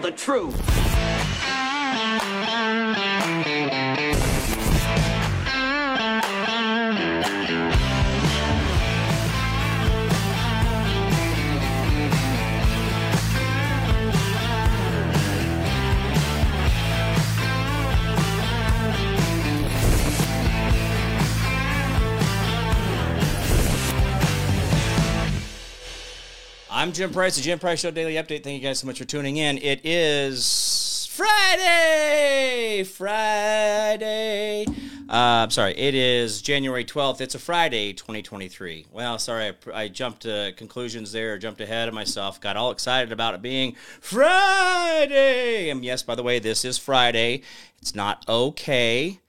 the 0.00 0.10
truth. 0.10 0.89
I'm 26.90 26.94
Jim 26.94 27.12
Price, 27.12 27.36
the 27.36 27.42
Jim 27.42 27.60
Price 27.60 27.78
Show 27.78 27.92
Daily 27.92 28.14
Update. 28.14 28.42
Thank 28.42 28.60
you 28.60 28.68
guys 28.68 28.80
so 28.80 28.86
much 28.88 28.98
for 28.98 29.04
tuning 29.04 29.36
in. 29.36 29.58
It 29.58 29.82
is 29.84 31.08
Friday! 31.12 32.82
Friday! 32.82 34.66
Uh, 35.08 35.14
I'm 35.14 35.50
sorry, 35.50 35.78
it 35.78 35.94
is 35.94 36.42
January 36.42 36.84
12th. 36.84 37.20
It's 37.20 37.36
a 37.36 37.38
Friday, 37.38 37.92
2023. 37.92 38.86
Well, 38.90 39.20
sorry, 39.20 39.52
I, 39.72 39.82
I 39.82 39.86
jumped 39.86 40.22
to 40.22 40.52
conclusions 40.56 41.12
there, 41.12 41.38
jumped 41.38 41.60
ahead 41.60 41.86
of 41.86 41.94
myself, 41.94 42.40
got 42.40 42.56
all 42.56 42.72
excited 42.72 43.12
about 43.12 43.34
it 43.34 43.40
being 43.40 43.76
Friday! 44.00 45.70
And 45.70 45.84
yes, 45.84 46.02
by 46.02 46.16
the 46.16 46.24
way, 46.24 46.40
this 46.40 46.64
is 46.64 46.76
Friday. 46.76 47.42
It's 47.80 47.94
not 47.94 48.24
okay. 48.28 49.20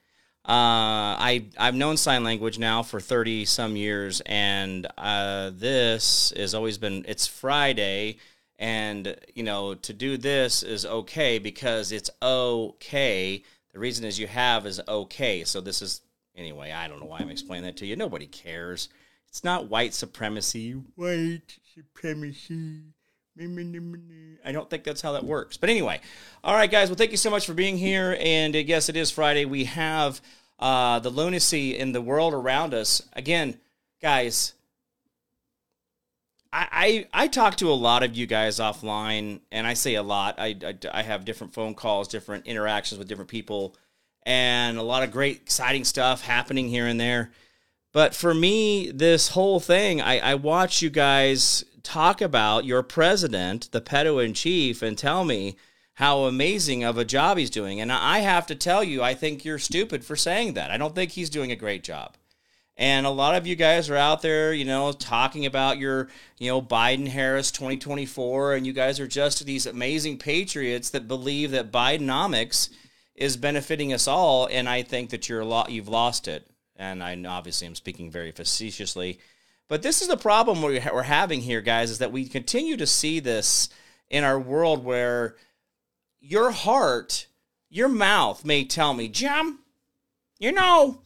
Uh, 0.44 1.14
I 1.18 1.44
I've 1.56 1.76
known 1.76 1.96
sign 1.96 2.24
language 2.24 2.58
now 2.58 2.82
for 2.82 3.00
thirty 3.00 3.44
some 3.44 3.76
years, 3.76 4.20
and 4.26 4.88
uh, 4.98 5.52
this 5.54 6.32
has 6.36 6.52
always 6.52 6.78
been. 6.78 7.04
It's 7.06 7.28
Friday, 7.28 8.16
and 8.58 9.16
you 9.34 9.44
know 9.44 9.74
to 9.74 9.92
do 9.92 10.16
this 10.16 10.64
is 10.64 10.84
okay 10.84 11.38
because 11.38 11.92
it's 11.92 12.10
okay. 12.20 13.44
The 13.72 13.78
reason 13.78 14.04
is 14.04 14.18
you 14.18 14.26
have 14.26 14.66
is 14.66 14.80
okay. 14.88 15.44
So 15.44 15.60
this 15.60 15.80
is 15.80 16.00
anyway. 16.34 16.72
I 16.72 16.88
don't 16.88 16.98
know 16.98 17.06
why 17.06 17.18
I'm 17.20 17.30
explaining 17.30 17.66
that 17.66 17.76
to 17.76 17.86
you. 17.86 17.94
Nobody 17.94 18.26
cares. 18.26 18.88
It's 19.28 19.44
not 19.44 19.70
white 19.70 19.94
supremacy. 19.94 20.72
White 20.96 21.58
supremacy. 21.72 22.91
I 24.44 24.52
don't 24.52 24.68
think 24.68 24.84
that's 24.84 25.00
how 25.00 25.12
that 25.12 25.24
works. 25.24 25.56
But 25.56 25.70
anyway, 25.70 26.00
all 26.44 26.54
right, 26.54 26.70
guys. 26.70 26.88
Well, 26.88 26.96
thank 26.96 27.12
you 27.12 27.16
so 27.16 27.30
much 27.30 27.46
for 27.46 27.54
being 27.54 27.78
here. 27.78 28.16
And 28.20 28.54
uh, 28.54 28.58
yes, 28.58 28.88
it 28.88 28.96
is 28.96 29.10
Friday. 29.10 29.44
We 29.44 29.64
have 29.64 30.20
uh, 30.58 30.98
the 30.98 31.10
lunacy 31.10 31.76
in 31.78 31.92
the 31.92 32.02
world 32.02 32.34
around 32.34 32.74
us. 32.74 33.02
Again, 33.14 33.58
guys, 34.00 34.54
I, 36.52 37.06
I, 37.12 37.24
I 37.24 37.28
talk 37.28 37.56
to 37.56 37.70
a 37.70 37.72
lot 37.72 38.02
of 38.02 38.14
you 38.14 38.26
guys 38.26 38.58
offline, 38.58 39.40
and 39.50 39.66
I 39.66 39.74
say 39.74 39.94
a 39.94 40.02
lot. 40.02 40.34
I, 40.38 40.56
I, 40.64 40.74
I 40.92 41.02
have 41.02 41.24
different 41.24 41.54
phone 41.54 41.74
calls, 41.74 42.08
different 42.08 42.46
interactions 42.46 42.98
with 42.98 43.08
different 43.08 43.30
people, 43.30 43.76
and 44.24 44.76
a 44.76 44.82
lot 44.82 45.02
of 45.02 45.10
great, 45.10 45.36
exciting 45.36 45.84
stuff 45.84 46.22
happening 46.22 46.68
here 46.68 46.86
and 46.86 47.00
there. 47.00 47.32
But 47.92 48.14
for 48.14 48.34
me, 48.34 48.90
this 48.90 49.28
whole 49.28 49.60
thing, 49.60 50.00
I, 50.00 50.18
I 50.18 50.34
watch 50.34 50.82
you 50.82 50.90
guys 50.90 51.64
talk 51.82 52.20
about 52.20 52.64
your 52.64 52.82
president, 52.82 53.70
the 53.72 53.80
pedo 53.80 54.24
in 54.24 54.34
chief, 54.34 54.82
and 54.82 54.96
tell 54.96 55.24
me 55.24 55.56
how 55.94 56.20
amazing 56.20 56.84
of 56.84 56.96
a 56.96 57.04
job 57.04 57.38
he's 57.38 57.50
doing. 57.50 57.80
And 57.80 57.92
I 57.92 58.20
have 58.20 58.46
to 58.46 58.54
tell 58.54 58.82
you, 58.82 59.02
I 59.02 59.14
think 59.14 59.44
you're 59.44 59.58
stupid 59.58 60.04
for 60.04 60.16
saying 60.16 60.54
that. 60.54 60.70
I 60.70 60.78
don't 60.78 60.94
think 60.94 61.12
he's 61.12 61.30
doing 61.30 61.52
a 61.52 61.56
great 61.56 61.84
job. 61.84 62.16
And 62.76 63.04
a 63.04 63.10
lot 63.10 63.34
of 63.34 63.46
you 63.46 63.54
guys 63.54 63.90
are 63.90 63.96
out 63.96 64.22
there, 64.22 64.54
you 64.54 64.64
know, 64.64 64.92
talking 64.92 65.44
about 65.44 65.78
your, 65.78 66.08
you 66.38 66.48
know, 66.48 66.62
Biden 66.62 67.06
Harris 67.06 67.50
2024, 67.50 68.54
and 68.54 68.66
you 68.66 68.72
guys 68.72 68.98
are 68.98 69.06
just 69.06 69.44
these 69.44 69.66
amazing 69.66 70.16
patriots 70.16 70.88
that 70.90 71.06
believe 71.06 71.50
that 71.50 71.70
Bidenomics 71.70 72.70
is 73.14 73.36
benefiting 73.36 73.92
us 73.92 74.08
all. 74.08 74.48
And 74.50 74.68
I 74.68 74.82
think 74.82 75.10
that 75.10 75.28
you're 75.28 75.40
a 75.40 75.44
lot, 75.44 75.70
you've 75.70 75.88
lost 75.88 76.26
it. 76.26 76.48
And 76.76 77.02
I 77.02 77.22
obviously 77.28 77.66
am 77.66 77.74
speaking 77.74 78.10
very 78.10 78.32
facetiously. 78.32 79.20
But 79.68 79.82
this 79.82 80.02
is 80.02 80.08
the 80.08 80.16
problem 80.16 80.60
we're 80.60 81.02
having 81.02 81.40
here, 81.40 81.60
guys, 81.60 81.90
is 81.90 81.98
that 81.98 82.12
we 82.12 82.26
continue 82.26 82.76
to 82.76 82.86
see 82.86 83.20
this 83.20 83.68
in 84.10 84.24
our 84.24 84.38
world 84.38 84.84
where 84.84 85.36
your 86.20 86.50
heart, 86.50 87.26
your 87.70 87.88
mouth 87.88 88.44
may 88.44 88.64
tell 88.64 88.92
me, 88.92 89.08
Jim, 89.08 89.60
you 90.38 90.52
know, 90.52 91.00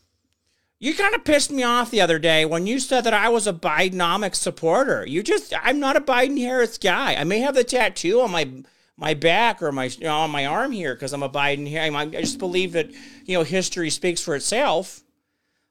you 0.79 0.95
kind 0.95 1.15
of 1.15 1.25
pissed 1.25 1.51
me 1.51 1.63
off 1.63 1.91
the 1.91 2.01
other 2.01 2.19
day 2.19 2.45
when 2.45 2.67
you 2.67 2.81
said 2.81 3.05
that 3.05 3.15
I 3.15 3.29
was 3.29 3.47
a 3.47 3.53
Bidenomics 3.53 4.37
supporter. 4.37 5.07
You 5.07 5.23
just, 5.23 5.55
I'm 5.63 5.81
not 5.81 5.97
a 5.97 6.01
Biden 6.01 6.39
Harris 6.39 6.77
guy. 6.77 7.15
I 7.15 7.25
may 7.25 7.39
have 7.41 7.55
the 7.55 7.65
tattoo 7.65 8.21
on 8.21 8.31
my 8.31 8.51
my 8.99 9.15
back 9.15 9.63
or 9.63 9.73
my 9.73 9.85
you 9.85 10.05
know, 10.05 10.19
on 10.19 10.31
my 10.31 10.47
arm 10.47 10.73
here 10.73 10.95
because 10.95 11.13
I'm 11.13 11.23
a 11.23 11.29
Biden 11.29 11.67
here. 11.67 11.83
I 11.83 12.07
just 12.07 12.39
believe 12.39 12.73
that 12.73 12.91
you 13.27 13.37
know 13.37 13.43
history 13.43 13.91
speaks 13.91 14.23
for 14.23 14.35
itself. 14.35 15.03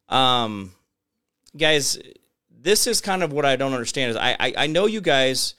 Um, 0.10 0.74
guys, 1.58 1.98
this 2.66 2.88
is 2.88 3.00
kind 3.00 3.22
of 3.22 3.32
what 3.32 3.46
I 3.46 3.56
don't 3.56 3.74
understand. 3.74 4.12
Is 4.12 4.18
I 4.18 4.36
I, 4.40 4.54
I 4.58 4.68
know 4.68 4.88
you 4.88 5.00
guys 5.00 5.54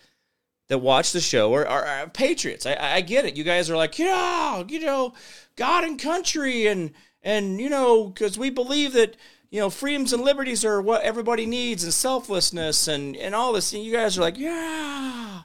that 0.69 0.79
watch 0.79 1.13
the 1.13 1.21
show 1.21 1.55
are, 1.55 1.67
are, 1.67 1.85
are 1.85 2.09
patriots. 2.09 2.67
I, 2.67 2.77
I 2.77 3.01
get 3.01 3.25
it. 3.25 3.37
You 3.37 3.45
guys 3.45 3.71
are 3.71 3.77
like, 3.77 3.97
yeah, 4.01 4.65
you 4.67 4.81
know, 4.81 5.15
God 5.55 5.85
and 5.85 6.01
country, 6.01 6.67
and 6.67 6.93
and 7.23 7.61
you 7.61 7.71
know, 7.71 8.09
because 8.09 8.37
we 8.37 8.51
believe 8.51 8.93
that 8.95 9.17
you 9.51 9.61
know 9.61 9.71
freedoms 9.71 10.13
and 10.13 10.25
liberties 10.25 10.65
are 10.65 10.83
what 10.83 11.03
everybody 11.03 11.47
needs, 11.47 11.85
and 11.85 11.95
selflessness, 11.95 12.89
and 12.89 13.17
and 13.17 13.37
all 13.37 13.53
this. 13.53 13.73
And 13.73 13.85
you 13.85 13.93
guys 13.93 14.19
are 14.19 14.23
like, 14.23 14.37
yeah. 14.37 15.43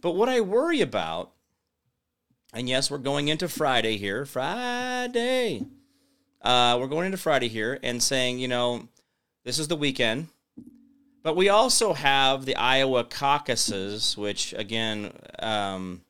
But 0.00 0.12
what 0.12 0.28
I 0.28 0.40
worry 0.40 0.82
about, 0.82 1.32
and 2.54 2.68
yes, 2.68 2.92
we're 2.92 2.98
going 2.98 3.26
into 3.26 3.48
Friday 3.48 3.96
here, 3.96 4.24
Friday. 4.24 5.66
Uh, 6.42 6.78
we're 6.80 6.86
going 6.86 7.06
into 7.06 7.18
Friday 7.18 7.48
here 7.48 7.80
and 7.82 8.00
saying, 8.00 8.38
you 8.38 8.46
know, 8.46 8.88
this 9.46 9.58
is 9.58 9.68
the 9.68 9.76
weekend 9.76 10.28
but 11.26 11.34
we 11.34 11.48
also 11.48 11.92
have 11.92 12.44
the 12.44 12.54
Iowa 12.54 13.02
caucuses, 13.02 14.16
which 14.16 14.54
again, 14.56 15.10
um, 15.40 16.02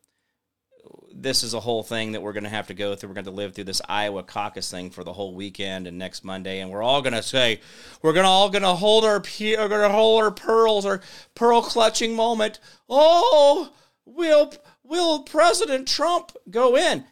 this 1.11 1.43
is 1.43 1.55
a 1.55 1.61
whole 1.61 1.83
thing 1.83 2.13
that 2.13 2.21
we're 2.21 2.35
going 2.35 2.45
to 2.45 2.51
have 2.51 2.67
to 2.67 2.75
go 2.75 2.95
through. 2.95 3.09
We're 3.09 3.15
going 3.15 3.25
to 3.25 3.31
live 3.31 3.55
through 3.55 3.65
this 3.65 3.81
Iowa 3.89 4.25
caucus 4.25 4.71
thing 4.71 4.91
for 4.91 5.05
the 5.05 5.15
whole 5.15 5.35
weekend 5.35 5.87
and 5.87 5.97
next 5.97 6.23
Monday, 6.23 6.61
and 6.61 6.71
we're 6.71 6.83
all 6.83 7.01
going 7.01 7.15
to 7.15 7.23
say 7.23 7.63
we're 8.03 8.13
going 8.13 8.25
to 8.25 8.29
all 8.29 8.51
going 8.51 8.61
to 8.61 8.75
hold 8.75 9.07
our 9.07 9.25
we're 9.41 9.69
going 9.69 9.89
to 9.91 9.97
hold 9.97 10.23
our 10.23 10.31
pearls, 10.31 10.85
our 10.85 11.01
pearl 11.35 11.63
clutching 11.63 12.15
moment. 12.15 12.61
Oh, 12.91 13.73
will 14.05 14.53
will 14.85 15.21
President 15.21 15.89
Trump 15.89 16.33
go 16.51 16.77
in? 16.77 17.05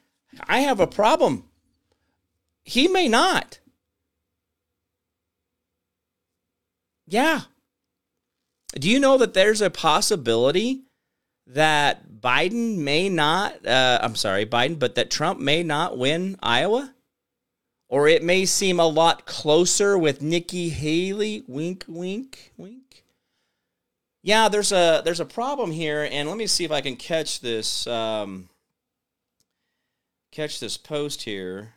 I 0.46 0.58
have 0.58 0.78
a 0.78 0.86
problem. 0.86 1.44
He 2.64 2.86
may 2.86 3.08
not. 3.08 3.60
Yeah, 7.06 7.42
do 8.78 8.90
you 8.90 8.98
know 8.98 9.18
that 9.18 9.34
there's 9.34 9.60
a 9.60 9.70
possibility 9.70 10.82
that 11.46 12.08
Biden 12.20 12.78
may 12.78 13.08
not, 13.08 13.64
uh, 13.66 13.98
I'm 14.02 14.16
sorry, 14.16 14.46
Biden, 14.46 14.78
but 14.78 14.94
that 14.96 15.10
Trump 15.10 15.38
may 15.40 15.62
not 15.62 15.96
win 15.96 16.36
Iowa? 16.42 16.94
Or 17.88 18.08
it 18.08 18.24
may 18.24 18.44
seem 18.46 18.80
a 18.80 18.86
lot 18.86 19.26
closer 19.26 19.96
with 19.96 20.22
Nikki 20.22 20.70
Haley. 20.70 21.44
Wink, 21.46 21.84
wink, 21.86 22.52
wink. 22.56 23.04
Yeah, 24.22 24.48
there's 24.48 24.72
a 24.72 25.02
there's 25.04 25.20
a 25.20 25.26
problem 25.26 25.70
here, 25.70 26.08
and 26.10 26.28
let 26.28 26.38
me 26.38 26.46
see 26.46 26.64
if 26.64 26.72
I 26.72 26.80
can 26.80 26.96
catch 26.96 27.40
this 27.40 27.86
um, 27.86 28.48
catch 30.32 30.58
this 30.58 30.78
post 30.78 31.22
here. 31.22 31.74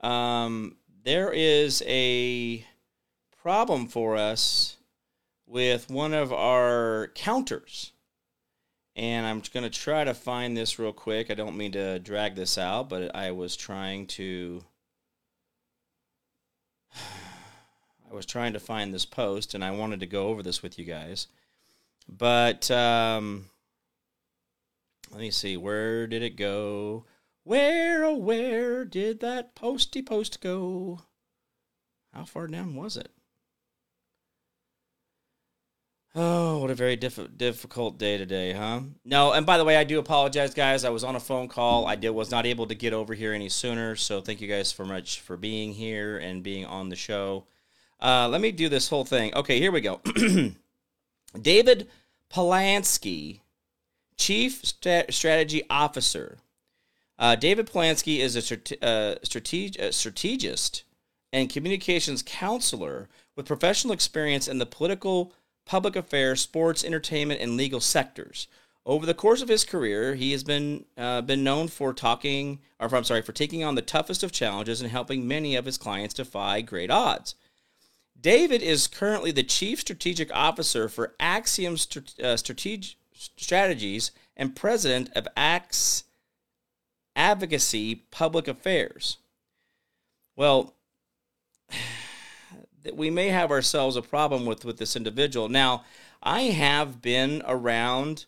Um, 0.00 0.76
there 1.04 1.30
is 1.30 1.82
a 1.86 2.64
problem 3.42 3.86
for 3.86 4.16
us 4.16 4.76
with 5.46 5.90
one 5.90 6.12
of 6.12 6.32
our 6.32 7.10
counters. 7.14 7.92
And 8.96 9.26
I'm 9.26 9.42
going 9.52 9.64
to 9.64 9.70
try 9.70 10.04
to 10.04 10.14
find 10.14 10.56
this 10.56 10.78
real 10.78 10.92
quick. 10.92 11.30
I 11.30 11.34
don't 11.34 11.56
mean 11.56 11.72
to 11.72 11.98
drag 11.98 12.34
this 12.34 12.58
out, 12.58 12.88
but 12.88 13.14
I 13.14 13.30
was 13.30 13.56
trying 13.56 14.06
to. 14.08 14.62
I 16.94 18.14
was 18.14 18.26
trying 18.26 18.52
to 18.54 18.60
find 18.60 18.92
this 18.92 19.06
post 19.06 19.54
and 19.54 19.64
I 19.64 19.70
wanted 19.70 20.00
to 20.00 20.06
go 20.06 20.28
over 20.28 20.42
this 20.42 20.62
with 20.62 20.78
you 20.78 20.84
guys. 20.84 21.28
But 22.08 22.68
um, 22.70 23.46
let 25.12 25.20
me 25.20 25.30
see. 25.30 25.56
Where 25.56 26.08
did 26.08 26.22
it 26.22 26.36
go? 26.36 27.04
Where, 27.44 28.04
oh, 28.04 28.16
where 28.16 28.84
did 28.84 29.20
that 29.20 29.54
posty 29.54 30.02
post 30.02 30.40
go? 30.40 31.02
How 32.12 32.24
far 32.24 32.48
down 32.48 32.74
was 32.74 32.96
it? 32.96 33.12
Oh, 36.12 36.58
what 36.58 36.70
a 36.70 36.74
very 36.74 36.96
diff- 36.96 37.36
difficult 37.36 37.96
day 37.96 38.18
today, 38.18 38.52
huh? 38.52 38.80
No, 39.04 39.32
and 39.32 39.46
by 39.46 39.58
the 39.58 39.64
way, 39.64 39.76
I 39.76 39.84
do 39.84 40.00
apologize, 40.00 40.54
guys. 40.54 40.84
I 40.84 40.90
was 40.90 41.04
on 41.04 41.14
a 41.14 41.20
phone 41.20 41.46
call. 41.46 41.86
I 41.86 41.94
did 41.94 42.10
was 42.10 42.32
not 42.32 42.46
able 42.46 42.66
to 42.66 42.74
get 42.74 42.92
over 42.92 43.14
here 43.14 43.32
any 43.32 43.48
sooner. 43.48 43.94
So 43.94 44.20
thank 44.20 44.40
you 44.40 44.48
guys 44.48 44.68
so 44.70 44.84
much 44.84 45.20
for 45.20 45.36
being 45.36 45.72
here 45.72 46.18
and 46.18 46.42
being 46.42 46.64
on 46.66 46.88
the 46.88 46.96
show. 46.96 47.44
Uh, 48.00 48.28
let 48.28 48.40
me 48.40 48.50
do 48.50 48.68
this 48.68 48.88
whole 48.88 49.04
thing. 49.04 49.32
Okay, 49.34 49.60
here 49.60 49.70
we 49.70 49.80
go. 49.80 50.00
David 51.40 51.88
Polansky 52.32 53.40
Chief 54.16 54.64
St- 54.64 55.12
Strategy 55.14 55.62
Officer. 55.70 56.38
Uh, 57.18 57.36
David 57.36 57.70
Polansky 57.70 58.18
is 58.18 58.34
a 58.34 58.42
strate- 58.42 58.82
uh, 58.82 59.14
strateg- 59.22 59.78
uh, 59.78 59.92
strategist 59.92 60.82
and 61.32 61.48
communications 61.50 62.22
counselor 62.26 63.08
with 63.36 63.46
professional 63.46 63.92
experience 63.92 64.48
in 64.48 64.58
the 64.58 64.66
political, 64.66 65.32
public 65.70 65.94
affairs, 65.94 66.40
sports, 66.40 66.82
entertainment, 66.82 67.40
and 67.40 67.56
legal 67.56 67.78
sectors. 67.78 68.48
Over 68.84 69.06
the 69.06 69.14
course 69.14 69.40
of 69.40 69.48
his 69.48 69.62
career, 69.62 70.16
he 70.16 70.32
has 70.32 70.42
been 70.42 70.84
uh, 70.98 71.20
been 71.20 71.44
known 71.44 71.68
for 71.68 71.92
talking, 71.92 72.58
or 72.80 72.92
I'm 72.92 73.04
sorry, 73.04 73.22
for 73.22 73.30
taking 73.30 73.62
on 73.62 73.76
the 73.76 73.80
toughest 73.80 74.24
of 74.24 74.32
challenges 74.32 74.80
and 74.80 74.90
helping 74.90 75.28
many 75.28 75.54
of 75.54 75.66
his 75.66 75.78
clients 75.78 76.14
defy 76.14 76.60
great 76.60 76.90
odds. 76.90 77.36
David 78.20 78.62
is 78.62 78.88
currently 78.88 79.30
the 79.30 79.44
chief 79.44 79.78
strategic 79.78 80.28
officer 80.34 80.88
for 80.88 81.14
Axiom 81.20 81.74
uh, 81.74 82.34
Strateg- 82.34 82.96
Strategies 83.14 84.10
and 84.36 84.56
president 84.56 85.08
of 85.14 85.28
Ax 85.36 86.02
Advocacy 87.14 87.94
Public 88.10 88.48
Affairs. 88.48 89.18
Well, 90.34 90.74
we 92.92 93.10
may 93.10 93.28
have 93.28 93.50
ourselves 93.50 93.96
a 93.96 94.02
problem 94.02 94.46
with 94.46 94.64
with 94.64 94.78
this 94.78 94.96
individual. 94.96 95.48
Now, 95.48 95.84
I 96.22 96.42
have 96.42 97.00
been 97.02 97.42
around 97.46 98.26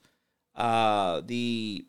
uh, 0.55 1.23
the 1.25 1.85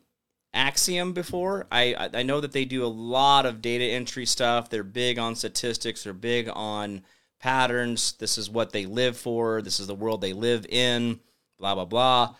Axiom 0.52 1.12
before. 1.12 1.66
I 1.70 2.10
I 2.14 2.22
know 2.22 2.40
that 2.40 2.52
they 2.52 2.64
do 2.64 2.84
a 2.84 2.86
lot 2.86 3.46
of 3.46 3.62
data 3.62 3.84
entry 3.84 4.26
stuff. 4.26 4.70
They're 4.70 4.84
big 4.84 5.18
on 5.18 5.34
statistics. 5.34 6.04
They're 6.04 6.12
big 6.12 6.48
on 6.52 7.02
patterns. 7.40 8.12
This 8.12 8.38
is 8.38 8.48
what 8.48 8.72
they 8.72 8.86
live 8.86 9.16
for. 9.16 9.62
This 9.62 9.80
is 9.80 9.86
the 9.86 9.94
world 9.94 10.20
they 10.20 10.32
live 10.32 10.66
in. 10.68 11.20
Blah 11.58 11.74
blah 11.74 11.84
blah. 11.84 12.34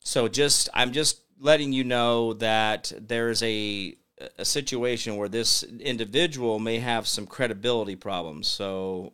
So 0.00 0.28
just 0.28 0.68
I'm 0.74 0.92
just 0.92 1.20
letting 1.40 1.72
you 1.72 1.84
know 1.84 2.34
that 2.34 2.92
there's 3.00 3.42
a 3.42 3.96
a 4.38 4.44
situation 4.44 5.16
where 5.16 5.28
this 5.28 5.62
individual 5.62 6.58
may 6.58 6.78
have 6.78 7.06
some 7.06 7.26
credibility 7.26 7.96
problems. 7.96 8.46
So, 8.46 9.12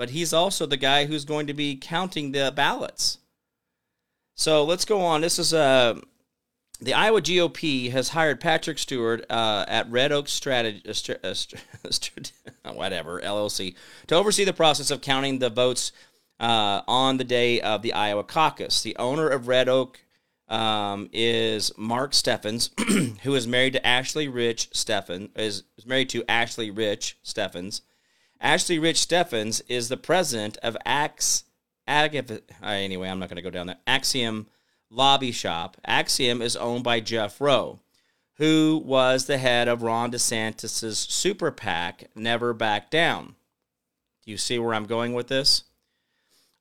but 0.00 0.08
he's 0.08 0.32
also 0.32 0.64
the 0.64 0.78
guy 0.78 1.04
who's 1.04 1.26
going 1.26 1.46
to 1.46 1.52
be 1.52 1.76
counting 1.76 2.32
the 2.32 2.50
ballots. 2.56 3.18
So 4.34 4.64
let's 4.64 4.86
go 4.86 5.02
on. 5.02 5.20
This 5.20 5.38
is 5.38 5.52
uh, 5.52 6.00
the 6.80 6.94
Iowa 6.94 7.20
GOP 7.20 7.90
has 7.90 8.08
hired 8.08 8.40
Patrick 8.40 8.78
Stewart 8.78 9.26
uh, 9.28 9.66
at 9.68 9.90
Red 9.90 10.10
Oak 10.10 10.26
Strategy, 10.28 10.82
uh, 10.88 11.18
uh 11.22 12.72
whatever 12.72 13.20
LLC, 13.20 13.74
to 14.06 14.14
oversee 14.14 14.44
the 14.44 14.54
process 14.54 14.90
of 14.90 15.02
counting 15.02 15.38
the 15.38 15.50
votes 15.50 15.92
uh, 16.40 16.80
on 16.88 17.18
the 17.18 17.24
day 17.24 17.60
of 17.60 17.82
the 17.82 17.92
Iowa 17.92 18.24
caucus. 18.24 18.82
The 18.82 18.96
owner 18.96 19.28
of 19.28 19.48
Red 19.48 19.68
Oak 19.68 20.00
um, 20.48 21.10
is 21.12 21.76
Mark 21.76 22.12
Steffens, 22.12 22.70
who 23.22 23.34
is 23.34 23.46
married 23.46 23.74
to 23.74 23.86
Ashley 23.86 24.28
Rich 24.28 24.70
Steffens, 24.72 25.28
is 25.36 25.62
married 25.84 26.08
to 26.08 26.24
Ashley 26.26 26.70
Rich 26.70 27.18
Steffens. 27.22 27.82
Ashley 28.40 28.78
Rich 28.78 28.98
Steffens 28.98 29.60
is 29.68 29.88
the 29.88 29.98
president 29.98 30.56
of 30.62 30.76
Ax, 30.86 31.44
Ag, 31.86 32.42
anyway, 32.62 33.08
I'm 33.08 33.18
not 33.18 33.28
going 33.28 33.36
to 33.36 33.42
go 33.42 33.50
down 33.50 33.66
there. 33.66 33.76
Axiom 33.86 34.46
Lobby 34.88 35.30
Shop. 35.30 35.76
Axiom 35.84 36.40
is 36.40 36.56
owned 36.56 36.82
by 36.82 37.00
Jeff 37.00 37.40
Roe, 37.40 37.80
who 38.34 38.82
was 38.84 39.26
the 39.26 39.38
head 39.38 39.68
of 39.68 39.82
Ron 39.82 40.10
DeSantis' 40.10 41.10
super 41.10 41.50
PAC, 41.50 42.08
Never 42.14 42.54
Back 42.54 42.90
Down. 42.90 43.34
Do 44.24 44.30
you 44.30 44.38
see 44.38 44.58
where 44.58 44.74
I'm 44.74 44.86
going 44.86 45.12
with 45.12 45.28
this? 45.28 45.64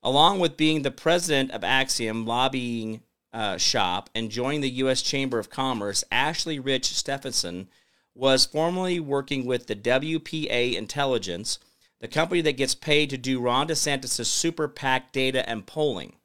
Along 0.04 0.40
with 0.40 0.58
being 0.58 0.82
the 0.82 0.92
president 0.92 1.52
of 1.52 1.64
Axiom 1.64 2.26
Lobbying 2.26 3.02
uh, 3.32 3.58
shop 3.58 4.10
and 4.14 4.32
joining 4.32 4.62
the 4.62 4.70
U.S. 4.70 5.02
Chamber 5.02 5.40
of 5.40 5.50
Commerce, 5.50 6.04
Ashley 6.12 6.60
Rich 6.60 6.88
Stephenson 6.94 7.70
was 8.14 8.46
formerly 8.46 9.00
working 9.00 9.46
with 9.46 9.68
the 9.68 9.76
WPA 9.76 10.76
Intelligence, 10.76 11.60
the 12.00 12.08
company 12.08 12.42
that 12.42 12.58
gets 12.58 12.76
paid 12.76 13.10
to 13.10 13.18
do 13.18 13.40
Ron 13.40 13.68
DeSantis' 13.68 14.26
super 14.26 14.68
PAC 14.68 15.12
data 15.12 15.48
and 15.50 15.66
polling. 15.66 16.16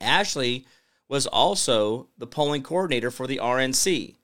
Ashley 0.00 0.66
was 1.08 1.26
also 1.26 2.08
the 2.18 2.26
polling 2.26 2.62
coordinator 2.62 3.10
for 3.10 3.26
the 3.26 3.38
RNC. 3.38 4.16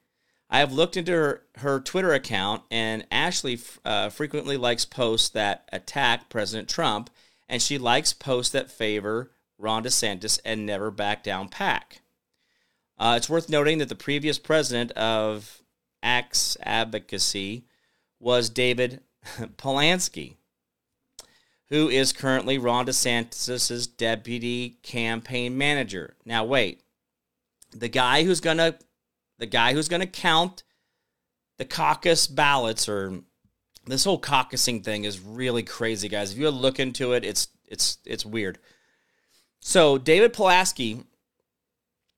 I 0.50 0.58
have 0.58 0.72
looked 0.72 0.96
into 0.96 1.12
her, 1.12 1.42
her 1.56 1.81
Twitter 1.81 2.12
account, 2.12 2.62
and 2.70 3.06
Ashley 3.10 3.58
uh, 3.84 4.10
frequently 4.10 4.56
likes 4.56 4.84
posts 4.84 5.28
that 5.31 5.69
attack 5.72 6.28
President 6.28 6.69
Trump, 6.69 7.10
and 7.48 7.62
she 7.62 7.78
likes 7.78 8.12
posts 8.12 8.52
that 8.52 8.70
favor 8.70 9.30
Ron 9.58 9.84
DeSantis, 9.84 10.38
and 10.44 10.66
Never 10.66 10.90
Back 10.90 11.22
Down 11.22 11.48
PAC. 11.48 12.00
Uh, 12.98 13.14
it's 13.16 13.28
worth 13.28 13.48
noting 13.48 13.78
that 13.78 13.88
the 13.88 13.94
previous 13.94 14.38
president 14.38 14.92
of 14.92 15.62
Axe 16.02 16.56
Advocacy 16.62 17.64
was 18.20 18.50
David 18.50 19.00
Polansky, 19.56 20.37
who 21.69 21.88
is 21.88 22.12
currently 22.12 22.59
Ron 22.59 22.87
DeSantis' 22.87 23.88
deputy 23.97 24.79
campaign 24.82 25.56
manager. 25.56 26.17
Now, 26.25 26.44
wait, 26.44 26.82
the 27.73 27.88
guy 27.88 28.25
who's 28.25 28.41
gonna, 28.41 28.79
the 29.38 29.47
guy 29.47 29.73
who's 29.73 29.88
gonna 29.88 30.06
count 30.06 30.62
the 31.59 31.65
caucus 31.65 32.26
ballots 32.26 32.88
or 32.88 33.21
this 33.87 34.05
whole 34.05 34.21
caucusing 34.21 34.82
thing 34.82 35.05
is 35.05 35.21
really 35.21 35.62
crazy, 35.62 36.09
guys. 36.09 36.32
If 36.32 36.38
you 36.38 36.50
look 36.50 36.81
into 36.81 37.12
it, 37.12 37.25
it's 37.25 37.49
it's 37.67 37.99
it's 38.05 38.25
weird. 38.25 38.59
So 39.61 39.99
David 39.99 40.32
Pulaski, 40.32 41.05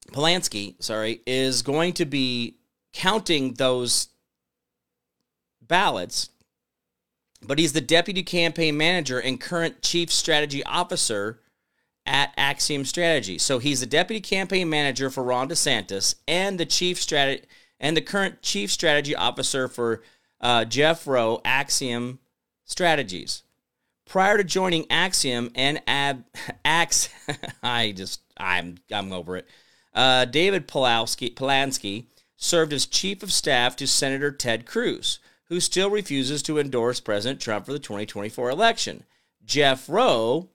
Polanski, 0.09 0.83
sorry, 0.83 1.21
is 1.27 1.63
going 1.63 1.93
to 1.95 2.05
be 2.05 2.57
counting 2.93 3.55
those 3.55 4.09
ballots, 5.61 6.31
but 7.43 7.59
he's 7.59 7.73
the 7.73 7.81
deputy 7.81 8.23
campaign 8.23 8.77
manager 8.77 9.19
and 9.19 9.41
current 9.41 9.83
chief 9.83 10.11
strategy 10.11 10.65
officer 10.65 11.41
at 12.07 12.33
Axiom 12.37 12.85
Strategy. 12.85 13.39
So 13.39 13.59
he's 13.59 13.81
the 13.81 13.87
deputy 13.87 14.21
campaign 14.21 14.71
manager 14.71 15.11
for 15.11 15.25
Ron 15.25 15.49
DeSantis 15.49 16.15
and 16.27 16.59
the 16.59 16.67
chief 16.67 17.01
strategy 17.01 17.45
and 17.79 17.97
the 17.97 18.03
current 18.03 18.43
chief 18.43 18.71
strategy 18.71 19.15
officer 19.15 19.69
for 19.69 20.03
uh, 20.41 20.65
Jeff 20.65 21.07
Roe 21.07 21.41
Axiom 21.45 22.21
Strategies. 22.65 23.43
Prior 24.07 24.37
to 24.37 24.45
joining 24.45 24.91
Axiom 24.91 25.51
and 25.55 25.83
Ab 25.87 26.25
Ax, 26.65 27.09
I 27.63 27.93
just 27.93 28.21
I'm 28.37 28.79
I'm 28.93 29.13
over 29.13 29.37
it. 29.37 29.49
Uh, 29.93 30.27
David 30.27 30.69
Pulaski, 30.69 31.31
Polansky 31.31 32.07
served 32.37 32.73
as 32.73 32.87
chief 32.87 33.23
of 33.23 33.33
staff 33.33 33.77
to 33.77 33.87
Senator 33.87 34.31
Ted 34.31 34.67
Cruz, 34.67 35.19
who 35.49 35.61
still 35.61 35.91
refuses 35.91 36.43
to 36.43 36.59
endorse 36.59 37.01
President 37.01 37.41
Trump 37.41 37.67
for 37.67 37.73
the 37.73 37.79
2024 37.79 38.51
election. 38.51 39.05
Jeff 39.45 39.89
Roe 39.89 40.49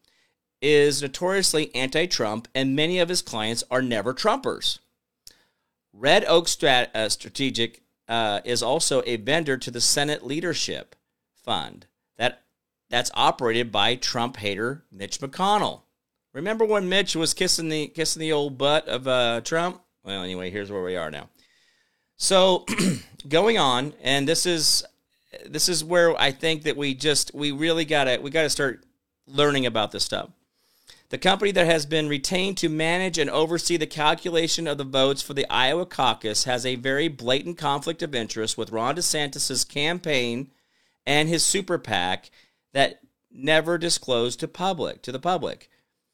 is 0.61 1.01
notoriously 1.01 1.73
anti-Trump, 1.73 2.47
and 2.53 2.75
many 2.75 2.99
of 2.99 3.09
his 3.09 3.21
clients 3.21 3.63
are 3.71 3.81
never 3.81 4.13
Trumpers. 4.13 4.79
Red 5.93 6.23
Oak 6.25 6.45
Strat- 6.45 6.95
uh, 6.95 7.09
Strategic 7.09 7.81
uh, 8.07 8.41
is 8.45 8.61
also 8.61 9.01
a 9.05 9.15
vendor 9.17 9.57
to 9.57 9.71
the 9.71 9.81
Senate 9.81 10.25
Leadership 10.25 10.95
Fund 11.33 11.87
that 12.17 12.43
that's 12.89 13.11
operated 13.13 13.71
by 13.71 13.95
Trump 13.95 14.37
hater 14.37 14.83
Mitch 14.91 15.19
McConnell. 15.19 15.81
Remember 16.33 16.65
when 16.65 16.87
Mitch 16.87 17.15
was 17.15 17.33
kissing 17.33 17.69
the 17.69 17.87
kissing 17.87 18.19
the 18.19 18.31
old 18.31 18.57
butt 18.57 18.87
of 18.87 19.07
uh, 19.07 19.41
Trump? 19.41 19.81
Well, 20.03 20.23
anyway, 20.23 20.49
here's 20.51 20.71
where 20.71 20.83
we 20.83 20.95
are 20.95 21.11
now. 21.11 21.29
So, 22.21 22.65
going 23.27 23.57
on, 23.57 23.93
and 23.99 24.27
this 24.27 24.45
is 24.45 24.83
this 25.47 25.67
is 25.67 25.83
where 25.83 26.15
I 26.21 26.29
think 26.29 26.61
that 26.63 26.77
we 26.77 26.93
just 26.93 27.33
we 27.33 27.51
really 27.51 27.83
gotta 27.83 28.19
we 28.21 28.29
gotta 28.29 28.51
start 28.51 28.83
learning 29.25 29.65
about 29.65 29.91
this 29.91 30.03
stuff. 30.03 30.29
The 31.09 31.17
company 31.17 31.49
that 31.49 31.65
has 31.65 31.87
been 31.87 32.07
retained 32.07 32.57
to 32.59 32.69
manage 32.69 33.17
and 33.17 33.27
oversee 33.27 33.75
the 33.75 33.87
calculation 33.87 34.67
of 34.67 34.77
the 34.77 34.83
votes 34.83 35.23
for 35.23 35.33
the 35.33 35.49
Iowa 35.49 35.87
caucus 35.87 36.43
has 36.43 36.63
a 36.63 36.75
very 36.75 37.07
blatant 37.07 37.57
conflict 37.57 38.03
of 38.03 38.13
interest 38.13 38.55
with 38.55 38.71
Ron 38.71 38.97
DeSantis' 38.97 39.67
campaign 39.67 40.51
and 41.07 41.27
his 41.27 41.43
super 41.43 41.79
PAC 41.79 42.29
that 42.71 42.99
never 43.31 43.79
disclosed 43.79 44.39
to 44.41 44.47
public 44.47 45.01
to 45.01 45.11
the 45.11 45.17
public. 45.17 45.71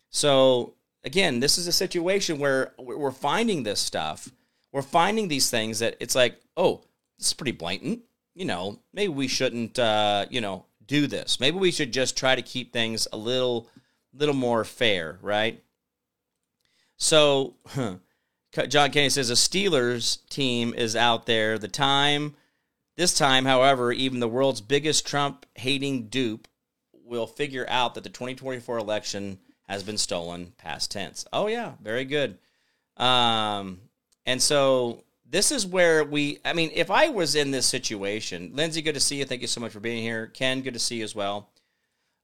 So 0.10 0.76
again, 1.04 1.42
this 1.42 1.58
is 1.58 1.68
a 1.68 1.74
situation 1.74 2.40
where 2.40 2.72
we're 2.80 3.12
finding 3.12 3.64
this 3.64 3.82
stuff. 3.82 4.32
We're 4.72 4.82
finding 4.82 5.28
these 5.28 5.50
things 5.50 5.80
that 5.80 5.98
it's 6.00 6.16
like, 6.16 6.40
oh, 6.56 6.82
this 7.18 7.28
is 7.28 7.34
pretty 7.34 7.52
blatant. 7.52 8.02
You 8.36 8.46
know, 8.46 8.80
maybe 8.94 9.14
we 9.14 9.28
shouldn't, 9.28 9.80
uh, 9.80 10.26
you 10.30 10.42
know, 10.42 10.66
do 10.86 11.08
this. 11.08 11.40
Maybe 11.40 11.58
we 11.58 11.72
should 11.72 11.92
just 11.92 12.18
try 12.18 12.36
to 12.36 12.42
keep 12.42 12.72
things 12.72 13.08
a 13.12 13.18
little, 13.18 13.68
little 14.14 14.36
more 14.36 14.64
fair, 14.64 15.18
right? 15.22 15.64
So, 16.98 17.56
huh, 17.68 17.96
John 18.68 18.92
Kennedy 18.92 19.10
says 19.10 19.30
a 19.30 19.34
Steelers 19.34 20.28
team 20.30 20.74
is 20.74 20.96
out 20.96 21.26
there. 21.26 21.58
The 21.58 21.68
time 21.68 22.36
this 22.98 23.16
time, 23.16 23.46
however, 23.46 23.92
even 23.92 24.20
the 24.20 24.28
world's 24.28 24.62
biggest 24.62 25.06
Trump 25.06 25.46
hating 25.54 26.08
dupe 26.08 26.48
will 26.92 27.28
figure 27.28 27.66
out 27.70 27.94
that 27.94 28.04
the 28.04 28.10
2024 28.10 28.80
election 28.80 29.38
has 29.68 29.84
been 29.84 30.00
stolen, 30.00 30.54
past 30.58 30.90
tense. 30.90 31.26
Oh, 31.32 31.46
yeah, 31.46 31.74
very 31.82 32.06
good. 32.06 32.40
Um, 32.98 33.82
And 34.28 34.42
so 34.42 35.06
this 35.28 35.52
is 35.52 35.66
where 35.66 36.04
we, 36.04 36.40
I 36.46 36.52
mean, 36.54 36.70
if 36.74 36.92
I 36.92 37.08
was 37.08 37.36
in 37.36 37.50
this 37.50 37.66
situation, 37.66 38.52
Lindsay, 38.54 38.82
good 38.82 38.94
to 38.94 39.00
see 39.00 39.16
you. 39.16 39.26
Thank 39.26 39.42
you 39.42 39.48
so 39.48 39.62
much 39.62 39.72
for 39.72 39.80
being 39.80 40.04
here. 40.04 40.28
Ken, 40.28 40.62
good 40.62 40.74
to 40.74 40.80
see 40.80 40.98
you 40.98 41.06
as 41.06 41.16
well. 41.16 41.50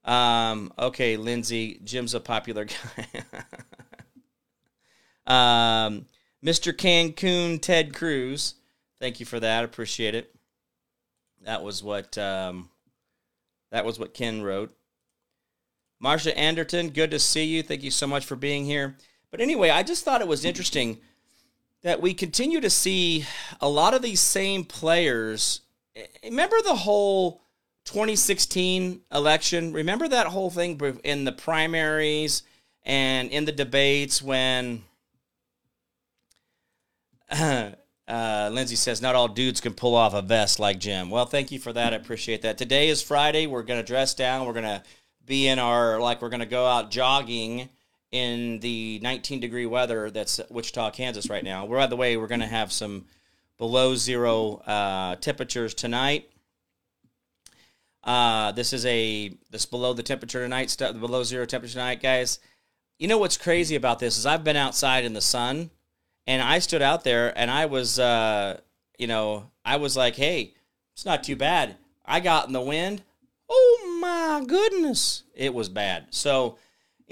Um, 0.03 0.73
okay, 0.77 1.15
Lindsay, 1.15 1.79
Jim's 1.83 2.13
a 2.13 2.19
popular 2.19 2.65
guy. 5.25 5.87
um, 5.87 6.05
Mr. 6.43 6.73
Cancun, 6.73 7.61
Ted 7.61 7.95
Cruz. 7.95 8.55
Thank 8.99 9.21
you 9.21 9.25
for 9.25 9.39
that. 9.39 9.63
Appreciate 9.63 10.13
it. 10.13 10.35
That 11.43 11.63
was 11.63 11.81
what 11.81 12.17
um, 12.17 12.69
that 13.71 13.85
was 13.85 13.97
what 13.97 14.13
Ken 14.13 14.41
wrote. 14.41 14.75
Marsha 16.01 16.35
Anderton, 16.35 16.89
good 16.89 17.11
to 17.11 17.19
see 17.19 17.45
you. 17.45 17.63
Thank 17.63 17.83
you 17.83 17.91
so 17.91 18.07
much 18.07 18.25
for 18.25 18.35
being 18.35 18.65
here. 18.65 18.97
But 19.31 19.39
anyway, 19.39 19.69
I 19.69 19.83
just 19.83 20.03
thought 20.03 20.21
it 20.21 20.27
was 20.27 20.45
interesting 20.45 20.99
that 21.83 22.01
we 22.01 22.13
continue 22.13 22.61
to 22.61 22.69
see 22.69 23.25
a 23.59 23.67
lot 23.67 23.93
of 23.93 24.01
these 24.01 24.21
same 24.21 24.63
players. 24.63 25.61
Remember 26.23 26.55
the 26.63 26.75
whole 26.75 27.41
2016 27.85 29.01
election? 29.13 29.73
Remember 29.73 30.07
that 30.07 30.27
whole 30.27 30.49
thing 30.49 30.79
in 31.03 31.25
the 31.25 31.33
primaries 31.33 32.43
and 32.83 33.29
in 33.29 33.45
the 33.45 33.51
debates 33.51 34.21
when 34.21 34.83
uh, 37.29 37.71
Lindsay 38.07 38.75
says, 38.77 39.01
not 39.01 39.15
all 39.15 39.27
dudes 39.27 39.59
can 39.59 39.73
pull 39.73 39.95
off 39.95 40.13
a 40.13 40.21
vest 40.21 40.59
like 40.59 40.79
Jim. 40.79 41.09
Well, 41.09 41.25
thank 41.25 41.51
you 41.51 41.59
for 41.59 41.73
that. 41.73 41.93
I 41.93 41.97
appreciate 41.97 42.41
that. 42.43 42.57
Today 42.57 42.87
is 42.87 43.01
Friday. 43.01 43.45
We're 43.45 43.63
going 43.63 43.79
to 43.79 43.85
dress 43.85 44.13
down. 44.13 44.45
We're 44.45 44.53
going 44.53 44.63
to 44.63 44.83
be 45.25 45.47
in 45.47 45.59
our, 45.59 45.99
like, 45.99 46.21
we're 46.21 46.29
going 46.29 46.39
to 46.39 46.45
go 46.45 46.65
out 46.65 46.91
jogging 46.91 47.69
in 48.13 48.59
the 48.59 48.99
19 49.01 49.39
degree 49.39 49.65
weather 49.65 50.11
that's 50.11 50.39
Wichita, 50.51 50.91
Kansas 50.91 51.31
right 51.31 51.43
now. 51.43 51.65
By 51.65 51.87
the 51.87 51.95
way, 51.95 52.15
we're 52.15 52.27
going 52.27 52.41
to 52.41 52.45
have 52.45 52.71
some 52.71 53.05
below 53.57 53.95
zero 53.95 54.57
uh, 54.67 55.15
temperatures 55.15 55.73
tonight. 55.73 56.29
Uh, 58.03 58.51
this 58.51 58.71
is 58.71 58.85
a 58.85 59.35
this 59.49 59.65
below 59.65 59.93
the 59.93 60.03
temperature 60.03 60.43
tonight 60.43 60.69
stuff 60.69 60.97
below 60.99 61.23
zero 61.23 61.45
temperature 61.45 61.73
tonight, 61.73 62.03
guys. 62.03 62.37
You 62.99 63.07
know 63.07 63.17
what's 63.17 63.35
crazy 63.35 63.75
about 63.75 63.97
this 63.97 64.19
is 64.19 64.27
I've 64.27 64.43
been 64.43 64.57
outside 64.57 65.05
in 65.05 65.13
the 65.13 65.21
sun, 65.21 65.71
and 66.27 66.39
I 66.39 66.59
stood 66.59 66.83
out 66.83 67.03
there 67.03 67.35
and 67.35 67.49
I 67.49 67.65
was, 67.65 67.97
uh, 67.97 68.59
you 68.99 69.07
know, 69.07 69.49
I 69.65 69.77
was 69.77 69.97
like, 69.97 70.15
hey, 70.15 70.53
it's 70.93 71.05
not 71.05 71.23
too 71.23 71.35
bad. 71.35 71.77
I 72.05 72.19
got 72.19 72.45
in 72.45 72.53
the 72.53 72.61
wind. 72.61 73.01
Oh 73.49 73.97
my 73.99 74.45
goodness, 74.45 75.23
it 75.33 75.53
was 75.53 75.67
bad. 75.67 76.07
So 76.11 76.59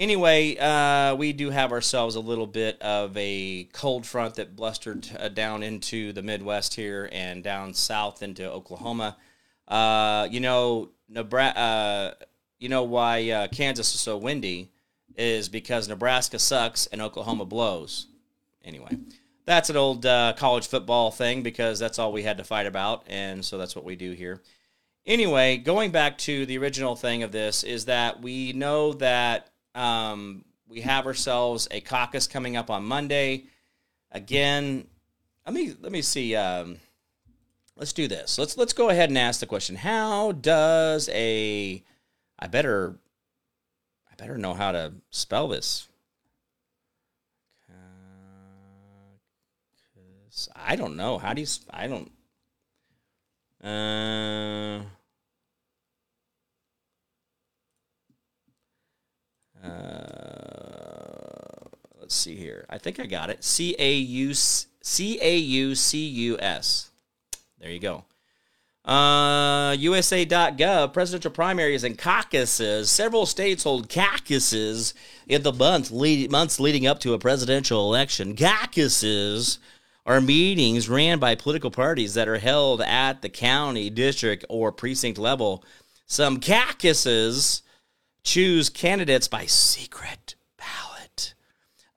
anyway, 0.02 0.56
uh, 0.56 1.14
we 1.14 1.32
do 1.32 1.50
have 1.50 1.72
ourselves 1.72 2.16
a 2.16 2.20
little 2.20 2.46
bit 2.46 2.82
of 2.82 3.16
a 3.16 3.68
cold 3.72 4.04
front 4.04 4.34
that 4.34 4.56
blustered 4.56 5.08
uh, 5.18 5.28
down 5.28 5.62
into 5.62 6.12
the 6.12 6.22
Midwest 6.22 6.74
here 6.74 7.08
and 7.12 7.42
down 7.44 7.72
south 7.72 8.22
into 8.22 8.50
Oklahoma. 8.50 9.16
Uh, 9.68 10.28
you 10.30 10.40
know, 10.40 10.90
Nebraska. 11.08 11.58
Uh, 11.58 12.24
you 12.58 12.68
know 12.68 12.84
why 12.84 13.28
uh, 13.28 13.48
Kansas 13.48 13.92
is 13.92 14.00
so 14.00 14.16
windy 14.16 14.70
is 15.16 15.48
because 15.48 15.88
Nebraska 15.88 16.38
sucks 16.38 16.86
and 16.86 17.02
Oklahoma 17.02 17.44
blows. 17.44 18.06
Anyway, 18.64 18.96
that's 19.44 19.68
an 19.68 19.76
old 19.76 20.06
uh, 20.06 20.34
college 20.36 20.68
football 20.68 21.10
thing 21.10 21.42
because 21.42 21.80
that's 21.80 21.98
all 21.98 22.12
we 22.12 22.22
had 22.22 22.38
to 22.38 22.44
fight 22.44 22.66
about, 22.66 23.04
and 23.08 23.44
so 23.44 23.58
that's 23.58 23.74
what 23.74 23.84
we 23.84 23.96
do 23.96 24.12
here. 24.12 24.40
Anyway, 25.04 25.56
going 25.56 25.90
back 25.90 26.16
to 26.18 26.46
the 26.46 26.56
original 26.56 26.94
thing 26.94 27.24
of 27.24 27.32
this 27.32 27.64
is 27.64 27.86
that 27.86 28.22
we 28.22 28.52
know 28.52 28.92
that 28.92 29.51
um, 29.74 30.44
we 30.68 30.80
have 30.80 31.06
ourselves 31.06 31.68
a 31.70 31.80
caucus 31.80 32.26
coming 32.26 32.56
up 32.56 32.70
on 32.70 32.84
Monday. 32.84 33.44
Again, 34.10 34.86
let 35.46 35.54
me 35.54 35.74
let 35.80 35.92
me 35.92 36.02
see. 36.02 36.34
Um, 36.36 36.78
let's 37.76 37.92
do 37.92 38.08
this. 38.08 38.38
Let's 38.38 38.56
let's 38.56 38.72
go 38.72 38.88
ahead 38.88 39.08
and 39.08 39.18
ask 39.18 39.40
the 39.40 39.46
question: 39.46 39.76
How 39.76 40.32
does 40.32 41.08
a 41.12 41.82
I 42.38 42.46
better 42.46 42.96
I 44.10 44.14
better 44.16 44.38
know 44.38 44.54
how 44.54 44.72
to 44.72 44.92
spell 45.10 45.48
this. 45.48 45.88
I 50.56 50.76
don't 50.76 50.96
know. 50.96 51.18
How 51.18 51.34
do 51.34 51.42
you? 51.42 51.46
I 51.70 51.86
don't. 51.88 52.10
Uh, 53.62 54.84
Uh, 59.62 61.68
let's 62.00 62.14
see 62.14 62.36
here. 62.36 62.64
I 62.68 62.78
think 62.78 62.98
I 62.98 63.06
got 63.06 63.30
it. 63.30 63.44
C 63.44 63.76
A 63.78 63.94
U 63.94 64.34
C 64.34 65.18
A 65.20 65.36
U 65.36 65.74
C 65.74 66.06
U 66.06 66.38
S. 66.40 66.90
There 67.58 67.70
you 67.70 67.80
go. 67.80 68.04
Uh, 68.84 69.76
USA.gov, 69.78 70.92
presidential 70.92 71.30
primaries 71.30 71.84
and 71.84 71.96
caucuses. 71.96 72.90
Several 72.90 73.26
states 73.26 73.62
hold 73.62 73.88
caucuses 73.88 74.92
in 75.28 75.44
the 75.44 75.52
month 75.52 75.92
lead, 75.92 76.32
months 76.32 76.58
leading 76.58 76.88
up 76.88 76.98
to 77.00 77.14
a 77.14 77.18
presidential 77.18 77.86
election. 77.86 78.34
Caucuses 78.34 79.60
are 80.04 80.20
meetings 80.20 80.88
ran 80.88 81.20
by 81.20 81.36
political 81.36 81.70
parties 81.70 82.14
that 82.14 82.26
are 82.26 82.38
held 82.38 82.82
at 82.82 83.22
the 83.22 83.28
county, 83.28 83.88
district, 83.88 84.44
or 84.48 84.72
precinct 84.72 85.16
level. 85.16 85.64
Some 86.06 86.40
caucuses 86.40 87.62
choose 88.22 88.68
candidates 88.68 89.28
by 89.28 89.46
secret 89.46 90.34
ballot. 90.56 91.34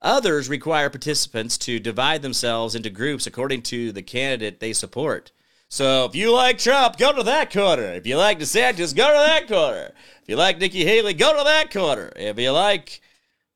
Others 0.02 0.50
require 0.50 0.90
participants 0.90 1.58
to 1.60 1.80
divide 1.80 2.22
themselves 2.22 2.76
into 2.76 2.90
groups 2.90 3.28
according 3.28 3.62
to 3.64 3.92
the 3.92 4.02
candidate 4.02 4.60
they 4.60 4.74
support. 4.74 5.32
So 5.68 6.06
if 6.06 6.16
you 6.16 6.32
like 6.32 6.60
Trump, 6.60 6.98
go 6.98 7.12
to 7.12 7.24
that 7.24 7.52
corner. 7.52 7.94
If 7.94 8.06
you 8.06 8.18
like 8.18 8.40
DeSantis, 8.40 8.96
go 8.96 9.08
to 9.08 9.28
that 9.28 9.48
corner. 9.48 9.92
If 10.22 10.30
you 10.30 10.36
like 10.36 10.60
Nikki 10.60 10.86
Haley, 10.86 11.14
go 11.14 11.36
to 11.38 11.44
that 11.44 11.72
corner. 11.72 12.12
If 12.16 12.40
you 12.40 12.52
like, 12.52 13.02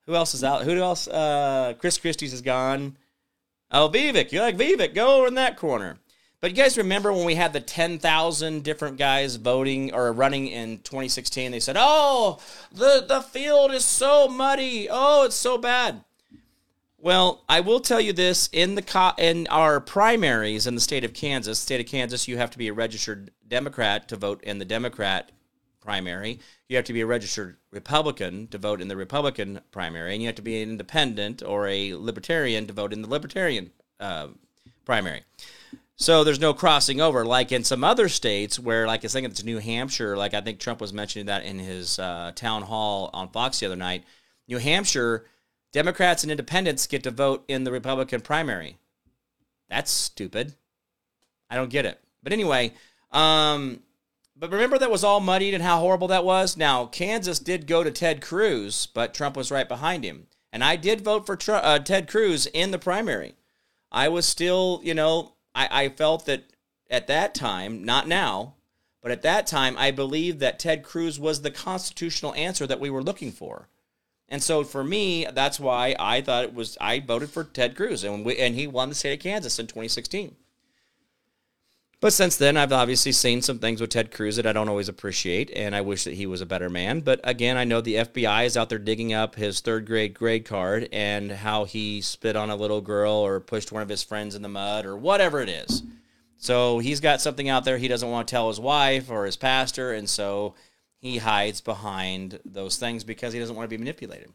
who 0.06 0.16
else 0.16 0.34
is 0.34 0.44
out? 0.44 0.64
Who 0.64 0.76
else? 0.78 1.08
Uh, 1.08 1.76
Chris 1.78 1.98
Christie's 1.98 2.34
is 2.34 2.42
gone. 2.42 2.98
Oh, 3.72 3.90
Vivek. 3.90 4.32
You 4.32 4.42
like 4.42 4.58
Vivek? 4.58 4.96
Go 4.96 5.18
over 5.18 5.28
in 5.28 5.36
that 5.36 5.56
corner. 5.56 5.98
But 6.42 6.52
you 6.52 6.56
guys 6.56 6.78
remember 6.78 7.12
when 7.12 7.26
we 7.26 7.36
had 7.36 7.52
the 7.52 7.60
10,000 7.60 8.64
different 8.64 8.98
guys 8.98 9.36
voting 9.36 9.94
or 9.94 10.14
running 10.14 10.48
in 10.48 10.78
2016? 10.80 11.52
They 11.52 11.60
said, 11.60 11.76
oh, 11.78 12.40
the, 12.72 13.04
the 13.06 13.22
field 13.22 13.72
is 13.72 13.84
so 13.84 14.30
muddy. 14.30 14.88
Oh, 14.90 15.26
it's 15.26 15.36
so 15.36 15.58
bad. 15.58 16.04
Well, 17.02 17.44
I 17.48 17.60
will 17.62 17.80
tell 17.80 18.02
you 18.02 18.14
this 18.14 18.50
in 18.52 18.76
the 18.76 18.82
co- 18.82 19.14
in 19.18 19.48
our 19.48 19.80
primaries 19.80 20.68
in 20.68 20.76
the 20.76 20.82
state 20.82 21.06
of 21.06 21.14
Kansas, 21.14 21.58
state 21.58 21.80
of 21.80 21.88
Kansas, 21.88 22.28
you 22.28 22.38
have 22.38 22.52
to 22.52 22.58
be 22.58 22.68
a 22.68 22.74
registered 22.74 23.32
Democrat 23.48 24.10
to 24.10 24.18
vote 24.18 24.44
in 24.44 24.60
the 24.60 24.66
Democrat 24.66 25.32
primary. 25.82 26.40
You 26.68 26.76
have 26.76 26.86
to 26.86 26.94
be 26.94 27.02
a 27.02 27.06
registered 27.06 27.56
Republican 27.72 28.48
to 28.50 28.58
vote 28.58 28.82
in 28.82 28.90
the 28.90 28.98
Republican 28.98 29.62
primary, 29.72 30.14
and 30.14 30.22
you 30.22 30.28
have 30.28 30.36
to 30.36 30.42
be 30.42 30.62
an 30.62 30.70
independent 30.70 31.42
or 31.42 31.68
a 31.68 31.94
libertarian 31.94 32.68
to 32.68 32.74
vote 32.74 32.92
in 32.92 33.02
the 33.02 33.10
Libertarian 33.10 33.72
uh, 34.02 34.28
primary. 34.84 35.24
So 36.02 36.24
there's 36.24 36.40
no 36.40 36.54
crossing 36.54 37.02
over, 37.02 37.26
like 37.26 37.52
in 37.52 37.66
some 37.66 37.84
other 37.84 38.08
states 38.08 38.58
where, 38.58 38.88
like 38.88 39.04
I 39.04 39.10
think 39.10 39.28
it's 39.28 39.44
New 39.44 39.58
Hampshire, 39.58 40.16
like 40.16 40.34
I 40.34 40.40
think 40.40 40.60
Trump 40.60 40.80
was 40.80 40.94
mentioning 40.94 41.26
that 41.26 41.44
in 41.44 41.60
his 41.60 42.00
uh, 42.00 42.32
town 42.36 42.62
hall 42.62 43.10
on 43.14 43.28
Fox 43.28 43.60
the 43.60 43.66
other 43.66 43.76
night. 43.76 44.06
New 44.48 44.60
Hampshire, 44.60 45.26
Democrats 45.74 46.24
and 46.24 46.32
independents 46.32 46.88
get 46.88 47.04
to 47.04 47.12
vote 47.12 47.44
in 47.50 47.66
the 47.66 47.72
Republican 47.72 48.22
primary. 48.22 48.78
That's 49.70 49.92
stupid. 49.92 50.56
I 51.50 51.58
don't 51.58 51.70
get 51.70 51.86
it. 51.86 52.00
But 52.24 52.32
anyway, 52.32 52.72
um, 53.12 53.82
but 54.38 54.54
remember 54.54 54.78
that 54.78 54.90
was 54.90 55.04
all 55.04 55.20
muddied 55.20 55.54
and 55.54 55.62
how 55.62 55.80
horrible 55.80 56.08
that 56.08 56.24
was? 56.24 56.56
Now, 56.56 56.86
Kansas 56.86 57.40
did 57.40 57.68
go 57.68 57.84
to 57.84 57.92
Ted 57.92 58.22
Cruz, 58.22 58.86
but 58.86 59.14
Trump 59.14 59.36
was 59.36 59.52
right 59.52 59.68
behind 59.68 60.06
him. 60.06 60.28
And 60.54 60.64
I 60.64 60.78
did 60.78 61.02
vote 61.02 61.26
for 61.26 61.38
uh, 61.50 61.80
Ted 61.80 62.08
Cruz 62.08 62.46
in 62.46 62.72
the 62.72 62.80
primary. 62.80 63.36
I 63.92 64.08
was 64.08 64.26
still, 64.26 64.80
you 64.82 64.94
know, 64.94 65.34
I, 65.54 65.84
I 65.84 65.90
felt 65.90 66.26
that 66.26 66.44
at 66.90 67.08
that 67.08 67.36
time, 67.36 67.84
not 67.84 68.08
now, 68.08 68.56
but 69.02 69.12
at 69.12 69.22
that 69.22 69.48
time, 69.48 69.78
I 69.78 69.92
believed 69.92 70.40
that 70.40 70.60
Ted 70.60 70.84
Cruz 70.84 71.20
was 71.20 71.42
the 71.42 71.52
constitutional 71.52 72.34
answer 72.34 72.68
that 72.68 72.80
we 72.80 72.90
were 72.90 73.04
looking 73.04 73.32
for. 73.32 73.70
And 74.28 74.44
so 74.44 74.64
for 74.64 74.84
me, 74.84 75.26
that's 75.32 75.60
why 75.60 75.96
I 75.98 76.22
thought 76.22 76.46
it 76.46 76.54
was, 76.54 76.78
I 76.80 77.00
voted 77.00 77.30
for 77.30 77.44
Ted 77.44 77.76
Cruz, 77.76 78.04
and, 78.04 78.26
we, 78.26 78.38
and 78.38 78.56
he 78.56 78.68
won 78.68 78.90
the 78.90 78.96
state 78.96 79.14
of 79.14 79.20
Kansas 79.20 79.58
in 79.58 79.68
2016. 79.68 80.36
But 82.02 82.14
since 82.14 82.38
then, 82.38 82.56
I've 82.56 82.72
obviously 82.72 83.12
seen 83.12 83.42
some 83.42 83.60
things 83.60 83.82
with 83.82 83.90
Ted 83.90 84.12
Cruz 84.12 84.38
that 84.38 84.48
I 84.48 84.54
don't 84.54 84.70
always 84.70 84.88
appreciate, 84.88 85.52
and 85.54 85.76
I 85.76 85.82
wish 85.82 86.06
that 86.06 86.14
he 86.14 86.26
was 86.26 86.40
a 86.40 86.46
better 86.46 86.70
man. 86.70 87.02
But 87.02 87.20
again, 87.26 87.58
I 87.58 87.66
know 87.66 87.82
the 87.82 87.96
FBI 87.96 88.46
is 88.46 88.56
out 88.56 88.70
there 88.70 88.80
digging 88.80 89.12
up 89.12 89.36
his 89.36 89.60
third 89.60 89.86
grade 89.86 90.14
grade 90.14 90.46
card 90.46 90.88
and 90.94 91.30
how 91.30 91.66
he 91.66 92.00
spit 92.00 92.38
on 92.38 92.50
a 92.50 92.56
little 92.56 92.80
girl 92.80 93.12
or 93.12 93.42
pushed 93.42 93.74
one 93.74 93.82
of 93.82 93.90
his 93.90 94.02
friends 94.02 94.34
in 94.34 94.42
the 94.42 94.48
mud 94.48 94.86
or 94.86 94.96
whatever 94.96 95.42
it 95.42 95.50
is. 95.50 95.84
So 96.38 96.80
he's 96.80 97.02
got 97.02 97.20
something 97.20 97.50
out 97.50 97.66
there 97.66 97.78
he 97.78 97.90
doesn't 97.90 98.10
want 98.10 98.30
to 98.30 98.32
tell 98.32 98.48
his 98.48 98.62
wife 98.62 99.12
or 99.12 99.26
his 99.26 99.36
pastor, 99.36 99.92
and 99.92 100.10
so 100.10 100.56
he 101.00 101.18
hides 101.18 101.60
behind 101.60 102.40
those 102.46 102.78
things 102.78 103.04
because 103.04 103.34
he 103.34 103.40
doesn't 103.40 103.58
want 103.58 103.70
to 103.70 103.76
be 103.76 103.78
manipulated. 103.78 104.32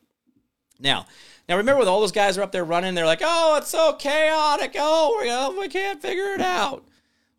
Now, 0.79 1.07
now 1.49 1.57
remember, 1.57 1.79
with 1.79 1.89
all 1.89 2.01
those 2.01 2.13
guys 2.13 2.37
are 2.37 2.43
up 2.43 2.53
there 2.53 2.65
running, 2.65 2.95
they're 2.95 3.07
like, 3.07 3.23
"Oh, 3.23 3.57
it's 3.57 3.71
so 3.71 3.95
chaotic. 3.95 4.75
Oh, 4.79 5.19
we, 5.19 5.31
oh, 5.31 5.59
we 5.59 5.69
can't 5.69 6.03
figure 6.03 6.35
it 6.35 6.43
out." 6.43 6.85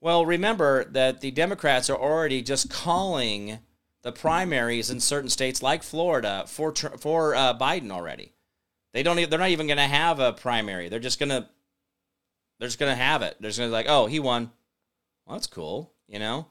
Well, 0.02 0.26
remember 0.26 0.86
that 0.86 1.22
the 1.22 1.32
Democrats 1.32 1.90
are 1.90 1.98
already 1.98 2.42
just 2.42 2.70
calling 2.70 3.60
the 4.04 4.12
primaries 4.12 4.92
in 4.92 5.00
certain 5.00 5.30
states 5.30 5.64
like 5.64 5.82
Florida 5.82 6.46
for 6.48 6.74
for 6.74 7.34
uh, 7.34 7.58
Biden 7.58 7.92
already. 7.92 8.34
They 8.94 9.04
don't. 9.04 9.18
They're 9.30 9.40
not 9.40 9.50
even 9.50 9.68
going 9.68 9.78
to 9.78 9.84
have 9.84 10.20
a 10.20 10.32
primary. 10.32 10.90
They're 10.90 11.00
just 11.00 11.20
going 11.20 11.30
to. 11.30 11.48
They're 12.60 12.68
just 12.68 12.80
going 12.80 12.92
to 12.92 13.04
have 13.04 13.22
it. 13.24 13.36
They're 13.40 13.50
just 13.50 13.60
going 13.60 13.70
to 13.70 13.72
be 13.72 13.76
like, 13.76 13.90
oh, 13.90 14.06
he 14.06 14.20
won. 14.20 14.52
Well, 15.26 15.36
that's 15.36 15.48
cool. 15.48 15.92
You 16.08 16.20
know. 16.20 16.48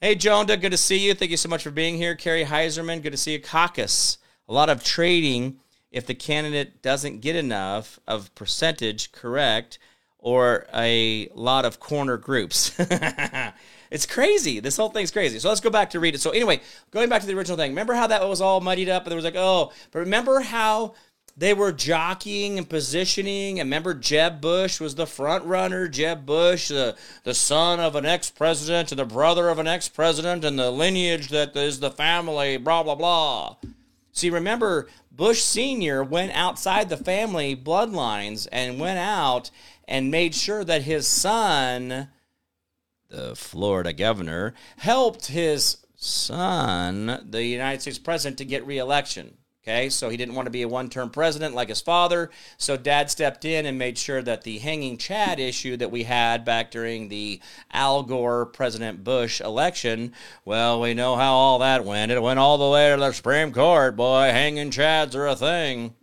Hey, 0.00 0.16
Jonda, 0.16 0.60
good 0.60 0.72
to 0.72 0.76
see 0.76 0.98
you. 0.98 1.14
Thank 1.14 1.30
you 1.30 1.36
so 1.36 1.48
much 1.48 1.62
for 1.62 1.70
being 1.70 1.96
here. 1.96 2.14
Carrie 2.14 2.44
Heiserman, 2.44 3.02
good 3.02 3.12
to 3.12 3.16
see 3.16 3.32
you. 3.32 3.40
Caucus, 3.40 4.18
a 4.48 4.52
lot 4.52 4.68
of 4.68 4.84
trading 4.84 5.60
if 5.92 6.06
the 6.06 6.14
candidate 6.14 6.82
doesn't 6.82 7.20
get 7.20 7.36
enough 7.36 8.00
of 8.06 8.34
percentage 8.34 9.12
correct 9.12 9.78
or 10.22 10.66
a 10.72 11.28
lot 11.34 11.64
of 11.64 11.80
corner 11.80 12.16
groups. 12.16 12.74
it's 13.90 14.06
crazy. 14.06 14.60
This 14.60 14.76
whole 14.76 14.88
thing's 14.88 15.10
crazy. 15.10 15.38
So 15.40 15.48
let's 15.48 15.60
go 15.60 15.68
back 15.68 15.90
to 15.90 16.00
read 16.00 16.14
it. 16.14 16.20
So 16.20 16.30
anyway, 16.30 16.60
going 16.92 17.08
back 17.08 17.20
to 17.20 17.26
the 17.26 17.36
original 17.36 17.58
thing. 17.58 17.72
Remember 17.72 17.92
how 17.92 18.06
that 18.06 18.26
was 18.26 18.40
all 18.40 18.60
muddied 18.60 18.88
up 18.88 19.02
and 19.02 19.10
there 19.10 19.16
was 19.16 19.24
like, 19.24 19.36
oh, 19.36 19.72
but 19.90 19.98
remember 19.98 20.40
how 20.40 20.94
they 21.36 21.54
were 21.54 21.72
jockeying 21.72 22.56
and 22.56 22.68
positioning. 22.68 23.58
And 23.58 23.66
remember, 23.66 23.94
Jeb 23.94 24.40
Bush 24.40 24.80
was 24.80 24.94
the 24.94 25.06
front 25.06 25.44
runner. 25.44 25.88
Jeb 25.88 26.24
Bush, 26.24 26.68
the, 26.68 26.96
the 27.24 27.34
son 27.34 27.80
of 27.80 27.96
an 27.96 28.06
ex 28.06 28.30
president 28.30 28.92
and 28.92 28.98
the 28.98 29.04
brother 29.04 29.48
of 29.48 29.58
an 29.58 29.66
ex 29.66 29.88
president, 29.88 30.44
and 30.44 30.58
the 30.58 30.70
lineage 30.70 31.28
that 31.30 31.56
is 31.56 31.80
the 31.80 31.90
family, 31.90 32.58
blah, 32.58 32.82
blah, 32.82 32.94
blah. 32.94 33.56
See, 34.12 34.28
remember, 34.28 34.88
Bush 35.10 35.42
Sr. 35.42 36.04
went 36.04 36.32
outside 36.32 36.88
the 36.88 36.96
family 36.96 37.56
bloodlines 37.56 38.46
and 38.52 38.78
went 38.78 38.98
out 38.98 39.50
and 39.86 40.10
made 40.10 40.34
sure 40.34 40.64
that 40.64 40.82
his 40.82 41.06
son, 41.06 42.08
the 43.08 43.34
Florida 43.36 43.92
governor, 43.92 44.54
helped 44.78 45.26
his 45.26 45.78
son, 45.96 47.26
the 47.30 47.44
United 47.44 47.80
States 47.80 47.98
president, 47.98 48.38
to 48.38 48.44
get 48.44 48.66
reelection. 48.66 49.36
Okay, 49.64 49.90
so 49.90 50.08
he 50.08 50.16
didn't 50.16 50.34
want 50.34 50.46
to 50.46 50.50
be 50.50 50.62
a 50.62 50.68
one 50.68 50.90
term 50.90 51.08
president 51.08 51.54
like 51.54 51.68
his 51.68 51.80
father. 51.80 52.30
So 52.56 52.76
dad 52.76 53.12
stepped 53.12 53.44
in 53.44 53.64
and 53.64 53.78
made 53.78 53.96
sure 53.96 54.20
that 54.20 54.42
the 54.42 54.58
hanging 54.58 54.98
Chad 54.98 55.38
issue 55.38 55.76
that 55.76 55.92
we 55.92 56.02
had 56.02 56.44
back 56.44 56.72
during 56.72 57.08
the 57.08 57.40
Al 57.70 58.02
Gore 58.02 58.46
President 58.46 59.04
Bush 59.04 59.40
election, 59.40 60.14
well, 60.44 60.80
we 60.80 60.94
know 60.94 61.14
how 61.14 61.32
all 61.32 61.60
that 61.60 61.84
went. 61.84 62.10
It 62.10 62.20
went 62.20 62.40
all 62.40 62.58
the 62.58 62.70
way 62.70 62.90
to 62.90 62.96
the 62.96 63.12
Supreme 63.12 63.52
Court. 63.52 63.94
Boy, 63.94 64.30
hanging 64.32 64.72
Chads 64.72 65.14
are 65.14 65.28
a 65.28 65.36
thing. 65.36 65.94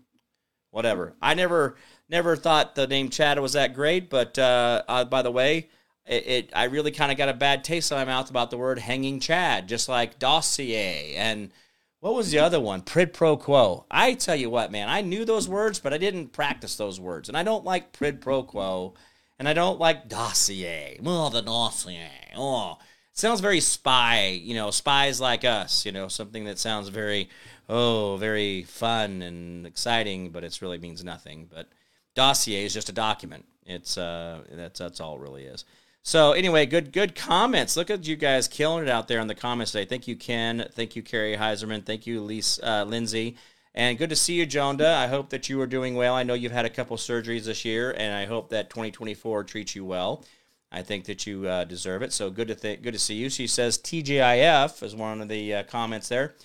Whatever. 0.71 1.15
I 1.21 1.33
never 1.33 1.75
never 2.09 2.35
thought 2.35 2.75
the 2.75 2.87
name 2.87 3.09
Chad 3.09 3.39
was 3.39 3.53
that 3.53 3.73
great, 3.73 4.09
but 4.09 4.37
uh, 4.37 4.83
uh, 4.87 5.05
by 5.05 5.21
the 5.21 5.31
way, 5.31 5.69
it, 6.05 6.27
it 6.27 6.49
I 6.55 6.65
really 6.65 6.91
kind 6.91 7.11
of 7.11 7.17
got 7.17 7.29
a 7.29 7.33
bad 7.33 7.63
taste 7.63 7.91
in 7.91 7.97
my 7.97 8.05
mouth 8.05 8.29
about 8.29 8.49
the 8.49 8.57
word 8.57 8.79
hanging 8.79 9.19
Chad, 9.19 9.67
just 9.67 9.87
like 9.87 10.19
dossier 10.19 11.15
and 11.15 11.51
what 11.99 12.15
was 12.15 12.31
the 12.31 12.39
other 12.39 12.59
one? 12.59 12.81
Prid 12.81 13.13
pro 13.13 13.35
quo. 13.35 13.85
I 13.91 14.13
tell 14.13 14.35
you 14.35 14.49
what, 14.49 14.71
man, 14.71 14.87
I 14.87 15.01
knew 15.01 15.25
those 15.25 15.49
words, 15.49 15.79
but 15.79 15.93
I 15.93 15.97
didn't 15.97 16.29
practice 16.29 16.77
those 16.77 16.99
words. 16.99 17.27
And 17.27 17.37
I 17.37 17.43
don't 17.43 17.65
like 17.65 17.91
prid 17.91 18.21
pro 18.21 18.43
quo, 18.43 18.93
and 19.37 19.49
I 19.49 19.53
don't 19.53 19.79
like 19.79 20.07
dossier. 20.07 20.97
Oh, 21.05 21.29
the 21.29 21.41
dossier. 21.41 22.09
Oh, 22.37 22.77
sounds 23.11 23.41
very 23.41 23.59
spy, 23.59 24.29
you 24.29 24.53
know, 24.53 24.71
spies 24.71 25.19
like 25.19 25.43
us, 25.43 25.85
you 25.85 25.91
know, 25.91 26.07
something 26.07 26.45
that 26.45 26.57
sounds 26.57 26.87
very, 26.87 27.29
oh, 27.67 28.15
very 28.15 28.63
fun 28.63 29.21
and 29.21 29.67
exciting, 29.67 30.29
but 30.29 30.45
it 30.45 30.61
really 30.61 30.77
means 30.77 31.03
nothing. 31.03 31.49
But 31.53 31.67
dossier 32.15 32.65
is 32.65 32.73
just 32.73 32.89
a 32.89 32.93
document. 32.93 33.45
It's, 33.65 33.97
uh, 33.97 34.41
that's, 34.51 34.79
that's 34.79 34.99
all 34.99 35.15
it 35.15 35.21
really 35.21 35.43
is. 35.43 35.65
So 36.01 36.31
anyway, 36.31 36.65
good 36.65 36.91
good 36.91 37.13
comments. 37.13 37.75
Look 37.77 37.89
at 37.89 38.07
you 38.07 38.15
guys 38.15 38.47
killing 38.47 38.83
it 38.83 38.89
out 38.89 39.07
there 39.07 39.19
in 39.19 39.27
the 39.27 39.35
comments 39.35 39.73
today. 39.73 39.85
Thank 39.85 40.07
you, 40.07 40.15
Ken. 40.15 40.67
Thank 40.73 40.95
you, 40.95 41.03
Carrie 41.03 41.35
Heiserman. 41.35 41.85
Thank 41.85 42.07
you, 42.07 42.21
Lisa, 42.21 42.67
uh, 42.67 42.83
Lindsay. 42.85 43.37
And 43.75 43.97
good 43.97 44.09
to 44.09 44.15
see 44.15 44.33
you, 44.33 44.47
Jonda. 44.47 44.95
I 44.95 45.07
hope 45.07 45.29
that 45.29 45.49
you 45.49 45.61
are 45.61 45.67
doing 45.67 45.95
well. 45.95 46.15
I 46.15 46.23
know 46.23 46.33
you've 46.33 46.51
had 46.51 46.65
a 46.65 46.69
couple 46.69 46.97
surgeries 46.97 47.43
this 47.43 47.63
year, 47.63 47.91
and 47.91 48.13
I 48.15 48.25
hope 48.25 48.49
that 48.49 48.69
2024 48.69 49.43
treats 49.43 49.75
you 49.75 49.85
well. 49.85 50.25
I 50.71 50.81
think 50.81 51.05
that 51.05 51.27
you 51.27 51.47
uh, 51.47 51.65
deserve 51.65 52.01
it. 52.01 52.11
So 52.13 52.29
good 52.29 52.47
to 52.47 52.55
th- 52.55 52.81
good 52.81 52.93
to 52.93 52.99
see 52.99 53.15
you. 53.15 53.29
She 53.29 53.47
says 53.47 53.77
TGIF 53.77 54.81
is 54.81 54.95
one 54.95 55.21
of 55.21 55.27
the 55.27 55.53
uh, 55.55 55.63
comments 55.63 56.09
there. 56.09 56.35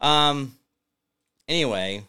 Um. 0.00 0.56
Anyway, 1.48 2.04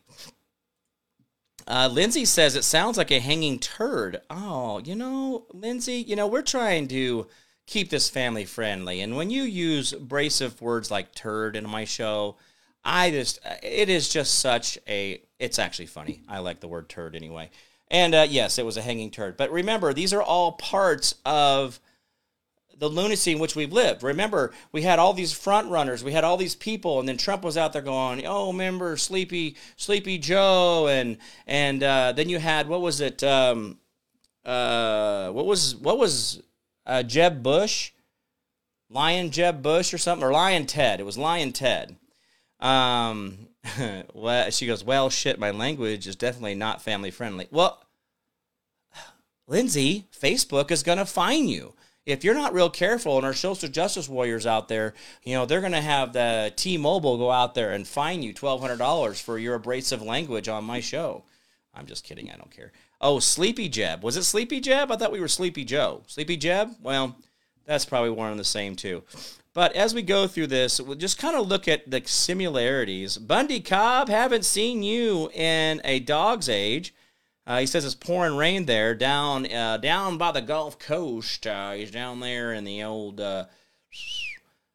uh, 1.68 1.90
Lindsay 1.92 2.26
says 2.26 2.56
it 2.56 2.64
sounds 2.64 2.98
like 2.98 3.12
a 3.12 3.20
hanging 3.20 3.60
turd. 3.60 4.22
Oh, 4.30 4.80
you 4.80 4.96
know, 4.96 5.46
Lindsay, 5.54 5.96
you 5.96 6.16
know, 6.16 6.28
we're 6.28 6.42
trying 6.42 6.88
to 6.88 7.28
keep 7.66 7.90
this 7.90 8.10
family 8.10 8.46
friendly. 8.46 9.02
And 9.02 9.18
when 9.18 9.30
you 9.30 9.44
use 9.44 9.92
abrasive 9.92 10.62
words 10.62 10.90
like 10.90 11.14
turd 11.14 11.56
in 11.58 11.70
my 11.70 11.84
show, 11.84 12.38
I 12.86 13.12
just, 13.12 13.40
it 13.62 13.90
is 13.90 14.08
just 14.08 14.40
such 14.40 14.78
a, 14.88 15.22
it's 15.40 15.60
actually 15.60 15.88
funny. 15.88 16.22
I 16.30 16.40
like 16.40 16.62
the 16.62 16.70
word 16.70 16.88
turd 16.88 17.16
anyway. 17.16 17.50
And 17.92 18.16
uh, 18.16 18.26
yes, 18.30 18.58
it 18.58 18.66
was 18.66 18.78
a 18.78 18.82
hanging 18.82 19.12
turd. 19.12 19.36
But 19.36 19.52
remember, 19.52 19.94
these 19.94 20.14
are 20.14 20.22
all 20.22 20.54
parts 20.54 21.16
of 21.26 21.82
the 22.80 22.90
lunacy 22.90 23.32
in 23.32 23.40
which 23.40 23.56
we've 23.56 23.74
lived. 23.74 24.04
Remember, 24.04 24.52
we 24.72 24.84
had 24.84 25.00
all 25.00 25.14
these 25.14 25.34
front 25.34 25.70
runners, 25.70 26.04
we 26.04 26.12
had 26.12 26.24
all 26.24 26.38
these 26.38 26.56
people, 26.56 27.00
and 27.00 27.08
then 27.08 27.18
Trump 27.18 27.44
was 27.44 27.58
out 27.58 27.74
there 27.74 27.82
going, 27.82 28.26
"Oh, 28.26 28.52
remember 28.52 28.98
Sleepy 28.98 29.56
Sleepy 29.76 30.18
Joe," 30.18 30.88
and 30.88 31.18
and 31.46 31.82
uh, 31.84 32.12
then 32.12 32.30
you 32.30 32.40
had 32.40 32.68
what 32.68 32.82
was 32.82 33.02
it? 33.02 33.24
Um, 33.24 33.80
uh, 34.46 35.30
what 35.32 35.46
was 35.46 35.76
what 35.76 35.98
was 35.98 36.42
uh, 36.86 37.04
Jeb 37.04 37.42
Bush, 37.42 37.92
Lyin' 38.90 39.32
Jeb 39.32 39.62
Bush 39.62 39.94
or 39.94 39.98
something, 39.98 40.28
or 40.28 40.32
Lyin' 40.32 40.68
Ted? 40.68 41.00
It 41.00 41.06
was 41.06 41.18
Lyin' 41.18 41.54
Ted. 41.54 41.98
Um, 42.60 43.50
well, 44.14 44.50
she 44.52 44.68
goes, 44.68 44.84
"Well, 44.84 45.10
shit, 45.10 45.40
my 45.40 45.52
language 45.52 46.08
is 46.08 46.16
definitely 46.16 46.56
not 46.56 46.82
family 46.82 47.12
friendly." 47.12 47.48
Well, 47.50 47.84
Lindsay, 49.48 50.06
Facebook 50.18 50.72
is 50.72 50.84
going 50.84 50.98
to 50.98 51.06
fine 51.06 51.48
you 51.48 51.74
if 52.08 52.24
you're 52.24 52.34
not 52.34 52.54
real 52.54 52.70
careful 52.70 53.18
and 53.18 53.26
our 53.26 53.34
social 53.34 53.68
justice 53.68 54.08
warriors 54.08 54.48
out 54.48 54.70
there, 54.70 54.94
you 55.24 55.36
know, 55.36 55.46
they're 55.46 55.60
going 55.60 55.74
to 55.74 55.82
have 55.82 56.14
the 56.14 56.54
T-Mobile 56.56 57.18
go 57.18 57.30
out 57.30 57.54
there 57.54 57.74
and 57.74 57.86
fine 57.86 58.24
you 58.24 58.34
$1,200 58.34 59.22
for 59.22 59.38
your 59.38 59.56
abrasive 59.56 60.02
language 60.02 60.48
on 60.48 60.64
my 60.64 60.80
show. 60.80 61.26
I'm 61.76 61.86
just 61.86 62.06
kidding. 62.06 62.32
I 62.32 62.38
don't 62.38 62.50
care. 62.50 62.72
Oh, 63.02 63.20
Sleepy 63.20 63.68
Jeb. 63.68 64.04
Was 64.04 64.16
it 64.16 64.24
Sleepy 64.24 64.62
Jeb? 64.62 64.90
I 64.90 64.96
thought 64.96 65.12
we 65.12 65.20
were 65.20 65.28
Sleepy 65.28 65.66
Joe. 65.66 66.04
Sleepy 66.08 66.38
Jeb? 66.38 66.72
Well, 66.82 67.18
that's 67.66 67.86
probably 67.86 68.12
one 68.12 68.32
and 68.32 68.40
the 68.40 68.46
same 68.46 68.76
too. 68.78 69.04
But 69.54 69.76
as 69.76 69.94
we 69.94 70.02
go 70.02 70.28
through 70.28 70.48
this, 70.48 70.80
we'll 70.80 70.96
just 70.96 71.18
kind 71.18 71.36
of 71.36 71.48
look 71.48 71.68
at 71.68 71.92
the 71.92 72.02
similarities. 72.06 73.18
Bundy 73.18 73.60
Cobb, 73.60 74.08
haven't 74.08 74.46
seen 74.46 74.82
you 74.82 75.30
in 75.34 75.82
a 75.84 76.00
dog's 76.00 76.48
age. 76.48 76.94
Uh, 77.48 77.60
he 77.60 77.66
says 77.66 77.86
it's 77.86 77.96
pouring 77.96 78.36
rain 78.36 78.66
there 78.66 78.94
down 78.94 79.50
uh, 79.50 79.78
down 79.78 80.18
by 80.18 80.34
the 80.34 80.42
Gulf 80.42 80.78
Coast. 80.78 81.48
Uh, 81.48 81.72
he's 81.72 81.90
down 81.90 82.20
there 82.20 82.54
in 82.54 82.66
the 82.66 82.84
old. 82.84 83.22
Uh, 83.22 83.46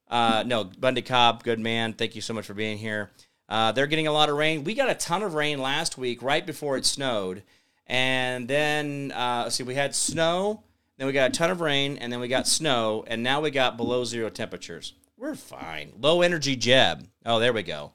uh, 0.08 0.42
no, 0.46 0.64
Bundy 0.64 1.02
Cobb, 1.02 1.44
good 1.44 1.60
man. 1.60 1.92
Thank 1.92 2.14
you 2.14 2.22
so 2.22 2.32
much 2.32 2.46
for 2.46 2.54
being 2.54 2.78
here. 2.78 3.10
Uh, 3.46 3.72
they're 3.72 3.86
getting 3.86 4.06
a 4.06 4.12
lot 4.12 4.30
of 4.30 4.36
rain. 4.36 4.64
We 4.64 4.74
got 4.74 4.88
a 4.88 4.94
ton 4.94 5.22
of 5.22 5.34
rain 5.34 5.58
last 5.58 5.98
week, 5.98 6.22
right 6.22 6.44
before 6.46 6.78
it 6.78 6.86
snowed, 6.86 7.42
and 7.86 8.48
then 8.48 9.12
see, 9.50 9.62
we 9.64 9.74
had 9.74 9.94
snow, 9.94 10.62
then 10.96 11.06
we 11.06 11.12
got 11.12 11.30
a 11.30 11.34
ton 11.34 11.50
of 11.50 11.60
rain, 11.60 11.98
and 11.98 12.10
then 12.10 12.20
we 12.20 12.28
got 12.28 12.46
snow, 12.46 13.04
and 13.06 13.22
now 13.22 13.42
we 13.42 13.50
got 13.50 13.76
below 13.76 14.04
zero 14.04 14.30
temperatures. 14.30 14.94
We're 15.18 15.34
fine. 15.34 15.92
Low 16.00 16.22
energy 16.22 16.56
Jeb. 16.56 17.06
Oh, 17.26 17.38
there 17.38 17.52
we 17.52 17.62
go. 17.62 17.92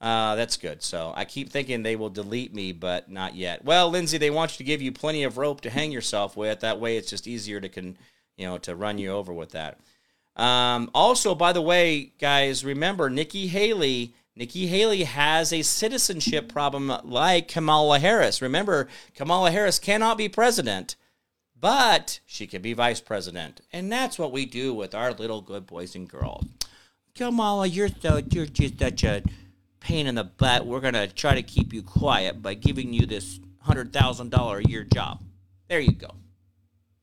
Uh, 0.00 0.34
that's 0.34 0.56
good. 0.56 0.82
So 0.82 1.12
I 1.16 1.24
keep 1.24 1.50
thinking 1.50 1.82
they 1.82 1.96
will 1.96 2.10
delete 2.10 2.54
me, 2.54 2.72
but 2.72 3.10
not 3.10 3.34
yet. 3.34 3.64
Well, 3.64 3.88
Lindsay, 3.88 4.18
they 4.18 4.30
want 4.30 4.52
you 4.52 4.58
to 4.58 4.64
give 4.64 4.82
you 4.82 4.92
plenty 4.92 5.24
of 5.24 5.38
rope 5.38 5.62
to 5.62 5.70
hang 5.70 5.90
yourself 5.90 6.36
with. 6.36 6.60
That 6.60 6.80
way, 6.80 6.96
it's 6.96 7.10
just 7.10 7.26
easier 7.26 7.60
to 7.60 7.68
can 7.68 7.96
you 8.36 8.46
know 8.46 8.58
to 8.58 8.76
run 8.76 8.98
you 8.98 9.10
over 9.10 9.32
with 9.32 9.52
that. 9.52 9.80
Um, 10.36 10.90
also, 10.94 11.34
by 11.34 11.52
the 11.52 11.62
way, 11.62 12.12
guys, 12.18 12.64
remember 12.64 13.08
Nikki 13.08 13.46
Haley. 13.46 14.14
Nikki 14.38 14.66
Haley 14.66 15.04
has 15.04 15.50
a 15.50 15.62
citizenship 15.62 16.52
problem 16.52 16.92
like 17.04 17.48
Kamala 17.48 17.98
Harris. 17.98 18.42
Remember, 18.42 18.86
Kamala 19.14 19.50
Harris 19.50 19.78
cannot 19.78 20.18
be 20.18 20.28
president, 20.28 20.94
but 21.58 22.20
she 22.26 22.46
can 22.46 22.60
be 22.60 22.74
vice 22.74 23.00
president, 23.00 23.62
and 23.72 23.90
that's 23.90 24.18
what 24.18 24.32
we 24.32 24.44
do 24.44 24.74
with 24.74 24.94
our 24.94 25.14
little 25.14 25.40
good 25.40 25.66
boys 25.66 25.94
and 25.94 26.06
girls. 26.06 26.44
Kamala, 27.14 27.66
you're 27.66 27.88
so 27.88 28.20
you're 28.30 28.44
just 28.44 28.78
such 28.78 29.04
a 29.04 29.22
pain 29.86 30.08
in 30.08 30.16
the 30.16 30.24
butt. 30.24 30.66
We're 30.66 30.80
going 30.80 30.94
to 30.94 31.06
try 31.06 31.36
to 31.36 31.42
keep 31.44 31.72
you 31.72 31.80
quiet 31.80 32.42
by 32.42 32.54
giving 32.54 32.92
you 32.92 33.06
this 33.06 33.38
$100,000 33.68 34.64
a 34.64 34.68
year 34.68 34.82
job. 34.82 35.22
There 35.68 35.78
you 35.78 35.92
go. 35.92 36.10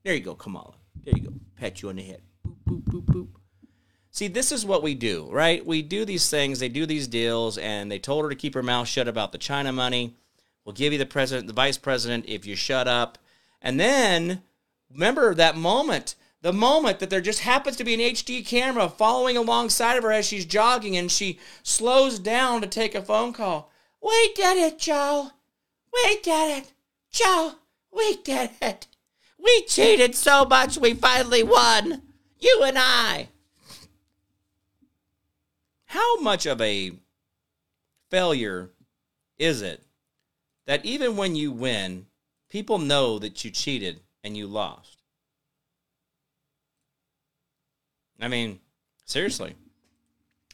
There 0.04 0.13
you 0.13 0.19
go, 0.19 0.36
Kamala. 0.36 0.74
There 1.02 1.13
you 1.15 1.30
go. 1.30 1.34
Pat 1.56 1.82
you 1.82 1.88
on 1.88 1.96
the 1.96 2.04
head. 2.04 2.22
Boop, 2.46 2.58
boop, 2.67 2.84
boop, 2.84 3.06
boop. 3.06 3.28
See, 4.12 4.28
this 4.28 4.52
is 4.52 4.65
what 4.65 4.84
we 4.84 4.96
do, 4.96 5.30
right? 5.32 5.65
We 5.65 5.82
do 5.82 6.04
these 6.04 6.30
things, 6.30 6.60
they 6.60 6.67
do 6.67 6.86
these 6.86 7.08
deals, 7.08 7.58
and 7.58 7.89
they 7.89 8.00
told 8.00 8.26
her 8.26 8.30
to 8.30 8.36
keep 8.36 8.54
her 8.54 8.62
mouth 8.62 8.88
shut 8.89 9.08
about 9.08 9.32
the 9.32 9.38
China 9.38 9.72
money. 9.72 10.17
We'll 10.65 10.74
give 10.74 10.91
you 10.91 11.00
the 11.00 11.06
president, 11.06 11.48
the 11.48 11.54
vice 11.54 11.78
president, 11.78 12.26
if 12.28 12.46
you 12.46 12.58
shut 12.58 12.89
up. 12.89 13.17
And 13.62 13.80
then 13.80 14.43
remember 14.91 15.34
that 15.34 15.56
moment, 15.56 16.15
the 16.43 16.53
moment 16.53 16.99
that 16.99 17.10
there 17.10 17.21
just 17.21 17.39
happens 17.39 17.77
to 17.77 17.86
be 17.86 17.93
an 17.93 18.01
HD 18.01 18.45
camera 18.45 18.89
following 18.89 19.38
alongside 19.38 19.95
of 19.95 20.03
her 20.03 20.12
as 20.12 20.27
she's 20.27 20.45
jogging 20.45 20.97
and 20.97 21.10
she 21.10 21.39
slows 21.63 22.19
down 22.19 22.60
to 22.60 22.67
take 22.67 22.93
a 22.93 23.01
phone 23.01 23.32
call. 23.32 23.71
We 24.01 24.34
did 24.34 24.58
it, 24.58 24.77
Joe. 24.77 25.32
We 25.93 26.19
did 26.21 26.58
it. 26.58 26.73
Joe, 27.10 27.53
we 27.93 28.17
did 28.17 28.49
it. 28.62 28.88
We 29.39 29.63
cheated 29.67 30.15
so 30.15 30.43
much 30.43 30.77
we 30.77 30.93
finally 30.93 31.43
won. 31.43 32.01
You 32.38 32.62
and 32.65 32.77
I. 32.77 33.29
How 35.86 36.19
much 36.19 36.45
of 36.45 36.60
a 36.60 36.91
failure 38.10 38.69
is 39.38 39.62
it 39.62 39.82
that 40.65 40.84
even 40.84 41.15
when 41.15 41.38
you 41.38 41.53
win, 41.53 42.08
people 42.49 42.79
know 42.79 43.17
that 43.19 43.45
you 43.45 43.51
cheated 43.51 44.01
and 44.25 44.36
you 44.36 44.45
lost? 44.45 44.92
I 48.23 48.29
mean, 48.29 48.59
seriously. 49.05 49.53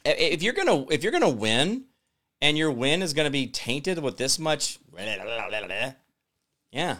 If 0.04 0.42
you're 0.42 0.54
gonna 0.54 0.86
if 0.90 1.02
you're 1.02 1.12
gonna 1.12 1.28
win, 1.28 1.84
and 2.40 2.58
your 2.58 2.70
win 2.70 3.00
is 3.00 3.12
gonna 3.12 3.30
be 3.30 3.46
tainted 3.46 3.98
with 4.00 4.16
this 4.16 4.38
much, 4.38 4.78
yeah. 6.72 6.96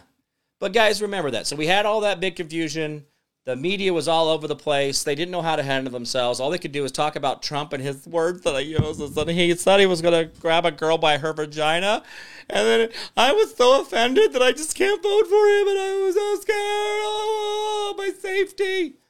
But 0.59 0.73
guys, 0.73 1.01
remember 1.01 1.31
that. 1.31 1.47
So 1.47 1.55
we 1.55 1.67
had 1.67 1.85
all 1.85 2.01
that 2.01 2.19
big 2.19 2.35
confusion. 2.35 3.05
The 3.45 3.55
media 3.55 3.91
was 3.91 4.07
all 4.07 4.29
over 4.29 4.47
the 4.47 4.55
place. 4.55 5.03
They 5.03 5.15
didn't 5.15 5.31
know 5.31 5.41
how 5.41 5.55
to 5.55 5.63
handle 5.63 5.91
themselves. 5.91 6.39
All 6.39 6.51
they 6.51 6.59
could 6.59 6.71
do 6.71 6.83
was 6.83 6.91
talk 6.91 7.15
about 7.15 7.41
Trump 7.41 7.73
and 7.73 7.81
his 7.81 8.05
words 8.05 8.41
that 8.41 8.61
he 8.61 8.77
used. 8.77 9.17
And 9.17 9.31
he 9.31 9.55
said 9.55 9.79
he 9.79 9.87
was 9.87 10.03
going 10.03 10.13
to 10.13 10.39
grab 10.39 10.63
a 10.63 10.71
girl 10.71 10.99
by 10.99 11.17
her 11.17 11.33
vagina. 11.33 12.03
And 12.47 12.67
then 12.67 12.89
I 13.17 13.33
was 13.33 13.55
so 13.55 13.81
offended 13.81 14.33
that 14.33 14.43
I 14.43 14.51
just 14.51 14.75
can't 14.75 15.01
vote 15.01 15.25
for 15.25 15.47
him. 15.47 15.67
And 15.69 15.79
I 15.79 16.01
was 16.05 16.13
so 16.13 16.35
scared. 16.35 16.55
Oh, 16.57 17.95
my 17.97 18.11
safety. 18.11 19.00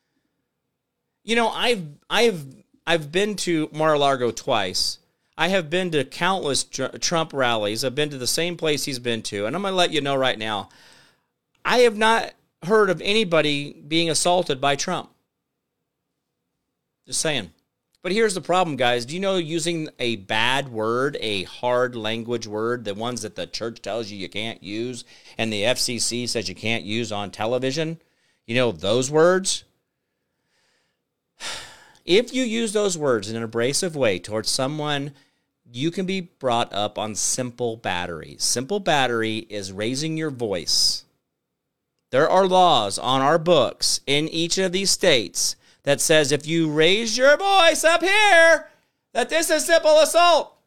You 1.24 1.36
know, 1.36 1.50
I've, 1.50 1.86
I've, 2.10 2.46
I've 2.86 3.12
been 3.12 3.36
to 3.38 3.70
Mar-a-Lago 3.74 4.32
twice. 4.32 4.98
I 5.38 5.48
have 5.50 5.70
been 5.70 5.92
to 5.92 6.04
countless 6.04 6.64
Trump 6.64 7.34
rallies. 7.34 7.84
I've 7.84 7.96
been 7.96 8.10
to 8.10 8.18
the 8.18 8.28
same 8.28 8.58
place 8.58 8.86
he's 8.86 9.00
been 9.00 9.22
to. 9.24 9.46
And 9.46 9.56
I'm 9.56 9.62
going 9.62 9.72
to 9.72 9.76
let 9.76 9.92
you 9.92 10.02
know 10.02 10.16
right 10.16 10.38
now, 10.38 10.70
I 11.64 11.80
have 11.80 11.98
not 11.98 12.34
heard 12.64 12.90
of 12.90 13.02
anybody 13.02 13.74
being 13.88 14.10
assaulted 14.10 14.62
by 14.62 14.76
Trump. 14.76 15.10
Just 17.08 17.22
saying. 17.22 17.52
But 18.04 18.12
here's 18.12 18.34
the 18.34 18.42
problem, 18.42 18.78
guys. 18.78 19.06
Do 19.06 19.14
you 19.14 19.20
know 19.20 19.38
using 19.38 19.90
a 20.00 20.16
bad 20.16 20.70
word, 20.70 21.18
a 21.20 21.44
hard 21.44 21.96
language 21.96 22.48
word, 22.48 22.84
the 22.84 22.96
ones 22.96 23.22
that 23.22 23.36
the 23.36 23.46
church 23.46 23.82
tells 23.82 24.10
you 24.10 24.18
you 24.18 24.30
can't 24.30 24.64
use 24.64 25.04
and 25.38 25.54
the 25.54 25.64
FCC 25.64 26.28
says 26.28 26.50
you 26.50 26.56
can't 26.56 26.84
use 26.84 27.12
on 27.12 27.30
television? 27.30 28.00
You 28.48 28.56
know, 28.56 28.72
those 28.72 29.12
words? 29.12 29.66
If 32.06 32.34
you 32.34 32.44
use 32.44 32.74
those 32.74 32.98
words 32.98 33.30
in 33.30 33.36
an 33.36 33.44
abrasive 33.44 33.96
way 33.96 34.20
towards 34.20 34.50
someone, 34.50 35.14
you 35.72 35.92
can 35.92 36.06
be 36.06 36.22
brought 36.22 36.74
up 36.74 36.98
on 36.98 37.16
simple 37.16 37.78
battery. 37.78 38.36
Simple 38.40 38.80
battery 38.80 39.46
is 39.50 39.72
raising 39.72 40.18
your 40.18 40.32
voice 40.32 41.06
there 42.12 42.30
are 42.30 42.46
laws 42.46 43.00
on 43.00 43.22
our 43.22 43.40
books 43.40 44.02
in 44.06 44.28
each 44.28 44.58
of 44.58 44.74
these 44.74 44.92
states 44.92 45.56
that 45.84 46.02
says 46.02 46.32
if 46.32 46.46
you 46.46 46.70
raise 46.70 47.18
your 47.18 47.38
voice 47.38 47.84
up 47.84 48.02
here, 48.02 48.70
that 49.14 49.30
this 49.30 49.50
is 49.50 49.66
simple 49.66 49.98
assault. 50.00 50.58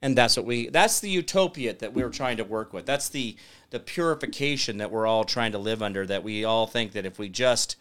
And 0.00 0.16
that's 0.16 0.36
what 0.36 0.46
we 0.46 0.68
that's 0.68 1.00
the 1.00 1.10
utopia 1.10 1.74
that 1.74 1.92
we're 1.92 2.08
trying 2.08 2.38
to 2.38 2.44
work 2.44 2.72
with. 2.72 2.86
That's 2.86 3.08
the 3.08 3.36
the 3.70 3.80
purification 3.80 4.78
that 4.78 4.90
we're 4.90 5.06
all 5.06 5.24
trying 5.24 5.52
to 5.52 5.58
live 5.58 5.82
under 5.82 6.06
that 6.06 6.24
we 6.24 6.44
all 6.44 6.66
think 6.66 6.92
that 6.92 7.04
if 7.04 7.18
we 7.18 7.28
just, 7.28 7.76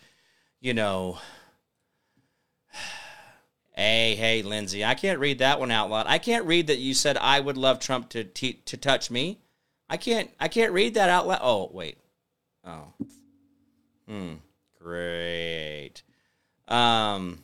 you 0.59 0.73
know, 0.73 1.19
Hey, 3.77 4.15
hey, 4.15 4.41
Lindsay, 4.41 4.83
I 4.83 4.95
can't 4.95 5.19
read 5.19 5.37
that 5.37 5.59
one 5.59 5.69
out 5.69 5.91
loud. 5.91 6.07
I 6.07 6.17
can't 6.17 6.47
read 6.47 6.65
that 6.65 6.79
you 6.79 6.95
said 6.95 7.15
I 7.15 7.39
would 7.39 7.57
love 7.57 7.79
Trump 7.79 8.09
to 8.09 8.23
te- 8.23 8.59
to 8.65 8.75
touch 8.75 9.11
me. 9.11 9.37
I 9.87 9.97
can't 9.97 10.31
I 10.39 10.47
can't 10.47 10.73
read 10.73 10.95
that 10.95 11.11
out 11.11 11.27
loud. 11.27 11.41
Oh, 11.43 11.69
wait. 11.71 11.99
Oh. 12.65 12.93
Hmm. 14.07 14.33
Great. 14.81 16.01
Um. 16.67 17.43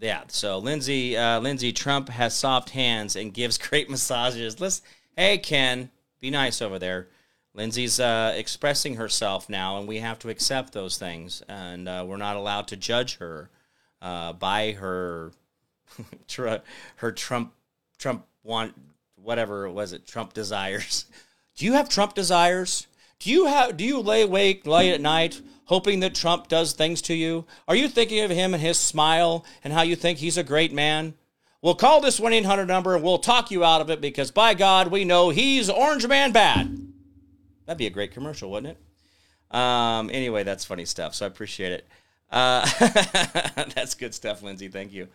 Yeah. 0.00 0.24
So 0.26 0.58
Lindsay, 0.58 1.16
uh, 1.16 1.38
Lindsay 1.38 1.72
Trump 1.72 2.08
has 2.08 2.34
soft 2.34 2.70
hands 2.70 3.14
and 3.14 3.32
gives 3.32 3.58
great 3.68 3.88
massages. 3.88 4.58
Let's. 4.58 4.82
Hey 5.16 5.38
Ken, 5.38 5.88
be 6.20 6.30
nice 6.30 6.60
over 6.60 6.80
there. 6.80 7.06
Lindsay's 7.54 8.00
uh, 8.00 8.34
expressing 8.36 8.96
herself 8.96 9.48
now, 9.48 9.78
and 9.78 9.86
we 9.86 9.98
have 9.98 10.18
to 10.18 10.30
accept 10.30 10.72
those 10.72 10.98
things, 10.98 11.42
and 11.48 11.88
uh, 11.88 12.04
we're 12.06 12.16
not 12.16 12.36
allowed 12.36 12.66
to 12.68 12.76
judge 12.76 13.18
her 13.18 13.50
uh, 14.06 14.32
by 14.32 14.70
her 14.72 15.32
her 16.96 17.12
Trump 17.12 17.52
Trump 17.98 18.24
want 18.44 18.74
whatever 19.16 19.68
was 19.68 19.92
it 19.92 20.06
Trump 20.06 20.32
desires. 20.32 21.06
Do 21.56 21.64
you 21.64 21.72
have 21.72 21.88
Trump 21.88 22.14
desires? 22.14 22.86
Do 23.18 23.30
you 23.30 23.46
have 23.46 23.76
do 23.76 23.84
you 23.84 23.98
lay 23.98 24.22
awake 24.22 24.64
late 24.64 24.92
at 24.92 25.00
night 25.00 25.40
hoping 25.64 25.98
that 26.00 26.14
Trump 26.14 26.46
does 26.46 26.72
things 26.72 27.02
to 27.02 27.14
you? 27.14 27.46
Are 27.66 27.74
you 27.74 27.88
thinking 27.88 28.20
of 28.20 28.30
him 28.30 28.54
and 28.54 28.62
his 28.62 28.78
smile 28.78 29.44
and 29.64 29.72
how 29.72 29.82
you 29.82 29.96
think 29.96 30.18
he's 30.18 30.38
a 30.38 30.44
great 30.44 30.72
man? 30.72 31.14
We'll 31.60 31.74
call 31.74 32.00
this 32.00 32.20
1 32.20 32.32
800 32.32 32.66
number 32.66 32.94
and 32.94 33.02
we'll 33.02 33.18
talk 33.18 33.50
you 33.50 33.64
out 33.64 33.80
of 33.80 33.90
it 33.90 34.00
because 34.00 34.30
by 34.30 34.54
God, 34.54 34.88
we 34.88 35.04
know 35.04 35.30
he's 35.30 35.68
Orange 35.68 36.06
Man 36.06 36.30
bad. 36.30 36.78
That'd 37.64 37.78
be 37.78 37.88
a 37.88 37.90
great 37.90 38.12
commercial, 38.12 38.52
wouldn't 38.52 38.76
it? 38.76 39.56
Um, 39.56 40.10
anyway, 40.12 40.44
that's 40.44 40.64
funny 40.64 40.84
stuff, 40.84 41.16
so 41.16 41.24
I 41.24 41.28
appreciate 41.28 41.72
it. 41.72 41.88
Uh, 42.30 42.66
that's 43.74 43.94
good 43.94 44.14
stuff, 44.14 44.42
Lindsay. 44.42 44.68
Thank 44.68 44.92
you. 44.92 45.08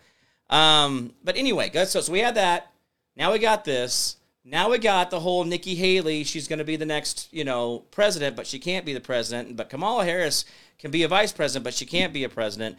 Um, 0.50 1.12
but 1.24 1.36
anyway, 1.36 1.68
good. 1.68 1.88
So, 1.88 2.00
so 2.00 2.12
we 2.12 2.20
had 2.20 2.34
that. 2.36 2.72
Now 3.16 3.32
we 3.32 3.38
got 3.38 3.64
this. 3.64 4.16
Now 4.44 4.70
we 4.70 4.78
got 4.78 5.10
the 5.10 5.20
whole 5.20 5.44
Nikki 5.44 5.74
Haley. 5.74 6.24
She's 6.24 6.48
going 6.48 6.58
to 6.58 6.64
be 6.64 6.76
the 6.76 6.86
next, 6.86 7.28
you 7.32 7.44
know, 7.44 7.84
president, 7.90 8.34
but 8.34 8.46
she 8.46 8.58
can't 8.58 8.84
be 8.84 8.92
the 8.92 9.00
president. 9.00 9.56
But 9.56 9.70
Kamala 9.70 10.04
Harris 10.04 10.44
can 10.78 10.90
be 10.90 11.04
a 11.04 11.08
vice 11.08 11.32
president, 11.32 11.64
but 11.64 11.74
she 11.74 11.86
can't 11.86 12.12
be 12.12 12.24
a 12.24 12.28
president. 12.28 12.76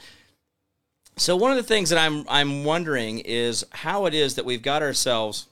So 1.16 1.38
one 1.38 1.52
of 1.52 1.58
the 1.58 1.64
things 1.64 1.90
that 1.90 2.00
I'm 2.00 2.26
I'm 2.28 2.64
wondering 2.64 3.20
is 3.20 3.66
how 3.70 4.08
it 4.08 4.14
is 4.14 4.36
that 4.36 4.46
we've 4.46 4.62
got 4.62 4.82
ourselves 4.82 5.48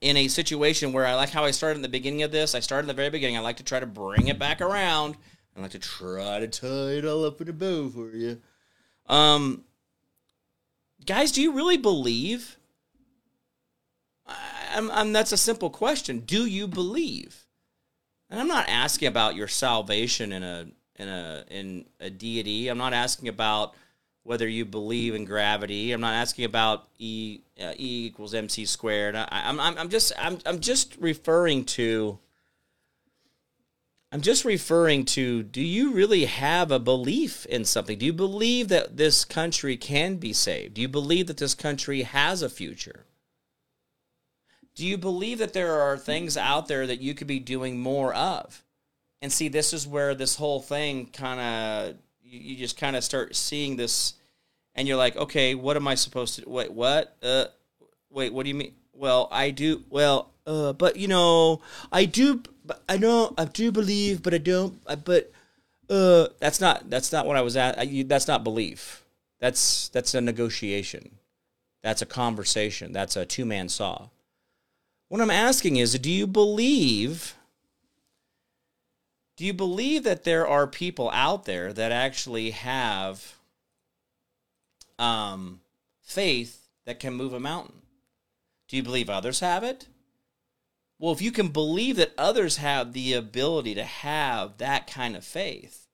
in 0.00 0.16
a 0.16 0.28
situation 0.28 0.92
where 0.92 1.06
I 1.06 1.14
like 1.14 1.30
how 1.30 1.44
I 1.44 1.50
started 1.50 1.76
in 1.76 1.82
the 1.82 1.88
beginning 1.88 2.22
of 2.22 2.32
this. 2.32 2.54
I 2.54 2.60
started 2.60 2.84
in 2.84 2.88
the 2.88 2.94
very 2.94 3.10
beginning. 3.10 3.36
I 3.36 3.40
like 3.40 3.58
to 3.58 3.64
try 3.64 3.78
to 3.78 3.86
bring 3.86 4.28
it 4.28 4.38
back 4.38 4.60
around. 4.60 5.16
I 5.58 5.62
like 5.62 5.72
to 5.72 5.78
try 5.78 6.38
to 6.38 6.46
tie 6.46 6.98
it 6.98 7.04
all 7.04 7.24
up 7.24 7.40
in 7.40 7.48
a 7.48 7.52
bow 7.52 7.88
for 7.88 8.10
you. 8.10 8.40
Um, 9.06 9.64
guys, 11.04 11.32
do 11.32 11.42
you 11.42 11.52
really 11.52 11.76
believe 11.76 12.58
I'm, 14.74 14.90
I'm, 14.90 15.12
that's 15.12 15.32
a 15.32 15.36
simple 15.36 15.70
question. 15.70 16.20
Do 16.20 16.46
you 16.46 16.68
believe? 16.68 17.46
And 18.30 18.38
I'm 18.38 18.48
not 18.48 18.68
asking 18.68 19.08
about 19.08 19.34
your 19.34 19.48
salvation 19.48 20.32
in 20.32 20.42
a 20.42 20.66
in 20.96 21.08
a 21.08 21.44
in 21.50 21.84
a 22.00 22.10
deity. 22.10 22.68
I'm 22.68 22.78
not 22.78 22.92
asking 22.92 23.28
about 23.28 23.74
whether 24.22 24.46
you 24.46 24.64
believe 24.64 25.14
in 25.14 25.24
gravity. 25.24 25.92
I'm 25.92 26.00
not 26.00 26.14
asking 26.14 26.44
about 26.44 26.88
E 26.98 27.40
uh, 27.60 27.72
E 27.78 28.06
equals 28.06 28.34
mc 28.34 28.66
squared. 28.66 29.16
I, 29.16 29.26
I'm, 29.30 29.58
I'm 29.58 29.78
I'm 29.78 29.88
just 29.88 30.12
I'm 30.18 30.38
I'm 30.44 30.60
just 30.60 30.96
referring 31.00 31.64
to. 31.66 32.18
I'm 34.10 34.22
just 34.22 34.44
referring 34.44 35.04
to 35.06 35.42
do 35.42 35.60
you 35.60 35.92
really 35.92 36.24
have 36.24 36.70
a 36.70 36.78
belief 36.78 37.44
in 37.46 37.64
something? 37.64 37.98
Do 37.98 38.06
you 38.06 38.12
believe 38.12 38.68
that 38.68 38.96
this 38.96 39.24
country 39.24 39.76
can 39.76 40.16
be 40.16 40.32
saved? 40.32 40.74
Do 40.74 40.80
you 40.80 40.88
believe 40.88 41.26
that 41.26 41.36
this 41.36 41.54
country 41.54 42.02
has 42.02 42.40
a 42.40 42.48
future? 42.48 43.04
Do 44.74 44.86
you 44.86 44.96
believe 44.96 45.38
that 45.38 45.52
there 45.52 45.80
are 45.80 45.98
things 45.98 46.36
out 46.36 46.68
there 46.68 46.86
that 46.86 47.00
you 47.00 47.12
could 47.12 47.26
be 47.26 47.40
doing 47.40 47.80
more 47.80 48.14
of? 48.14 48.62
And 49.20 49.32
see, 49.32 49.48
this 49.48 49.72
is 49.72 49.86
where 49.86 50.14
this 50.14 50.36
whole 50.36 50.60
thing 50.60 51.06
kind 51.06 51.40
of, 51.40 51.96
you, 52.22 52.56
just 52.56 52.78
kind 52.78 52.94
of 52.94 53.02
start 53.02 53.34
seeing 53.34 53.76
this, 53.76 54.14
and 54.76 54.86
you're 54.86 54.96
like, 54.96 55.16
okay, 55.16 55.56
what 55.56 55.76
am 55.76 55.88
I 55.88 55.96
supposed 55.96 56.36
to, 56.36 56.48
wait, 56.48 56.72
what? 56.72 57.16
Uh, 57.20 57.46
wait, 58.08 58.32
what 58.32 58.44
do 58.44 58.50
you 58.50 58.54
mean? 58.54 58.74
Well, 58.92 59.28
I 59.32 59.50
do, 59.50 59.82
well, 59.90 60.30
uh, 60.48 60.72
but 60.72 60.96
you 60.96 61.06
know, 61.06 61.60
I 61.92 62.04
do, 62.06 62.42
I 62.88 62.96
know, 62.96 63.34
I 63.38 63.44
do 63.44 63.70
believe, 63.70 64.22
but 64.22 64.34
I 64.34 64.38
don't, 64.38 64.80
I, 64.86 64.96
but, 64.96 65.30
uh, 65.90 66.28
that's 66.40 66.60
not, 66.60 66.90
that's 66.90 67.12
not 67.12 67.26
what 67.26 67.36
I 67.36 67.42
was 67.42 67.56
at. 67.56 67.78
I, 67.78 68.04
that's 68.06 68.28
not 68.28 68.44
belief. 68.44 69.04
That's, 69.40 69.88
that's 69.90 70.14
a 70.14 70.20
negotiation. 70.20 71.12
That's 71.82 72.02
a 72.02 72.06
conversation. 72.06 72.92
That's 72.92 73.16
a 73.16 73.24
two 73.24 73.44
man 73.44 73.68
saw 73.68 74.08
what 75.08 75.20
I'm 75.20 75.30
asking 75.30 75.76
is 75.76 75.98
do 75.98 76.10
you 76.10 76.26
believe 76.26 77.34
do 79.36 79.44
you 79.44 79.52
believe 79.52 80.02
that 80.02 80.24
there 80.24 80.46
are 80.46 80.66
people 80.66 81.10
out 81.10 81.44
there 81.44 81.72
that 81.72 81.92
actually 81.92 82.50
have 82.50 83.36
um, 84.98 85.60
faith 86.02 86.66
that 86.86 86.98
can 86.98 87.14
move 87.14 87.32
a 87.32 87.38
mountain? 87.38 87.82
Do 88.66 88.76
you 88.76 88.82
believe 88.82 89.08
others 89.08 89.38
have 89.38 89.62
it? 89.62 89.86
Well, 90.98 91.12
if 91.12 91.22
you 91.22 91.30
can 91.30 91.48
believe 91.48 91.96
that 91.96 92.12
others 92.18 92.56
have 92.56 92.92
the 92.92 93.12
ability 93.12 93.74
to 93.76 93.84
have 93.84 94.58
that 94.58 94.88
kind 94.88 95.14
of 95.14 95.24
faith, 95.24 95.86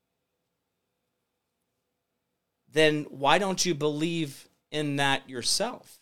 then 2.72 3.04
why 3.10 3.38
don't 3.38 3.64
you 3.64 3.74
believe 3.74 4.48
in 4.70 4.96
that 4.96 5.28
yourself? 5.28 5.98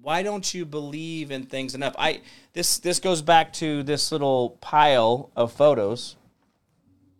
Why 0.00 0.22
don't 0.22 0.54
you 0.54 0.64
believe 0.64 1.30
in 1.30 1.44
things 1.44 1.74
enough? 1.74 1.94
I 1.98 2.22
this 2.54 2.78
this 2.78 3.00
goes 3.00 3.20
back 3.20 3.52
to 3.54 3.82
this 3.82 4.10
little 4.10 4.50
pile 4.60 5.30
of 5.36 5.52
photos, 5.52 6.16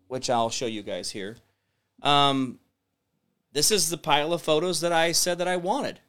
which 0.08 0.30
I'll 0.30 0.48
show 0.48 0.66
you 0.66 0.82
guys 0.82 1.10
here. 1.10 1.36
Um, 2.02 2.58
this 3.52 3.70
is 3.70 3.90
the 3.90 3.98
pile 3.98 4.32
of 4.32 4.40
photos 4.40 4.80
that 4.80 4.92
I 4.92 5.12
said 5.12 5.38
that 5.38 5.48
I 5.48 5.56
wanted, 5.56 6.00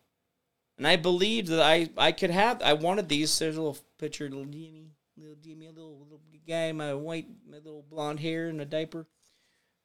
and 0.78 0.88
I 0.88 0.96
believed 0.96 1.50
that 1.50 1.62
I 1.62 1.90
I 1.98 2.14
could 2.14 2.30
have. 2.30 2.62
I 2.62 2.74
wanted 2.74 3.10
these. 3.10 3.38
There's 3.38 3.58
a 3.58 3.62
little 3.62 3.80
picture, 3.98 4.30
little 4.30 4.46
little 5.22 5.38
Jimmy, 5.44 5.68
a 5.68 5.72
little 5.72 6.00
little 6.00 6.22
guy, 6.48 6.72
my 6.72 6.94
white, 6.94 7.28
my 7.50 7.58
little 7.58 7.86
blonde 7.90 8.20
hair 8.20 8.48
and 8.48 8.62
a 8.62 8.66
diaper. 8.66 9.08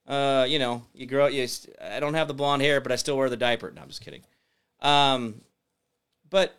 Uh, 0.07 0.47
you 0.49 0.59
know, 0.59 0.85
you 0.95 1.07
grow. 1.07 1.27
You, 1.27 1.47
I 1.81 2.01
don't 2.01 2.15
have 2.15 2.29
the 2.29 2.35
blonde 2.35 2.63
hair, 2.63 2.81
but 2.81 2.93
I 2.93 2.97
still 2.97 3.17
wear 3.17 3.29
the 3.29 3.37
diaper. 3.37 3.71
No, 3.71 3.83
I'm 3.83 3.89
just 3.89 4.05
kidding. 4.05 4.23
Um, 4.81 5.43
but 6.29 6.59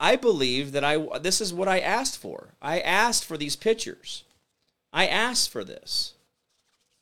I 0.00 0.16
believe 0.16 0.72
that 0.72 0.84
I 0.84 0.98
this 1.18 1.40
is 1.40 1.54
what 1.54 1.68
I 1.68 1.78
asked 1.80 2.18
for. 2.18 2.54
I 2.60 2.80
asked 2.80 3.24
for 3.24 3.36
these 3.36 3.56
pictures. 3.56 4.24
I 4.92 5.06
asked 5.06 5.50
for 5.50 5.64
this. 5.64 6.14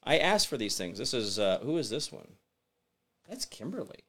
I 0.05 0.19
asked 0.19 0.49
for 0.49 0.57
these 0.57 0.77
things. 0.77 0.99
This 0.99 1.15
is 1.15 1.39
uh, 1.39 1.61
who 1.63 1.77
is 1.79 1.91
this 1.91 2.13
one? 2.13 2.33
That's 3.29 3.45
Kimberly. 3.45 4.05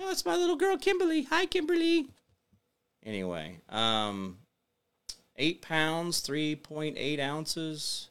Oh, 0.00 0.06
that's 0.06 0.24
my 0.24 0.36
little 0.36 0.56
girl 0.56 0.76
Kimberly. 0.76 1.24
Hi, 1.24 1.46
Kimberly. 1.46 2.08
Anyway, 3.04 3.60
um, 3.68 4.38
eight 5.36 5.62
pounds, 5.62 6.20
three 6.20 6.56
point 6.56 6.96
eight 6.98 7.20
ounces. 7.20 8.08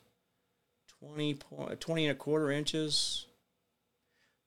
20, 0.99 1.33
point, 1.35 1.79
20 1.79 2.05
and 2.05 2.11
a 2.11 2.15
quarter 2.15 2.51
inches. 2.51 3.25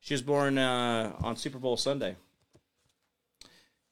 She 0.00 0.14
was 0.14 0.22
born 0.22 0.58
uh, 0.58 1.12
on 1.20 1.36
Super 1.36 1.58
Bowl 1.58 1.76
Sunday 1.76 2.16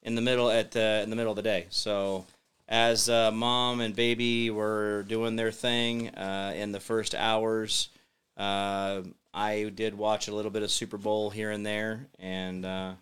in 0.03 0.15
the 0.15 0.21
middle 0.21 0.49
at 0.49 0.75
uh, 0.75 1.01
in 1.03 1.09
the 1.09 1.15
middle 1.15 1.31
of 1.31 1.35
the 1.35 1.43
day. 1.43 1.67
So 1.69 2.25
as 2.67 3.09
uh, 3.09 3.31
mom 3.31 3.79
and 3.81 3.95
baby 3.95 4.49
were 4.49 5.03
doing 5.03 5.35
their 5.35 5.51
thing 5.51 6.09
uh, 6.09 6.53
in 6.55 6.71
the 6.71 6.79
first 6.79 7.15
hours, 7.15 7.89
uh, 8.37 9.01
I 9.33 9.71
did 9.73 9.97
watch 9.97 10.27
a 10.27 10.35
little 10.35 10.51
bit 10.51 10.63
of 10.63 10.71
Super 10.71 10.97
Bowl 10.97 11.29
here 11.29 11.51
and 11.51 11.65
there, 11.65 12.07
and 12.17 12.65
uh, 12.65 12.93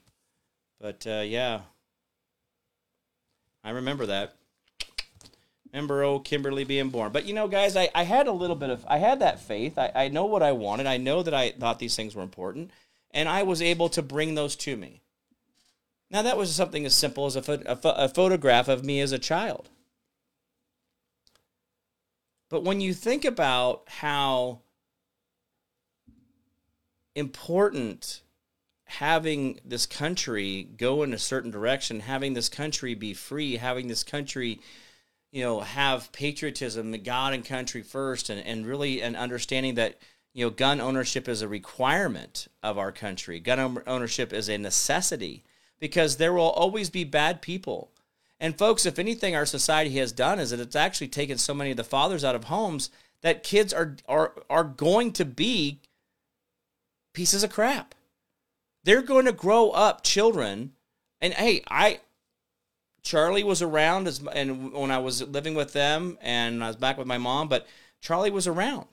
but 0.79 1.05
yeah, 1.05 1.61
I 3.67 3.71
remember 3.71 4.05
that. 4.05 4.33
Remember 5.73 6.01
old 6.01 6.23
Kimberly 6.23 6.63
being 6.63 6.89
born. 6.89 7.11
But 7.11 7.25
you 7.25 7.33
know, 7.33 7.49
guys, 7.49 7.75
I, 7.75 7.89
I 7.93 8.03
had 8.03 8.27
a 8.27 8.31
little 8.31 8.55
bit 8.55 8.69
of 8.69 8.85
I 8.87 8.97
had 8.97 9.19
that 9.19 9.41
faith. 9.41 9.77
I, 9.77 9.91
I 9.93 10.07
know 10.07 10.25
what 10.25 10.41
I 10.41 10.53
wanted. 10.53 10.87
I 10.87 10.95
know 10.95 11.21
that 11.21 11.33
I 11.33 11.51
thought 11.51 11.77
these 11.77 11.93
things 11.93 12.15
were 12.15 12.23
important. 12.23 12.71
And 13.11 13.27
I 13.27 13.43
was 13.43 13.61
able 13.61 13.89
to 13.89 14.01
bring 14.01 14.35
those 14.35 14.55
to 14.55 14.77
me. 14.77 15.01
Now 16.09 16.21
that 16.21 16.37
was 16.37 16.55
something 16.55 16.85
as 16.85 16.95
simple 16.95 17.25
as 17.25 17.35
a, 17.35 17.61
a, 17.65 17.77
a 17.83 18.07
photograph 18.07 18.69
of 18.69 18.85
me 18.85 19.01
as 19.01 19.11
a 19.11 19.19
child. 19.19 19.67
But 22.47 22.63
when 22.63 22.79
you 22.79 22.93
think 22.93 23.25
about 23.25 23.83
how 23.87 24.61
important 27.15 28.21
having 28.87 29.59
this 29.63 29.85
country 29.85 30.63
go 30.63 31.03
in 31.03 31.13
a 31.13 31.19
certain 31.19 31.51
direction, 31.51 32.01
having 32.01 32.33
this 32.33 32.49
country 32.49 32.95
be 32.95 33.13
free, 33.13 33.57
having 33.57 33.87
this 33.87 34.03
country 34.03 34.59
you 35.31 35.43
know, 35.43 35.59
have 35.59 36.11
patriotism, 36.11 36.91
God 37.03 37.33
and 37.33 37.45
country 37.45 37.81
first, 37.81 38.29
and, 38.29 38.43
and 38.45 38.65
really 38.65 39.01
an 39.01 39.15
understanding 39.15 39.75
that, 39.75 39.97
you 40.33 40.45
know, 40.45 40.49
gun 40.49 40.79
ownership 40.79 41.27
is 41.27 41.41
a 41.41 41.47
requirement 41.47 42.47
of 42.63 42.77
our 42.77 42.91
country. 42.91 43.39
Gun 43.39 43.81
ownership 43.85 44.31
is 44.31 44.49
a 44.49 44.57
necessity 44.57 45.43
because 45.79 46.17
there 46.17 46.33
will 46.33 46.49
always 46.49 46.89
be 46.89 47.03
bad 47.03 47.41
people. 47.41 47.91
And 48.39 48.57
folks, 48.57 48.85
if 48.85 48.99
anything 48.99 49.35
our 49.35 49.45
society 49.45 49.97
has 49.97 50.11
done 50.11 50.39
is 50.39 50.51
that 50.51 50.59
it's 50.59 50.75
actually 50.75 51.09
taken 51.09 51.37
so 51.37 51.53
many 51.53 51.71
of 51.71 51.77
the 51.77 51.83
fathers 51.83 52.23
out 52.23 52.35
of 52.35 52.45
homes 52.45 52.89
that 53.21 53.43
kids 53.43 53.73
are 53.73 53.95
are 54.07 54.33
are 54.49 54.63
going 54.63 55.11
to 55.13 55.25
be 55.25 55.81
pieces 57.13 57.43
of 57.43 57.51
crap. 57.51 57.95
They're 58.87 59.01
going 59.01 59.25
to 59.25 59.33
grow 59.33 59.71
up 59.71 60.01
children 60.01 60.71
and 61.19 61.33
hey, 61.33 61.61
I 61.69 61.99
Charlie 63.03 63.43
was 63.43 63.61
around 63.61 64.07
as 64.07 64.23
and 64.31 64.71
when 64.71 64.91
I 64.91 64.99
was 64.99 65.21
living 65.21 65.55
with 65.55 65.73
them 65.73 66.17
and 66.21 66.63
I 66.63 66.67
was 66.67 66.77
back 66.77 66.97
with 66.97 67.05
my 67.05 67.17
mom, 67.17 67.49
but 67.49 67.67
Charlie 67.99 68.31
was 68.31 68.47
around. 68.47 68.87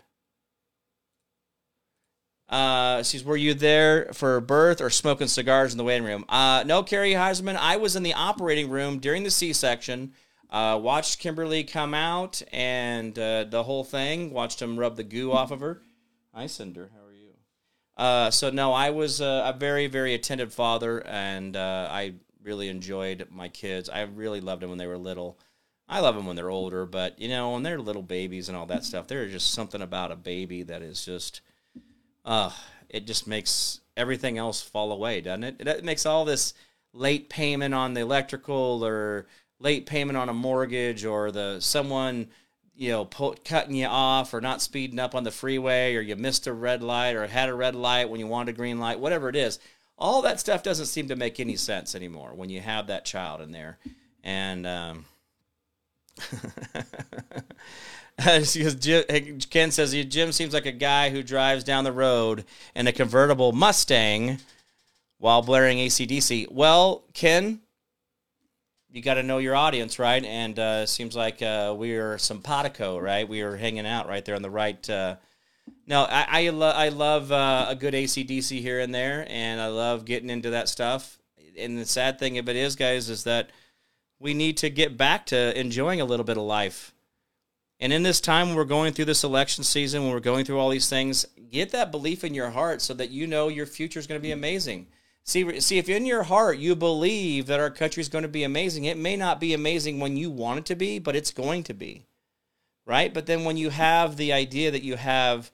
Uh, 2.48 3.04
says, 3.04 3.22
were 3.22 3.37
you 3.37 3.54
there 3.54 4.12
for 4.12 4.40
birth 4.40 4.80
or 4.80 4.90
smoking 4.90 5.28
cigars 5.28 5.70
in 5.70 5.78
the 5.78 5.85
waiting 5.85 6.04
room? 6.04 6.24
Uh, 6.28 6.64
no, 6.66 6.83
Carrie 6.83 7.12
Heisman. 7.12 7.54
I 7.57 7.76
was 7.76 7.94
in 7.94 8.02
the 8.02 8.14
operating 8.14 8.70
room 8.70 8.98
during 8.98 9.22
the 9.22 9.30
C-section. 9.30 10.12
Uh, 10.50 10.76
watched 10.83 11.20
Kimberly 11.20 11.62
come 11.62 11.94
out 11.94 12.42
and 12.52 13.16
uh, 13.16 13.44
the 13.44 13.62
whole 13.62 13.85
thing. 13.85 14.33
Watched 14.33 14.61
him 14.61 14.76
rub 14.76 14.96
the 14.96 15.04
goo 15.04 15.30
off 15.30 15.52
of 15.52 15.61
her. 15.61 15.83
How 16.92 16.98
are 16.98 17.02
you? 17.02 17.03
Uh, 17.96 18.30
so 18.30 18.50
no, 18.50 18.72
I 18.72 18.90
was 18.90 19.20
a 19.20 19.54
very, 19.59 19.87
very 19.87 20.14
attentive 20.14 20.52
father, 20.52 21.00
and 21.07 21.57
uh, 21.57 21.88
I 21.90 22.14
really 22.42 22.68
enjoyed 22.68 23.26
my 23.30 23.48
kids. 23.48 23.88
I 23.88 24.02
really 24.02 24.40
loved 24.40 24.62
them 24.62 24.70
when 24.70 24.78
they 24.78 24.87
were 24.87 24.98
little. 24.98 25.38
I 25.88 26.00
love 26.00 26.14
them 26.14 26.26
when 26.26 26.37
they're 26.37 26.50
older, 26.50 26.87
but 26.87 27.18
you 27.18 27.28
know, 27.28 27.52
when 27.52 27.62
they're 27.62 27.78
little 27.78 28.02
babies 28.02 28.48
and 28.48 28.57
all 28.57 28.66
that 28.66 28.85
stuff, 28.85 29.07
there's 29.07 29.33
just 29.33 29.52
something 29.52 29.83
about 29.83 30.12
a 30.12 30.16
baby 30.16 30.62
that 30.64 30.83
is 30.83 31.04
just, 31.04 31.40
uh, 32.24 32.50
it 32.88 33.07
just 33.07 33.26
makes 33.26 33.80
everything 33.96 34.38
else 34.38 34.62
fall 34.62 34.92
away, 34.92 35.20
doesn't 35.20 35.44
it? 35.44 35.57
It 35.61 35.85
makes 35.85 36.07
all 36.07 36.24
this 36.24 36.54
late 36.92 37.28
payment 37.28 37.74
on 37.74 37.94
the 37.94 38.00
electrical 38.00 38.85
or 38.85 39.26
late 39.61 39.87
payment 39.87 40.16
on 40.16 40.28
a 40.28 40.35
mortgage 40.35 41.04
or 41.04 41.30
the 41.30 41.61
someone 41.61 42.28
you 42.76 42.90
know 42.90 43.04
cutting 43.04 43.74
you 43.74 43.87
off 43.87 44.34
or 44.34 44.40
not 44.40 44.60
speeding 44.60 44.98
up 44.98 45.14
on 45.14 45.24
the 45.24 45.30
freeway 45.30 45.94
or 45.94 46.00
you 46.00 46.16
missed 46.16 46.46
a 46.46 46.52
red 46.52 46.82
light 46.82 47.14
or 47.14 47.26
had 47.26 47.48
a 47.48 47.54
red 47.54 47.74
light 47.74 48.10
when 48.10 48.20
you 48.20 48.26
wanted 48.26 48.54
a 48.54 48.56
green 48.56 48.78
light 48.78 48.98
whatever 48.98 49.28
it 49.28 49.37
is 49.37 49.58
all 49.98 50.22
that 50.22 50.40
stuff 50.40 50.62
doesn't 50.62 50.87
seem 50.87 51.08
to 51.08 51.16
make 51.16 51.38
any 51.38 51.56
sense 51.56 51.94
anymore 51.94 52.32
when 52.34 52.50
you 52.50 52.60
have 52.60 52.87
that 52.88 53.04
child 53.04 53.40
in 53.40 53.52
there. 53.52 53.78
And 54.22 54.66
um, 54.66 55.04
Ken 59.50 59.70
says 59.70 59.94
Jim 60.08 60.32
seems 60.32 60.52
like 60.52 60.66
a 60.66 60.72
guy 60.72 61.10
who 61.10 61.22
drives 61.22 61.64
down 61.64 61.84
the 61.84 61.92
road 61.92 62.44
in 62.74 62.87
a 62.87 62.92
convertible 62.92 63.52
Mustang 63.52 64.38
while 65.18 65.42
blaring 65.42 65.78
ACDC. 65.78 66.50
Well, 66.50 67.04
Ken, 67.12 67.60
you 68.94 69.02
got 69.02 69.14
to 69.14 69.24
know 69.24 69.38
your 69.38 69.57
audience, 69.57 69.98
right? 69.98 70.24
And 70.24 70.57
uh, 70.57 70.87
seems 70.87 71.16
like 71.16 71.42
uh, 71.42 71.74
we 71.76 71.96
are 71.96 72.16
simpatico, 72.16 72.96
right? 72.96 73.28
We 73.28 73.40
are 73.40 73.57
hanging 73.57 73.87
out 73.87 74.07
right 74.07 74.24
there 74.24 74.37
on 74.37 74.42
the 74.42 74.50
right. 74.50 74.88
Uh, 74.88 75.16
no, 75.85 76.04
I 76.04 76.26
I, 76.44 76.48
lo- 76.50 76.70
I 76.70 76.90
love 76.90 77.33
uh, 77.33 77.66
a 77.68 77.74
good 77.74 77.92
ACDC 77.92 78.61
here 78.61 78.78
and 78.78 78.94
there, 78.94 79.26
and 79.28 79.61
I 79.61 79.66
love 79.66 80.04
getting 80.04 80.30
into 80.30 80.50
that 80.50 80.68
stuff. 80.68 81.18
And 81.59 81.76
the 81.76 81.87
sad 81.87 82.20
thing 82.20 82.38
of 82.38 82.48
it 82.48 82.54
is, 82.54 82.76
guys, 82.76 83.11
is 83.11 83.24
that 83.24 83.50
we 84.20 84.33
need 84.33 84.59
to 84.59 84.70
get 84.70 84.96
back 84.96 85.26
to 85.26 85.59
enjoying 85.59 86.00
a 86.00 86.04
little 86.04 86.24
bit 86.24 86.37
of 86.37 86.44
life. 86.44 86.94
And 87.80 87.92
in 87.92 88.04
this 88.04 88.20
time 88.20 88.46
when 88.46 88.57
we're 88.57 88.64
going 88.64 88.92
through 88.92 89.07
this 89.07 89.24
election 89.24 89.64
season, 89.64 90.04
when 90.04 90.12
we're 90.12 90.20
going 90.20 90.44
through 90.44 90.61
all 90.61 90.70
these 90.70 90.88
things, 90.88 91.26
get 91.50 91.70
that 91.72 91.90
belief 91.90 92.22
in 92.22 92.33
your 92.33 92.50
heart 92.50 92.80
so 92.80 92.94
that 92.94 93.11
you 93.11 93.26
know 93.26 93.48
your 93.48 93.66
future 93.66 93.98
is 93.98 94.07
going 94.07 94.20
to 94.20 94.22
be 94.22 94.30
amazing. 94.30 94.87
See, 95.24 95.60
see, 95.60 95.78
if 95.78 95.88
in 95.88 96.06
your 96.06 96.24
heart 96.24 96.58
you 96.58 96.76
believe 96.76 97.46
that 97.46 97.60
our 97.60 97.70
country 97.70 98.00
is 98.00 98.08
going 98.08 98.22
to 98.22 98.28
be 98.28 98.44
amazing, 98.44 98.84
it 98.84 98.98
may 98.98 99.16
not 99.16 99.40
be 99.40 99.54
amazing 99.54 99.98
when 99.98 100.16
you 100.16 100.30
want 100.30 100.58
it 100.60 100.64
to 100.66 100.76
be, 100.76 100.98
but 100.98 101.16
it's 101.16 101.30
going 101.30 101.62
to 101.64 101.74
be 101.74 102.06
right? 102.87 103.12
But 103.12 103.26
then 103.26 103.44
when 103.44 103.56
you 103.56 103.70
have 103.70 104.16
the 104.16 104.32
idea 104.32 104.70
that 104.70 104.82
you 104.82 104.96
have 104.96 105.50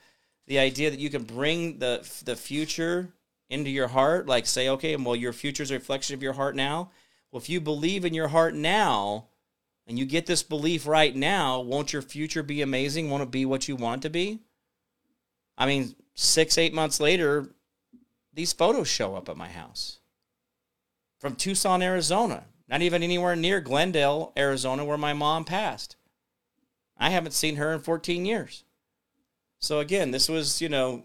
the 0.46 0.58
idea 0.58 0.90
that 0.90 1.00
you 1.00 1.10
can 1.10 1.22
bring 1.22 1.78
the 1.78 2.08
the 2.24 2.36
future 2.36 3.08
into 3.48 3.70
your 3.70 3.88
heart, 3.88 4.26
like 4.26 4.46
say, 4.46 4.68
okay, 4.68 4.94
well, 4.96 5.16
your 5.16 5.32
future 5.32 5.62
is 5.62 5.70
a 5.70 5.74
reflection 5.74 6.14
of 6.14 6.22
your 6.22 6.32
heart 6.32 6.54
now. 6.54 6.90
Well, 7.30 7.40
if 7.40 7.48
you 7.48 7.60
believe 7.60 8.04
in 8.04 8.14
your 8.14 8.28
heart 8.28 8.54
now, 8.54 9.26
and 9.86 9.98
you 9.98 10.04
get 10.04 10.26
this 10.26 10.42
belief 10.42 10.86
right 10.86 11.14
now, 11.14 11.60
won't 11.60 11.92
your 11.92 12.02
future 12.02 12.42
be 12.42 12.62
amazing? 12.62 13.10
Won't 13.10 13.22
it 13.22 13.30
be 13.30 13.44
what 13.44 13.68
you 13.68 13.76
want 13.76 14.02
to 14.02 14.10
be? 14.10 14.40
I 15.58 15.66
mean, 15.66 15.94
six, 16.14 16.58
eight 16.58 16.74
months 16.74 17.00
later, 17.00 17.50
these 18.32 18.52
photos 18.52 18.88
show 18.88 19.14
up 19.16 19.28
at 19.28 19.36
my 19.36 19.48
house 19.48 19.98
from 21.18 21.34
Tucson, 21.34 21.82
Arizona. 21.82 22.44
Not 22.68 22.82
even 22.82 23.02
anywhere 23.02 23.34
near 23.34 23.60
Glendale, 23.60 24.32
Arizona, 24.36 24.84
where 24.84 24.96
my 24.96 25.12
mom 25.12 25.44
passed. 25.44 25.96
I 26.96 27.10
haven't 27.10 27.32
seen 27.32 27.56
her 27.56 27.72
in 27.72 27.80
14 27.80 28.24
years. 28.24 28.64
So 29.58 29.80
again, 29.80 30.12
this 30.12 30.28
was, 30.28 30.62
you 30.62 30.68
know, 30.68 31.04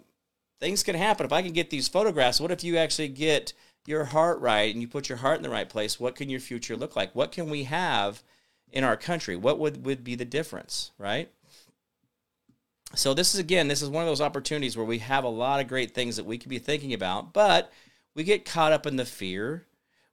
things 0.60 0.84
can 0.84 0.96
happen. 0.96 1.26
If 1.26 1.34
I 1.34 1.42
can 1.42 1.54
get 1.54 1.70
these 1.70 1.88
photographs, 1.88 2.40
what 2.40 2.52
if 2.52 2.64
you 2.64 2.78
actually 2.78 3.08
get 3.08 3.54
your 3.88 4.06
heart 4.06 4.40
right 4.40 4.72
and 4.74 4.82
you 4.82 4.88
put 4.88 5.10
your 5.10 5.18
heart 5.18 5.38
in 5.38 5.44
the 5.44 5.50
right 5.50 5.68
place? 5.68 6.00
What 6.00 6.16
can 6.16 6.30
your 6.30 6.40
future 6.40 6.76
look 6.76 6.96
like? 6.96 7.16
What 7.16 7.32
can 7.32 7.50
we 7.50 7.64
have 7.64 8.24
in 8.72 8.84
our 8.84 8.98
country? 8.98 9.36
What 9.36 9.60
would, 9.60 9.86
would 9.86 10.04
be 10.04 10.16
the 10.16 10.26
difference, 10.26 10.92
right? 10.98 11.32
So 12.94 13.14
this 13.14 13.34
is 13.34 13.40
again, 13.40 13.68
this 13.68 13.82
is 13.82 13.90
one 13.90 14.04
of 14.04 14.08
those 14.08 14.22
opportunities 14.22 14.78
where 14.78 14.86
we 14.86 15.00
have 15.00 15.24
a 15.24 15.30
lot 15.30 15.60
of 15.60 15.68
great 15.68 15.94
things 15.94 16.16
that 16.16 16.26
we 16.26 16.38
could 16.38 16.50
be 16.50 16.60
thinking 16.60 16.94
about, 16.94 17.34
but 17.34 17.72
we 18.14 18.24
get 18.24 18.46
caught 18.46 18.72
up 18.72 18.86
in 18.86 18.96
the 18.96 19.06
fear, 19.06 19.66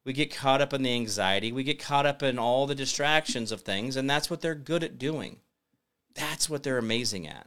we 0.05 0.13
get 0.13 0.35
caught 0.35 0.61
up 0.61 0.73
in 0.73 0.83
the 0.83 0.95
anxiety, 0.95 1.53
we 1.53 1.63
get 1.63 1.79
caught 1.79 2.07
up 2.07 2.23
in 2.23 2.39
all 2.39 2.67
the 2.67 2.75
distractions 2.75 3.53
of 3.53 3.61
things, 3.61 3.97
and 3.97 4.11
that's 4.11 4.29
what 4.29 4.41
they're 4.41 4.55
good 4.55 4.83
at 4.83 4.99
doing. 4.99 5.39
That's 6.15 6.51
what 6.51 6.63
they're 6.63 6.79
amazing 6.79 7.29
at. 7.29 7.47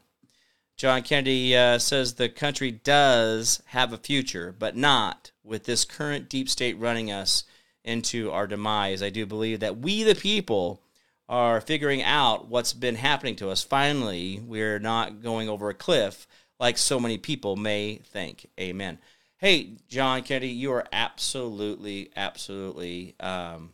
John 0.77 1.03
Kennedy 1.03 1.55
uh, 1.55 1.79
says 1.79 2.13
the 2.13 2.29
country 2.29 2.71
does 2.71 3.61
have 3.67 3.93
a 3.93 3.97
future, 3.97 4.53
but 4.57 4.75
not 4.75 5.31
with 5.43 5.63
this 5.63 5.85
current 5.85 6.27
deep 6.27 6.49
state 6.49 6.77
running 6.77 7.11
us 7.11 7.43
into 7.83 8.31
our 8.31 8.47
demise. 8.47 9.01
I 9.01 9.09
do 9.09 9.25
believe 9.25 9.61
that 9.61 9.77
we, 9.77 10.03
the 10.03 10.15
people, 10.15 10.81
are 11.27 11.61
figuring 11.61 12.03
out 12.03 12.47
what's 12.47 12.73
been 12.73 12.95
happening 12.95 13.35
to 13.38 13.49
us. 13.49 13.63
Finally, 13.63 14.41
we're 14.45 14.79
not 14.79 15.21
going 15.21 15.49
over 15.49 15.69
a 15.69 15.73
cliff 15.73 16.27
like 16.59 16.77
so 16.77 16.99
many 16.99 17.17
people 17.17 17.55
may 17.55 17.95
think. 17.95 18.47
Amen. 18.59 18.99
Hey, 19.38 19.73
John 19.89 20.23
Kennedy, 20.23 20.49
you 20.49 20.71
are 20.71 20.85
absolutely, 20.93 22.11
absolutely, 22.15 23.15
um, 23.19 23.73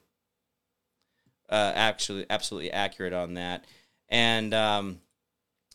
uh, 1.49 1.71
actually, 1.75 2.25
absolutely 2.29 2.71
accurate 2.71 3.13
on 3.13 3.35
that. 3.35 3.65
And 4.09 4.53
um, 4.53 4.99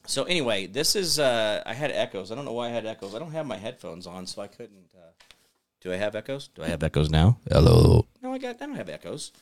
so, 0.06 0.24
anyway, 0.24 0.66
this 0.66 0.96
is. 0.96 1.18
Uh, 1.18 1.62
I 1.66 1.74
had 1.74 1.90
echoes. 1.90 2.30
I 2.30 2.34
don't 2.34 2.44
know 2.44 2.52
why 2.52 2.66
I 2.66 2.70
had 2.70 2.86
echoes. 2.86 3.14
I 3.14 3.18
don't 3.18 3.32
have 3.32 3.46
my 3.46 3.56
headphones 3.56 4.06
on, 4.06 4.26
so 4.26 4.42
I 4.42 4.46
couldn't. 4.46 4.90
Uh, 4.94 5.12
do 5.80 5.92
I 5.92 5.96
have 5.96 6.14
echoes? 6.14 6.48
Do 6.48 6.62
I 6.62 6.68
have 6.68 6.82
echoes 6.82 7.10
now? 7.10 7.38
Hello. 7.50 8.06
No, 8.22 8.32
I 8.32 8.38
got. 8.38 8.56
I 8.60 8.66
don't 8.66 8.76
have 8.76 8.88
echoes. 8.88 9.32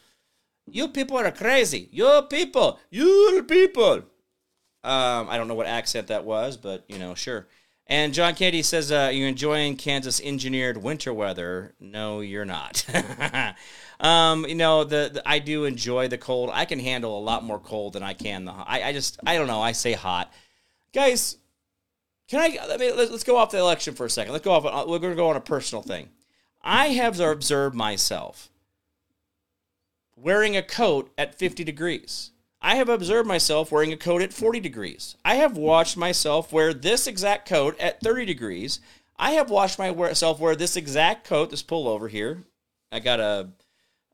You 0.66 0.88
people 0.88 1.18
are 1.18 1.30
crazy. 1.30 1.88
You 1.92 2.22
people. 2.28 2.78
You 2.90 3.44
people. 3.46 4.04
Um, 4.82 5.28
I 5.28 5.36
don't 5.36 5.48
know 5.48 5.54
what 5.54 5.66
accent 5.66 6.08
that 6.08 6.24
was, 6.24 6.56
but 6.56 6.84
you 6.88 6.98
know, 6.98 7.14
sure. 7.14 7.46
And 7.86 8.14
John 8.14 8.34
Candy 8.34 8.62
says, 8.62 8.90
uh, 8.90 9.10
"You 9.12 9.26
enjoying 9.26 9.76
Kansas 9.76 10.20
engineered 10.20 10.78
winter 10.78 11.12
weather?" 11.12 11.74
No, 11.78 12.20
you're 12.20 12.46
not. 12.46 12.84
um, 14.00 14.46
you 14.46 14.54
know, 14.54 14.84
the, 14.84 15.10
the, 15.14 15.22
I 15.28 15.38
do 15.38 15.64
enjoy 15.64 16.08
the 16.08 16.18
cold. 16.18 16.50
I 16.52 16.64
can 16.64 16.78
handle 16.78 17.18
a 17.18 17.20
lot 17.20 17.44
more 17.44 17.58
cold 17.58 17.92
than 17.92 18.02
I 18.02 18.14
can 18.14 18.46
the. 18.46 18.52
I, 18.52 18.84
I 18.84 18.92
just 18.92 19.18
I 19.26 19.36
don't 19.36 19.46
know. 19.46 19.60
I 19.60 19.72
say 19.72 19.92
hot, 19.92 20.32
guys. 20.92 21.36
Can 22.28 22.40
I? 22.40 22.66
Let 22.66 22.80
me, 22.80 22.90
let's 22.92 23.24
go 23.24 23.36
off 23.36 23.50
the 23.50 23.58
election 23.58 23.94
for 23.94 24.06
a 24.06 24.10
second. 24.10 24.32
Let's 24.32 24.44
go 24.44 24.52
off. 24.52 24.64
We're 24.88 24.98
going 24.98 25.12
to 25.12 25.16
go 25.16 25.28
on 25.28 25.36
a 25.36 25.40
personal 25.40 25.82
thing. 25.82 26.08
I 26.62 26.88
have 26.88 27.20
observed 27.20 27.74
myself 27.74 28.48
wearing 30.16 30.56
a 30.56 30.62
coat 30.62 31.12
at 31.18 31.34
50 31.34 31.64
degrees. 31.64 32.30
I 32.62 32.76
have 32.76 32.88
observed 32.88 33.28
myself 33.28 33.70
wearing 33.70 33.92
a 33.92 33.96
coat 33.96 34.22
at 34.22 34.32
40 34.32 34.60
degrees. 34.60 35.16
I 35.24 35.34
have 35.36 35.56
watched 35.56 35.96
myself 35.96 36.52
wear 36.52 36.72
this 36.72 37.06
exact 37.06 37.48
coat 37.48 37.78
at 37.78 38.00
30 38.00 38.24
degrees. 38.24 38.80
I 39.18 39.32
have 39.32 39.50
watched 39.50 39.78
myself 39.78 40.40
wear 40.40 40.56
this 40.56 40.76
exact 40.76 41.26
coat, 41.26 41.50
this 41.50 41.62
pullover 41.62 42.08
here. 42.08 42.44
I 42.90 43.00
got 43.00 43.20
a 43.20 43.50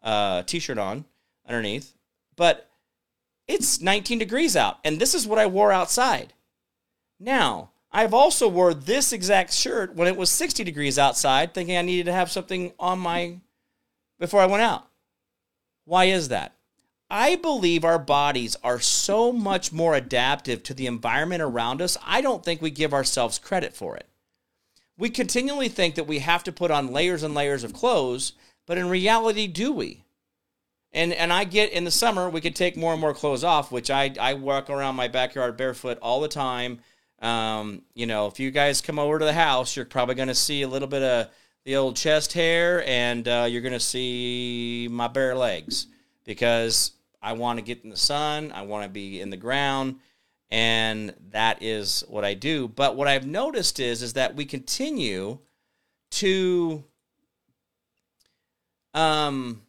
a 0.02 0.44
t-shirt 0.46 0.78
on 0.78 1.04
underneath, 1.46 1.94
but 2.36 2.70
it's 3.46 3.80
19 3.80 4.18
degrees 4.18 4.56
out, 4.56 4.78
and 4.84 4.98
this 4.98 5.14
is 5.14 5.26
what 5.26 5.38
I 5.38 5.46
wore 5.46 5.72
outside. 5.72 6.32
Now, 7.18 7.70
I've 7.92 8.14
also 8.14 8.48
wore 8.48 8.72
this 8.72 9.12
exact 9.12 9.52
shirt 9.52 9.94
when 9.94 10.08
it 10.08 10.16
was 10.16 10.30
60 10.30 10.62
degrees 10.64 10.98
outside, 10.98 11.52
thinking 11.52 11.76
I 11.76 11.82
needed 11.82 12.06
to 12.06 12.12
have 12.12 12.30
something 12.30 12.72
on 12.78 12.98
my 12.98 13.38
before 14.18 14.40
I 14.40 14.46
went 14.46 14.62
out. 14.62 14.86
Why 15.84 16.06
is 16.06 16.28
that? 16.28 16.54
I 17.10 17.34
believe 17.34 17.84
our 17.84 17.98
bodies 17.98 18.56
are 18.62 18.78
so 18.78 19.32
much 19.32 19.72
more 19.72 19.94
adaptive 19.94 20.62
to 20.62 20.74
the 20.74 20.86
environment 20.86 21.42
around 21.42 21.82
us. 21.82 21.96
I 22.06 22.20
don't 22.20 22.44
think 22.44 22.62
we 22.62 22.70
give 22.70 22.94
ourselves 22.94 23.38
credit 23.38 23.74
for 23.74 23.96
it. 23.96 24.08
We 24.96 25.10
continually 25.10 25.68
think 25.68 25.96
that 25.96 26.06
we 26.06 26.20
have 26.20 26.44
to 26.44 26.52
put 26.52 26.70
on 26.70 26.92
layers 26.92 27.22
and 27.22 27.34
layers 27.34 27.64
of 27.64 27.72
clothes, 27.72 28.34
but 28.66 28.78
in 28.78 28.88
reality, 28.88 29.48
do 29.48 29.72
we? 29.72 30.04
And 30.92 31.12
and 31.12 31.32
I 31.32 31.44
get 31.44 31.72
in 31.72 31.84
the 31.84 31.90
summer 31.90 32.28
we 32.28 32.40
could 32.40 32.56
take 32.56 32.76
more 32.76 32.92
and 32.92 33.00
more 33.00 33.14
clothes 33.14 33.44
off, 33.44 33.72
which 33.72 33.90
I 33.90 34.14
I 34.20 34.34
walk 34.34 34.70
around 34.70 34.96
my 34.96 35.08
backyard 35.08 35.56
barefoot 35.56 35.98
all 36.02 36.20
the 36.20 36.28
time. 36.28 36.80
Um, 37.20 37.82
you 37.94 38.06
know, 38.06 38.26
if 38.26 38.40
you 38.40 38.50
guys 38.50 38.80
come 38.80 38.98
over 38.98 39.18
to 39.18 39.24
the 39.24 39.32
house, 39.32 39.76
you're 39.76 39.84
probably 39.84 40.14
going 40.14 40.28
to 40.28 40.34
see 40.34 40.62
a 40.62 40.68
little 40.68 40.88
bit 40.88 41.02
of 41.02 41.28
the 41.64 41.76
old 41.76 41.96
chest 41.96 42.32
hair, 42.32 42.84
and 42.86 43.26
uh, 43.28 43.46
you're 43.48 43.60
going 43.60 43.72
to 43.72 43.80
see 43.80 44.88
my 44.90 45.08
bare 45.08 45.34
legs 45.34 45.86
because 46.24 46.92
I 47.22 47.34
want 47.34 47.58
to 47.58 47.64
get 47.64 47.84
in 47.84 47.90
the 47.90 47.96
sun. 47.96 48.52
I 48.52 48.62
want 48.62 48.84
to 48.84 48.90
be 48.90 49.20
in 49.20 49.30
the 49.30 49.36
ground. 49.36 49.96
And 50.50 51.14
that 51.30 51.62
is 51.62 52.02
what 52.08 52.24
I 52.24 52.34
do. 52.34 52.66
But 52.66 52.96
what 52.96 53.06
I've 53.06 53.26
noticed 53.26 53.78
is, 53.78 54.02
is 54.02 54.14
that 54.14 54.34
we 54.34 54.44
continue 54.44 55.38
to 56.12 56.82
um 58.94 59.62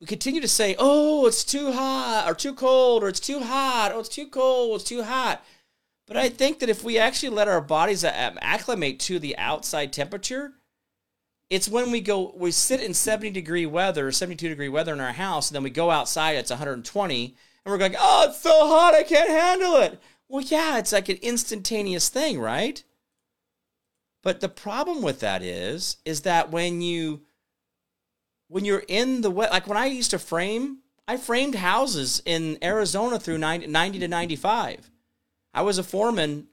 we 0.00 0.06
continue 0.06 0.40
to 0.40 0.48
say, 0.48 0.76
oh, 0.78 1.26
it's 1.26 1.44
too 1.44 1.72
hot 1.72 2.24
or 2.26 2.34
too 2.34 2.54
cold 2.54 3.02
or 3.02 3.08
it's 3.08 3.20
too 3.20 3.40
hot. 3.40 3.92
Oh, 3.92 4.00
it's 4.00 4.08
too 4.08 4.28
cold. 4.28 4.80
It's 4.80 4.88
too 4.88 5.02
hot. 5.02 5.44
But 6.06 6.16
I 6.16 6.28
think 6.28 6.60
that 6.60 6.68
if 6.68 6.82
we 6.82 6.98
actually 6.98 7.28
let 7.28 7.48
our 7.48 7.60
bodies 7.60 8.02
acclimate 8.02 8.98
to 9.00 9.18
the 9.18 9.36
outside 9.36 9.92
temperature, 9.92 10.54
it's 11.50 11.68
when 11.68 11.90
we 11.90 12.00
go, 12.00 12.32
we 12.36 12.52
sit 12.52 12.80
in 12.80 12.94
70 12.94 13.30
degree 13.32 13.66
weather, 13.66 14.10
72 14.12 14.48
degree 14.48 14.68
weather 14.68 14.92
in 14.92 15.00
our 15.00 15.12
house, 15.12 15.50
and 15.50 15.56
then 15.56 15.64
we 15.64 15.70
go 15.70 15.90
outside, 15.90 16.36
it's 16.36 16.50
120, 16.50 17.24
and 17.64 17.72
we're 17.72 17.76
going, 17.76 17.96
oh, 17.98 18.26
it's 18.28 18.40
so 18.40 18.68
hot, 18.68 18.94
I 18.94 19.02
can't 19.02 19.28
handle 19.28 19.76
it. 19.76 20.00
Well, 20.28 20.44
yeah, 20.44 20.78
it's 20.78 20.92
like 20.92 21.08
an 21.08 21.18
instantaneous 21.22 22.08
thing, 22.08 22.40
right? 22.40 22.82
But 24.22 24.40
the 24.40 24.48
problem 24.48 25.02
with 25.02 25.20
that 25.20 25.42
is, 25.42 25.96
is 26.04 26.20
that 26.22 26.52
when 26.52 26.80
you, 26.82 27.22
when 28.46 28.64
you're 28.64 28.84
in 28.86 29.22
the 29.22 29.30
wet, 29.30 29.50
like 29.50 29.66
when 29.66 29.76
I 29.76 29.86
used 29.86 30.12
to 30.12 30.18
frame, 30.20 30.78
I 31.08 31.16
framed 31.16 31.56
houses 31.56 32.22
in 32.24 32.58
Arizona 32.62 33.18
through 33.18 33.38
90, 33.38 33.66
90 33.66 33.98
to 33.98 34.08
95. 34.08 34.90
I 35.52 35.62
was 35.62 35.78
a 35.78 35.82
foreman 35.82 36.46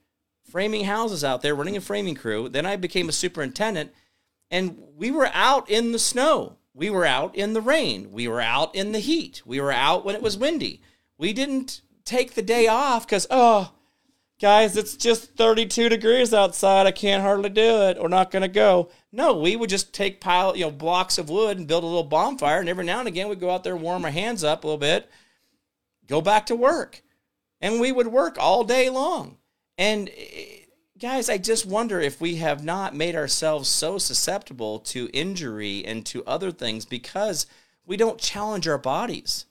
framing 0.50 0.84
houses 0.84 1.22
out 1.22 1.42
there, 1.42 1.54
running 1.54 1.76
a 1.76 1.80
framing 1.80 2.16
crew. 2.16 2.48
Then 2.48 2.66
I 2.66 2.74
became 2.74 3.08
a 3.08 3.12
superintendent 3.12 3.92
and 4.50 4.78
we 4.96 5.10
were 5.10 5.30
out 5.32 5.68
in 5.70 5.92
the 5.92 5.98
snow. 5.98 6.56
We 6.74 6.90
were 6.90 7.04
out 7.04 7.34
in 7.34 7.54
the 7.54 7.60
rain. 7.60 8.12
We 8.12 8.28
were 8.28 8.40
out 8.40 8.74
in 8.74 8.92
the 8.92 9.00
heat. 9.00 9.42
We 9.44 9.60
were 9.60 9.72
out 9.72 10.04
when 10.04 10.14
it 10.14 10.22
was 10.22 10.38
windy. 10.38 10.80
We 11.16 11.32
didn't 11.32 11.80
take 12.04 12.34
the 12.34 12.42
day 12.42 12.68
off 12.68 13.06
because, 13.06 13.26
oh, 13.30 13.72
guys, 14.40 14.76
it's 14.76 14.96
just 14.96 15.34
32 15.36 15.88
degrees 15.88 16.32
outside. 16.32 16.86
I 16.86 16.92
can't 16.92 17.22
hardly 17.22 17.50
do 17.50 17.82
it. 17.82 18.00
We're 18.00 18.08
not 18.08 18.30
going 18.30 18.42
to 18.42 18.48
go. 18.48 18.90
No, 19.10 19.36
we 19.36 19.56
would 19.56 19.70
just 19.70 19.92
take 19.92 20.20
pile, 20.20 20.56
you 20.56 20.64
know, 20.64 20.70
blocks 20.70 21.18
of 21.18 21.28
wood 21.28 21.58
and 21.58 21.66
build 21.66 21.82
a 21.82 21.86
little 21.86 22.04
bonfire. 22.04 22.60
And 22.60 22.68
every 22.68 22.84
now 22.84 23.00
and 23.00 23.08
again, 23.08 23.28
we'd 23.28 23.40
go 23.40 23.50
out 23.50 23.64
there, 23.64 23.76
warm 23.76 24.04
our 24.04 24.10
hands 24.10 24.44
up 24.44 24.62
a 24.62 24.66
little 24.66 24.78
bit, 24.78 25.10
go 26.06 26.20
back 26.20 26.46
to 26.46 26.56
work. 26.56 27.02
And 27.60 27.80
we 27.80 27.90
would 27.90 28.06
work 28.06 28.36
all 28.38 28.62
day 28.62 28.88
long. 28.88 29.38
And 29.76 30.08
guys, 30.98 31.28
I 31.28 31.38
just 31.38 31.64
wonder 31.64 32.00
if 32.00 32.20
we 32.20 32.36
have 32.36 32.64
not 32.64 32.94
made 32.94 33.14
ourselves 33.14 33.68
so 33.68 33.98
susceptible 33.98 34.80
to 34.80 35.08
injury 35.12 35.84
and 35.84 36.04
to 36.06 36.24
other 36.24 36.50
things 36.50 36.84
because 36.84 37.46
we 37.86 37.96
don't 37.96 38.18
challenge 38.18 38.66
our 38.66 38.78
bodies. 38.78 39.46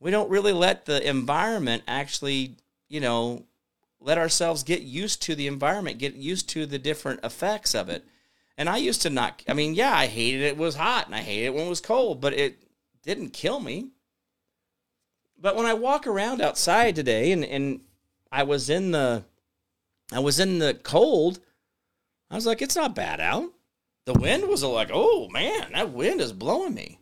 We 0.00 0.10
don't 0.10 0.30
really 0.30 0.52
let 0.52 0.86
the 0.86 1.06
environment 1.08 1.84
actually, 1.86 2.56
you 2.88 3.00
know, 3.00 3.44
let 4.00 4.18
ourselves 4.18 4.62
get 4.62 4.82
used 4.82 5.22
to 5.22 5.34
the 5.34 5.46
environment, 5.46 5.98
get 5.98 6.14
used 6.14 6.48
to 6.50 6.66
the 6.66 6.78
different 6.78 7.20
effects 7.22 7.74
of 7.74 7.88
it. 7.88 8.04
And 8.56 8.68
I 8.68 8.78
used 8.78 9.02
to 9.02 9.10
not, 9.10 9.42
I 9.48 9.52
mean, 9.52 9.74
yeah, 9.74 9.94
I 9.94 10.06
hated 10.06 10.40
it 10.40 10.56
was 10.56 10.74
hot 10.74 11.06
and 11.06 11.14
I 11.14 11.20
hated 11.20 11.46
it 11.46 11.54
when 11.54 11.66
it 11.66 11.70
was 11.70 11.80
cold, 11.80 12.20
but 12.20 12.32
it 12.32 12.62
didn't 13.02 13.32
kill 13.32 13.60
me. 13.60 13.90
But 15.38 15.54
when 15.54 15.66
I 15.66 15.74
walk 15.74 16.06
around 16.06 16.40
outside 16.40 16.96
today 16.96 17.32
and, 17.32 17.44
and 17.44 17.80
I 18.32 18.42
was 18.42 18.68
in 18.68 18.90
the 18.90 19.24
I 20.12 20.18
was 20.18 20.40
in 20.40 20.58
the 20.58 20.74
cold. 20.74 21.40
I 22.30 22.34
was 22.34 22.46
like, 22.46 22.62
it's 22.62 22.76
not 22.76 22.94
bad 22.94 23.20
out. 23.20 23.50
The 24.06 24.14
wind 24.14 24.48
was 24.48 24.62
like, 24.62 24.90
oh 24.92 25.28
man, 25.28 25.72
that 25.72 25.90
wind 25.92 26.20
is 26.20 26.32
blowing 26.32 26.74
me. 26.74 26.98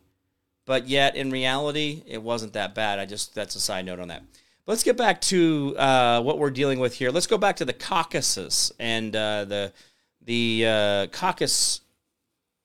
But 0.66 0.86
yet, 0.86 1.16
in 1.16 1.30
reality, 1.30 2.02
it 2.06 2.22
wasn't 2.22 2.52
that 2.52 2.74
bad. 2.74 2.98
I 2.98 3.06
just, 3.06 3.34
that's 3.34 3.56
a 3.56 3.60
side 3.60 3.86
note 3.86 4.00
on 4.00 4.08
that. 4.08 4.22
But 4.66 4.72
let's 4.72 4.82
get 4.82 4.98
back 4.98 5.20
to 5.22 5.74
uh, 5.78 6.20
what 6.20 6.38
we're 6.38 6.50
dealing 6.50 6.78
with 6.78 6.94
here. 6.94 7.10
Let's 7.10 7.26
go 7.26 7.38
back 7.38 7.56
to 7.56 7.64
the 7.64 7.72
caucuses 7.72 8.70
and 8.78 9.16
uh, 9.16 9.46
the, 9.46 9.72
the 10.20 10.66
uh, 10.66 11.06
caucus 11.06 11.80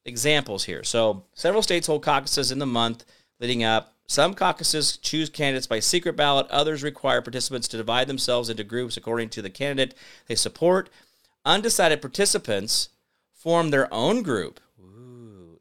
examples 0.03 0.65
here. 0.65 0.83
So, 0.83 1.23
several 1.33 1.61
states 1.61 1.87
hold 1.87 2.03
caucuses 2.03 2.51
in 2.51 2.59
the 2.59 2.65
month 2.65 3.05
leading 3.39 3.63
up. 3.63 3.92
Some 4.07 4.33
caucuses 4.33 4.97
choose 4.97 5.29
candidates 5.29 5.67
by 5.67 5.79
secret 5.79 6.15
ballot, 6.15 6.47
others 6.49 6.83
require 6.83 7.21
participants 7.21 7.67
to 7.69 7.77
divide 7.77 8.07
themselves 8.07 8.49
into 8.49 8.63
groups 8.63 8.97
according 8.97 9.29
to 9.29 9.41
the 9.41 9.49
candidate 9.49 9.95
they 10.27 10.35
support. 10.35 10.89
Undecided 11.45 12.01
participants 12.01 12.89
form 13.33 13.69
their 13.69 13.93
own 13.93 14.21
group. 14.21 14.59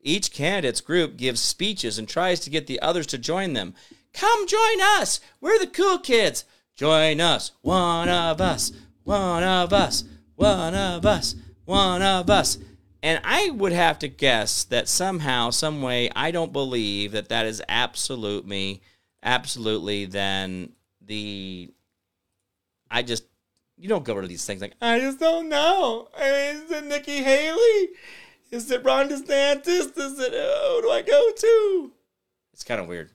Each 0.03 0.33
candidate's 0.33 0.81
group 0.81 1.17
gives 1.17 1.41
speeches 1.41 1.97
and 1.99 2.09
tries 2.09 2.41
to 2.41 2.51
get 2.51 2.67
the 2.67 2.81
others 2.81 3.07
to 3.09 3.19
join 3.19 3.53
them. 3.53 3.75
Come 4.13 4.49
join 4.49 4.81
us. 4.81 5.21
We're 5.41 5.59
the 5.59 5.69
cool 5.69 5.99
kids. 5.99 6.45
Join 6.75 7.21
us. 7.21 7.53
One 7.63 8.09
of 8.09 8.41
us. 8.41 8.73
One 9.05 9.45
of 9.45 9.73
us. 9.73 10.05
One 10.35 10.75
of 10.75 11.07
us. 11.07 11.37
One 11.65 12.03
of 12.03 12.29
us. 12.29 12.59
And 13.03 13.21
I 13.25 13.51
would 13.51 13.73
have 13.73 13.99
to 14.01 14.09
guess 14.09 14.65
that 14.65 14.89
somehow, 14.89 15.51
some 15.51 15.83
way, 15.83 16.09
I 16.15 16.31
don't 16.31 16.53
believe 16.53 17.13
that 17.13 17.31
that 17.31 17.47
is 17.47 17.61
absolutely, 17.69 18.83
absolutely 19.23 20.05
then 20.05 20.73
the. 21.05 21.71
I 22.91 23.03
just, 23.03 23.25
you 23.77 23.89
don't 23.89 24.05
go 24.05 24.21
to 24.21 24.29
these 24.29 24.45
things 24.45 24.61
like, 24.61 24.75
I 24.81 25.01
just 25.01 25.19
don't 25.19 25.49
know. 25.49 26.09
Is 26.21 26.71
it 26.71 26.85
Nikki 26.85 27.23
Haley? 27.23 27.89
Is 28.51 28.71
it 28.71 28.85
Ron 28.85 29.09
DeSantis? 29.09 29.99
Is 29.99 30.19
it, 30.19 30.33
oh, 30.35 30.77
who 30.77 30.89
do 30.89 30.93
I 30.93 31.01
go 31.01 31.33
to? 31.33 31.93
It's 32.53 32.65
kind 32.65 32.81
of 32.81 32.87
weird. 32.87 33.11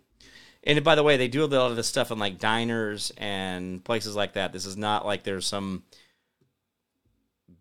And 0.63 0.83
by 0.83 0.95
the 0.95 1.03
way, 1.03 1.15
they 1.15 1.27
do 1.27 1.43
a 1.43 1.45
lot 1.45 1.69
of 1.69 1.77
this 1.77 1.87
stuff 1.87 2.11
in 2.11 2.17
like 2.17 2.39
diners 2.39 3.13
and 3.17 3.85
places 3.85 4.15
like 4.15 4.33
that. 4.33 4.51
This 4.51 4.65
is 4.65 4.75
not 4.75 5.05
like 5.05 5.23
there's 5.23 5.45
some 5.45 5.83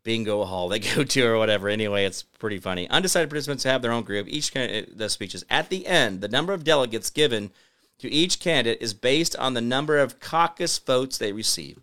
bingo 0.06 0.44
hall 0.44 0.68
they 0.68 0.78
go 0.94 1.04
to 1.04 1.26
or 1.26 1.36
whatever. 1.36 1.68
Anyway, 1.68 2.06
it's 2.06 2.22
pretty 2.22 2.58
funny. 2.58 2.88
Undecided 2.88 3.28
participants 3.28 3.64
have 3.64 3.82
their 3.82 3.92
own 3.92 4.04
group. 4.04 4.26
Each 4.30 4.54
candidate 4.54 4.96
does 4.96 5.12
speeches. 5.12 5.44
At 5.50 5.68
the 5.68 5.86
end, 5.86 6.22
the 6.22 6.28
number 6.28 6.54
of 6.54 6.64
delegates 6.64 7.10
given 7.10 7.50
to 7.98 8.10
each 8.10 8.40
candidate 8.40 8.80
is 8.80 8.94
based 8.94 9.36
on 9.36 9.54
the 9.54 9.60
number 9.60 9.98
of 9.98 10.20
caucus 10.20 10.78
votes 10.78 11.18
they 11.18 11.32
receive. 11.32 11.80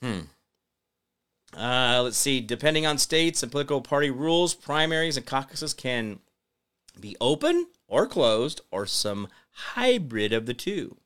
Hmm. 0.00 0.20
Uh, 1.54 2.02
let's 2.04 2.16
see. 2.16 2.40
Depending 2.40 2.86
on 2.86 2.96
states 2.96 3.42
and 3.42 3.50
political 3.50 3.80
party 3.80 4.10
rules, 4.10 4.54
primaries 4.54 5.16
and 5.16 5.26
caucuses 5.26 5.74
can 5.74 6.20
be 7.00 7.16
open 7.20 7.66
or 7.88 8.06
closed 8.06 8.60
or 8.70 8.86
some 8.86 9.28
hybrid 9.50 10.32
of 10.32 10.46
the 10.46 10.54
two. 10.54 10.96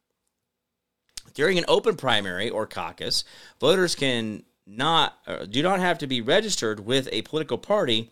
During 1.32 1.56
an 1.56 1.64
open 1.68 1.96
primary 1.96 2.50
or 2.50 2.66
caucus, 2.66 3.24
voters 3.60 3.94
can 3.94 4.42
not 4.66 5.18
uh, 5.26 5.44
do 5.46 5.62
not 5.62 5.80
have 5.80 5.98
to 5.98 6.06
be 6.06 6.20
registered 6.20 6.80
with 6.80 7.08
a 7.12 7.22
political 7.22 7.58
party 7.58 8.10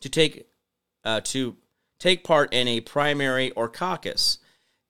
to 0.00 0.08
take 0.08 0.46
uh, 1.04 1.20
to 1.24 1.56
take 1.98 2.24
part 2.24 2.52
in 2.52 2.68
a 2.68 2.80
primary 2.80 3.50
or 3.52 3.68
caucus. 3.68 4.38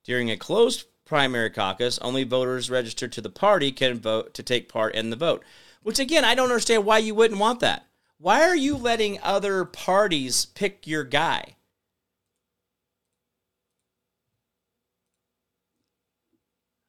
During 0.05 0.31
a 0.31 0.37
closed 0.37 0.87
primary 1.05 1.51
caucus, 1.51 1.99
only 1.99 2.25
voters 2.25 2.71
registered 2.71 3.13
to 3.13 3.21
the 3.21 3.31
party 3.31 3.73
can 3.73 3.99
vote 3.99 4.35
to 4.35 4.43
take 4.43 4.69
part 4.69 4.95
in 4.95 5.11
the 5.11 5.17
vote. 5.17 5.45
Which 5.83 5.99
again, 5.99 6.25
I 6.25 6.35
don't 6.35 6.51
understand 6.51 6.85
why 6.85 6.99
you 6.99 7.15
wouldn't 7.15 7.41
want 7.41 7.61
that. 7.61 7.87
Why 8.19 8.43
are 8.43 8.57
you 8.57 8.77
letting 8.77 9.21
other 9.23 9.65
parties 9.65 10.47
pick 10.47 10.87
your 10.87 11.05
guy? 11.05 11.57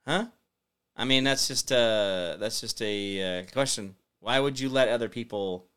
Huh? 0.07 0.27
I 0.95 1.05
mean, 1.05 1.23
that's 1.23 1.47
just 1.47 1.71
a 1.71 2.37
that's 2.39 2.61
just 2.61 2.81
a 2.81 3.39
uh, 3.39 3.43
question. 3.51 3.95
Why 4.19 4.39
would 4.39 4.59
you 4.59 4.69
let 4.69 4.89
other 4.89 5.09
people 5.09 5.67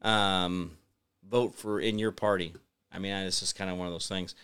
um, 0.00 0.72
vote 1.28 1.54
for 1.54 1.78
in 1.78 1.98
your 1.98 2.12
party? 2.12 2.54
I 2.90 2.98
mean, 2.98 3.12
it's 3.12 3.40
just 3.40 3.56
kind 3.56 3.70
of 3.70 3.76
one 3.76 3.86
of 3.86 3.92
those 3.92 4.08
things. 4.08 4.34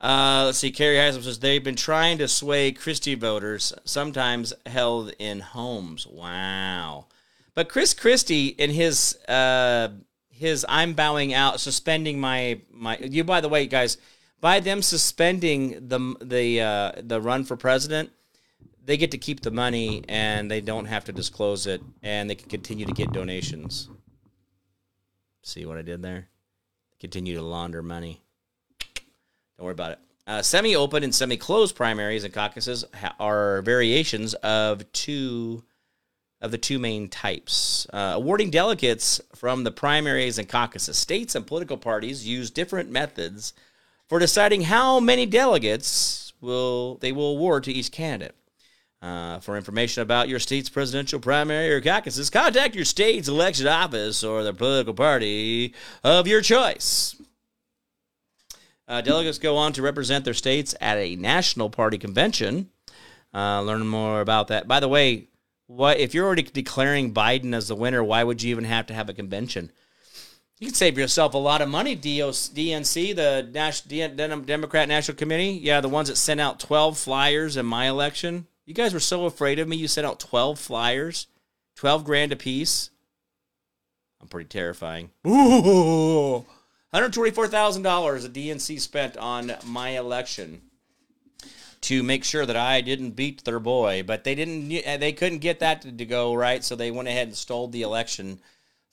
Uh, 0.00 0.42
let's 0.46 0.58
see. 0.58 0.72
Carrie 0.72 0.96
Heisler 0.96 1.22
says 1.22 1.38
they've 1.38 1.62
been 1.62 1.76
trying 1.76 2.18
to 2.18 2.26
sway 2.26 2.72
Christie 2.72 3.14
voters, 3.14 3.72
sometimes 3.84 4.52
held 4.66 5.12
in 5.18 5.40
homes. 5.40 6.06
Wow. 6.06 7.06
But 7.54 7.68
Chris 7.68 7.94
Christie 7.94 8.48
in 8.48 8.70
his 8.70 9.16
uh, 9.28 9.88
his 10.30 10.64
I'm 10.68 10.94
bowing 10.94 11.34
out, 11.34 11.60
suspending 11.60 12.20
my 12.20 12.60
my. 12.70 12.98
You 12.98 13.24
by 13.24 13.40
the 13.40 13.48
way, 13.48 13.66
guys, 13.66 13.98
by 14.40 14.60
them 14.60 14.80
suspending 14.80 15.88
the 15.88 16.16
the 16.20 16.60
uh, 16.60 16.92
the 17.00 17.20
run 17.20 17.44
for 17.44 17.56
president 17.56 18.10
they 18.84 18.96
get 18.96 19.10
to 19.12 19.18
keep 19.18 19.40
the 19.40 19.50
money 19.50 20.04
and 20.08 20.50
they 20.50 20.60
don't 20.60 20.86
have 20.86 21.04
to 21.04 21.12
disclose 21.12 21.66
it 21.66 21.82
and 22.02 22.28
they 22.28 22.34
can 22.34 22.48
continue 22.48 22.86
to 22.86 22.92
get 22.92 23.12
donations. 23.12 23.88
See 25.42 25.66
what 25.66 25.78
I 25.78 25.82
did 25.82 26.02
there? 26.02 26.28
Continue 27.00 27.34
to 27.34 27.42
launder 27.42 27.82
money. 27.82 28.22
Don't 29.56 29.66
worry 29.66 29.72
about 29.72 29.92
it. 29.92 29.98
Uh, 30.26 30.40
semi 30.40 30.76
open 30.76 31.02
and 31.02 31.14
semi 31.14 31.36
closed 31.36 31.74
primaries 31.74 32.22
and 32.22 32.32
caucuses 32.32 32.84
ha- 32.94 33.16
are 33.18 33.60
variations 33.62 34.34
of 34.34 34.90
two 34.92 35.64
of 36.40 36.50
the 36.50 36.58
two 36.58 36.78
main 36.78 37.08
types. 37.08 37.86
Uh, 37.92 38.12
awarding 38.14 38.50
delegates 38.50 39.20
from 39.34 39.64
the 39.64 39.70
primaries 39.70 40.38
and 40.38 40.48
caucuses. 40.48 40.96
States 40.96 41.34
and 41.34 41.46
political 41.46 41.76
parties 41.76 42.26
use 42.26 42.50
different 42.50 42.90
methods 42.90 43.52
for 44.08 44.18
deciding 44.18 44.62
how 44.62 45.00
many 45.00 45.26
delegates 45.26 46.32
will 46.40 46.96
they 46.96 47.10
will 47.10 47.32
award 47.32 47.64
to 47.64 47.72
each 47.72 47.90
candidate. 47.90 48.36
Uh, 49.02 49.40
for 49.40 49.56
information 49.56 50.00
about 50.00 50.28
your 50.28 50.38
state's 50.38 50.68
presidential 50.68 51.18
primary 51.18 51.68
or 51.70 51.80
caucuses, 51.80 52.30
contact 52.30 52.76
your 52.76 52.84
state's 52.84 53.26
election 53.26 53.66
office 53.66 54.22
or 54.22 54.44
the 54.44 54.54
political 54.54 54.94
party 54.94 55.74
of 56.04 56.28
your 56.28 56.40
choice. 56.40 57.16
Uh, 58.86 59.00
delegates 59.00 59.38
go 59.38 59.56
on 59.56 59.72
to 59.72 59.82
represent 59.82 60.24
their 60.24 60.32
states 60.32 60.72
at 60.80 60.98
a 60.98 61.16
national 61.16 61.68
party 61.68 61.98
convention. 61.98 62.70
Uh, 63.34 63.60
learn 63.62 63.84
more 63.84 64.20
about 64.20 64.46
that. 64.46 64.68
By 64.68 64.78
the 64.78 64.88
way, 64.88 65.26
what 65.66 65.98
if 65.98 66.14
you're 66.14 66.26
already 66.26 66.42
declaring 66.42 67.12
Biden 67.12 67.54
as 67.54 67.66
the 67.66 67.74
winner? 67.74 68.04
Why 68.04 68.22
would 68.22 68.40
you 68.40 68.52
even 68.52 68.64
have 68.64 68.86
to 68.86 68.94
have 68.94 69.08
a 69.08 69.14
convention? 69.14 69.72
You 70.60 70.68
can 70.68 70.74
save 70.76 70.96
yourself 70.96 71.34
a 71.34 71.38
lot 71.38 71.60
of 71.60 71.68
money. 71.68 71.96
DNC, 71.96 73.16
the 73.16 73.48
National 73.52 74.42
Democrat 74.42 74.86
National 74.86 75.16
Committee, 75.16 75.58
yeah, 75.60 75.80
the 75.80 75.88
ones 75.88 76.08
that 76.08 76.14
sent 76.14 76.40
out 76.40 76.60
12 76.60 76.96
flyers 76.96 77.56
in 77.56 77.66
my 77.66 77.88
election 77.88 78.46
you 78.66 78.74
guys 78.74 78.94
were 78.94 79.00
so 79.00 79.26
afraid 79.26 79.58
of 79.58 79.68
me. 79.68 79.76
You 79.76 79.88
sent 79.88 80.06
out 80.06 80.20
12 80.20 80.58
flyers, 80.58 81.26
12 81.76 82.04
grand 82.04 82.32
a 82.32 82.36
piece. 82.36 82.90
I'm 84.20 84.28
pretty 84.28 84.48
terrifying. 84.48 85.10
Ooh, 85.26 86.44
$124,000 86.94 88.32
the 88.32 88.48
DNC 88.50 88.80
spent 88.80 89.16
on 89.16 89.52
my 89.64 89.90
election 89.90 90.62
to 91.82 92.02
make 92.04 92.22
sure 92.22 92.46
that 92.46 92.56
I 92.56 92.80
didn't 92.80 93.10
beat 93.10 93.44
their 93.44 93.58
boy, 93.58 94.04
but 94.06 94.22
they 94.22 94.36
didn't 94.36 94.68
they 94.68 95.12
couldn't 95.12 95.38
get 95.38 95.58
that 95.60 95.82
to, 95.82 95.92
to 95.92 96.04
go 96.06 96.32
right, 96.34 96.62
so 96.62 96.76
they 96.76 96.92
went 96.92 97.08
ahead 97.08 97.26
and 97.26 97.36
stole 97.36 97.66
the 97.66 97.82
election 97.82 98.40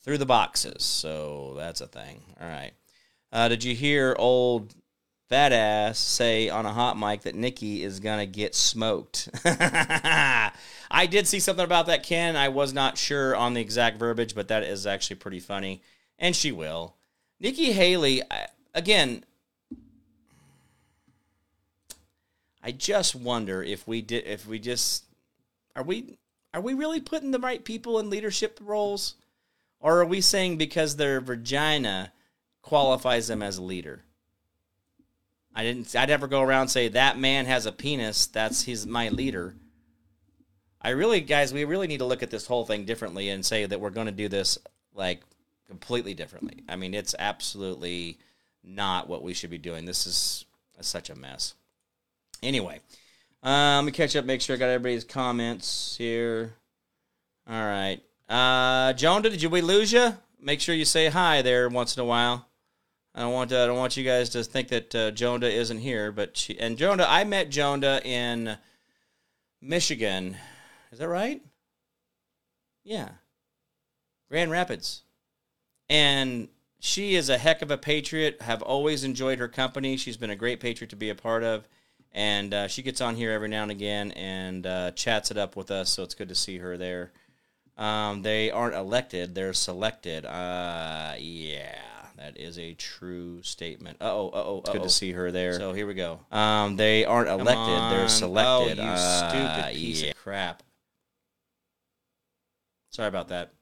through 0.03 0.17
the 0.17 0.26
boxes. 0.26 0.84
So 0.84 1.53
that's 1.55 1.82
a 1.82 1.88
thing. 1.88 2.22
All 2.41 2.47
right. 2.47 2.72
Uh, 3.32 3.47
did 3.47 3.63
you 3.63 3.76
hear 3.76 4.15
old 4.17 4.74
fat 5.30 5.54
ass 5.54 6.00
say 6.00 6.50
on 6.50 6.66
a 6.66 6.74
hot 6.74 6.98
mic 6.98 7.22
that 7.22 7.36
Nikki 7.36 7.84
is 7.84 8.00
gonna 8.00 8.26
get 8.26 8.56
smoked. 8.56 9.30
I 9.46 11.06
did 11.10 11.28
see 11.28 11.40
something 11.40 11.64
about 11.64 11.86
that, 11.86 12.04
Ken. 12.04 12.36
I 12.36 12.50
was 12.50 12.74
not 12.74 12.98
sure 12.98 13.36
on 13.36 13.54
the 13.54 13.62
exact 13.62 14.00
verbiage, 14.00 14.34
but 14.34 14.48
that 14.48 14.64
is 14.64 14.88
actually 14.88 15.18
pretty 15.18 15.40
funny, 15.40 15.84
and 16.18 16.36
she 16.36 16.52
will. 16.52 16.96
Nikki 17.40 17.72
Haley, 17.72 18.24
again. 18.74 19.24
I 22.62 22.72
just 22.72 23.16
wonder 23.16 23.64
if 23.64 23.88
we 23.88 24.02
did, 24.02 24.26
if 24.26 24.46
we 24.46 24.60
just 24.60 25.06
are 25.76 25.84
we 25.84 26.18
are 26.54 26.60
we 26.60 26.74
really 26.74 27.00
putting 27.00 27.32
the 27.32 27.40
right 27.40 27.64
people 27.64 28.00
in 28.00 28.10
leadership 28.10 28.60
roles, 28.62 29.16
or 29.80 30.02
are 30.02 30.06
we 30.06 30.22
saying 30.22 30.58
because 30.58 30.96
their 30.96 31.22
vagina 31.22 32.12
qualifies 32.62 33.28
them 33.28 33.42
as 33.42 33.58
a 33.58 33.64
leader? 33.64 34.04
I 35.60 35.64
didn't. 35.64 35.93
I'd 35.93 36.07
never 36.07 36.28
go 36.28 36.41
around 36.41 36.62
and 36.62 36.72
say 36.72 36.88
that 36.88 37.20
man 37.20 37.45
has 37.45 37.66
a 37.66 37.74
penis. 37.74 38.28
That's 38.28 38.64
he's 38.64 38.88
my 38.88 39.10
leader. 39.10 39.55
I 40.82 40.91
really, 40.91 41.20
guys, 41.20 41.53
we 41.53 41.66
really 41.66 41.88
need 41.88 41.97
to 41.97 42.05
look 42.05 42.24
at 42.24 42.32
this 42.32 42.47
whole 42.47 42.66
thing 42.66 42.86
differently 42.86 43.28
and 43.28 43.45
say 43.45 43.66
that 43.66 43.82
we're 43.82 43.89
going 43.89 44.05
to 44.05 44.14
do 44.14 44.30
this 44.30 44.57
like 44.95 45.20
completely 45.68 46.14
differently. 46.14 46.64
I 46.70 46.78
mean, 46.78 46.93
it's 46.93 47.14
absolutely 47.20 48.20
not 48.64 49.10
what 49.10 49.22
we 49.22 49.34
should 49.34 49.49
be 49.49 49.57
doing. 49.57 49.84
This 49.84 50.07
is 50.07 50.45
such 50.80 51.10
a 51.10 51.16
mess. 51.16 51.55
Anyway, 52.41 52.80
um, 53.43 53.84
let 53.84 53.86
me 53.86 53.91
catch 53.91 54.16
up. 54.16 54.24
Make 54.24 54.39
sure 54.39 54.55
I 54.55 54.60
got 54.60 54.70
everybody's 54.70 55.03
comments 55.03 55.97
here. 55.97 56.53
All 57.49 57.62
right, 57.62 57.99
uh, 58.30 58.93
did 58.93 59.41
you 59.41 59.49
we 59.49 59.60
lose 59.60 59.91
you? 59.91 60.16
Make 60.39 60.62
sure 60.62 60.74
you 60.74 60.86
say 60.86 61.07
hi 61.07 61.41
there 61.41 61.68
once 61.68 61.97
in 61.97 62.01
a 62.01 62.05
while. 62.05 62.49
I 63.16 63.22
don't 63.22 63.34
want 63.34 63.49
to, 63.49 63.60
I 63.60 63.66
don't 63.66 63.78
want 63.78 63.97
you 63.97 64.03
guys 64.03 64.30
to 64.30 64.43
think 64.43 64.68
that 64.70 64.93
uh, 64.93 65.12
Jonda 65.12 65.51
isn't 65.51 65.80
here, 65.80 66.12
but 66.12 66.38
she 66.38 66.60
and 66.60 66.78
Jonda. 66.78 67.05
I 67.07 67.24
met 67.24 67.49
Jonda 67.49 68.03
in 68.05 68.57
Michigan. 69.62 70.38
Is 70.91 70.99
that 70.99 71.07
right? 71.07 71.41
Yeah, 72.84 73.10
Grand 74.30 74.51
Rapids, 74.51 75.03
and 75.89 76.49
she 76.80 77.16
is 77.16 77.30
a 77.30 77.38
heck 77.38 77.62
of 77.62 77.72
a 77.72 77.78
patriot. 77.78 78.41
Have 78.41 78.62
always 78.62 79.03
enjoyed 79.03 79.39
her 79.39 79.47
company. 79.47 79.97
She's 79.97 80.18
been 80.18 80.30
a 80.30 80.36
great 80.36 80.60
patriot 80.60 80.89
to 80.91 80.95
be 80.95 81.10
a 81.10 81.16
part 81.16 81.43
of, 81.43 81.68
and 82.12 82.53
uh, 82.53 82.68
she 82.68 82.84
gets 82.84 83.01
on 83.01 83.16
here 83.16 83.32
every 83.32 83.49
now 83.49 83.64
and 83.64 83.72
again 83.72 84.12
and 84.12 84.68
uh, 84.68 84.91
chats 84.91 85.32
it 85.32 85.38
up 85.38 85.55
with 85.55 85.72
us. 85.72 85.89
So 85.89 86.03
it's 86.03 86.16
good 86.16 86.30
to 86.30 86.36
see 86.36 86.60
her 86.60 86.78
there. 86.78 87.12
Um, 87.76 88.22
they 88.22 88.51
aren't 88.51 88.76
elected; 88.76 89.34
they're 89.34 89.53
selected. 89.53 90.26
Uh, 90.26 91.16
yeah 91.18 91.99
that 92.20 92.38
is 92.38 92.59
a 92.59 92.74
true 92.76 93.41
statement. 93.41 93.97
Uh 94.01 94.11
oh, 94.13 94.30
uh 94.30 94.43
oh, 94.45 94.61
Good 94.74 94.84
to 94.84 94.89
see 94.89 95.11
her 95.13 95.32
there. 95.32 95.53
So 95.53 95.74
here 95.74 95.88
we 95.88 95.93
go. 95.95 96.20
um, 96.32 96.76
they 96.76 97.05
aren't 97.05 97.30
Come 97.30 97.39
elected; 97.41 97.74
on. 97.74 97.91
they're 97.91 98.09
selected. 98.09 98.80
Oh, 98.80 98.84
you 98.84 98.89
Uh, 98.89 99.30
stupid 99.30 99.74
piece 99.74 100.01
yeah. 100.03 100.09
of 100.11 100.17
crap. 100.17 100.61
Sorry 102.91 103.07
about 103.07 103.30
that. 103.30 103.53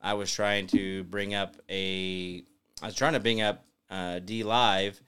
I 0.00 0.14
was 0.14 0.32
trying 0.32 0.66
to 0.68 1.04
bring 1.04 1.34
up 1.34 1.56
a. 1.68 2.42
I 2.82 2.86
was 2.86 2.94
trying 2.94 3.12
to 3.12 3.20
bring 3.20 3.42
up 3.42 3.64
uh, 3.90 4.20
DLive, 4.24 4.98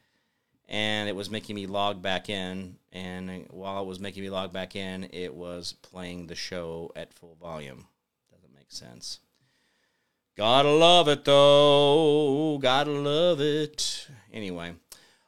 and 0.69 1.09
it 1.09 1.17
was 1.17 1.31
making 1.31 1.57
me 1.57 1.67
log 1.67 2.03
back 2.03 2.29
in. 2.29 2.77
And 2.93 3.47
while 3.51 3.83
it 3.83 3.87
was 3.87 4.01
making 4.01 4.23
me 4.23 4.29
log 4.29 4.53
back 4.53 4.77
in, 4.77 5.09
it 5.13 5.35
was 5.35 5.73
playing 5.81 6.27
the 6.27 6.35
show 6.35 6.93
at 6.95 7.15
full 7.15 7.37
volume. 7.41 7.87
Doesn't 8.31 8.55
make 8.55 8.71
sense. 8.71 9.21
Gotta 10.37 10.71
love 10.71 11.09
it 11.09 11.25
though. 11.25 12.59
Gotta 12.59 12.91
love 12.91 13.41
it. 13.41 14.09
Anyway. 14.33 14.75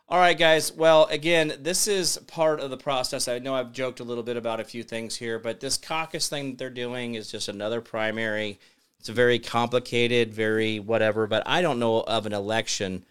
All 0.07 0.19
right, 0.19 0.39
guys. 0.39 0.73
Well, 0.73 1.07
again, 1.07 1.55
this 1.61 1.89
is 1.89 2.19
part 2.27 2.61
of 2.61 2.71
the 2.71 2.77
process. 2.77 3.27
I 3.27 3.39
know 3.39 3.55
I've 3.55 3.73
joked 3.73 4.01
a 4.01 4.05
little 4.05 4.23
bit 4.23 4.37
about 4.37 4.61
a 4.61 4.65
few 4.65 4.83
things 4.83 5.17
here, 5.17 5.39
but 5.39 5.61
this 5.61 5.77
caucus 5.77 6.29
thing 6.29 6.51
that 6.51 6.59
they're 6.59 6.71
doing 6.71 7.15
is 7.15 7.31
just 7.31 7.49
another 7.49 7.81
primary. 7.81 8.59
It's 9.01 9.09
very 9.09 9.39
complicated, 9.39 10.33
very 10.33 10.79
whatever, 10.79 11.27
but 11.27 11.43
I 11.47 11.63
don't 11.63 11.79
know 11.79 12.01
of 12.03 12.27
an 12.27 12.33
election. 12.33 13.05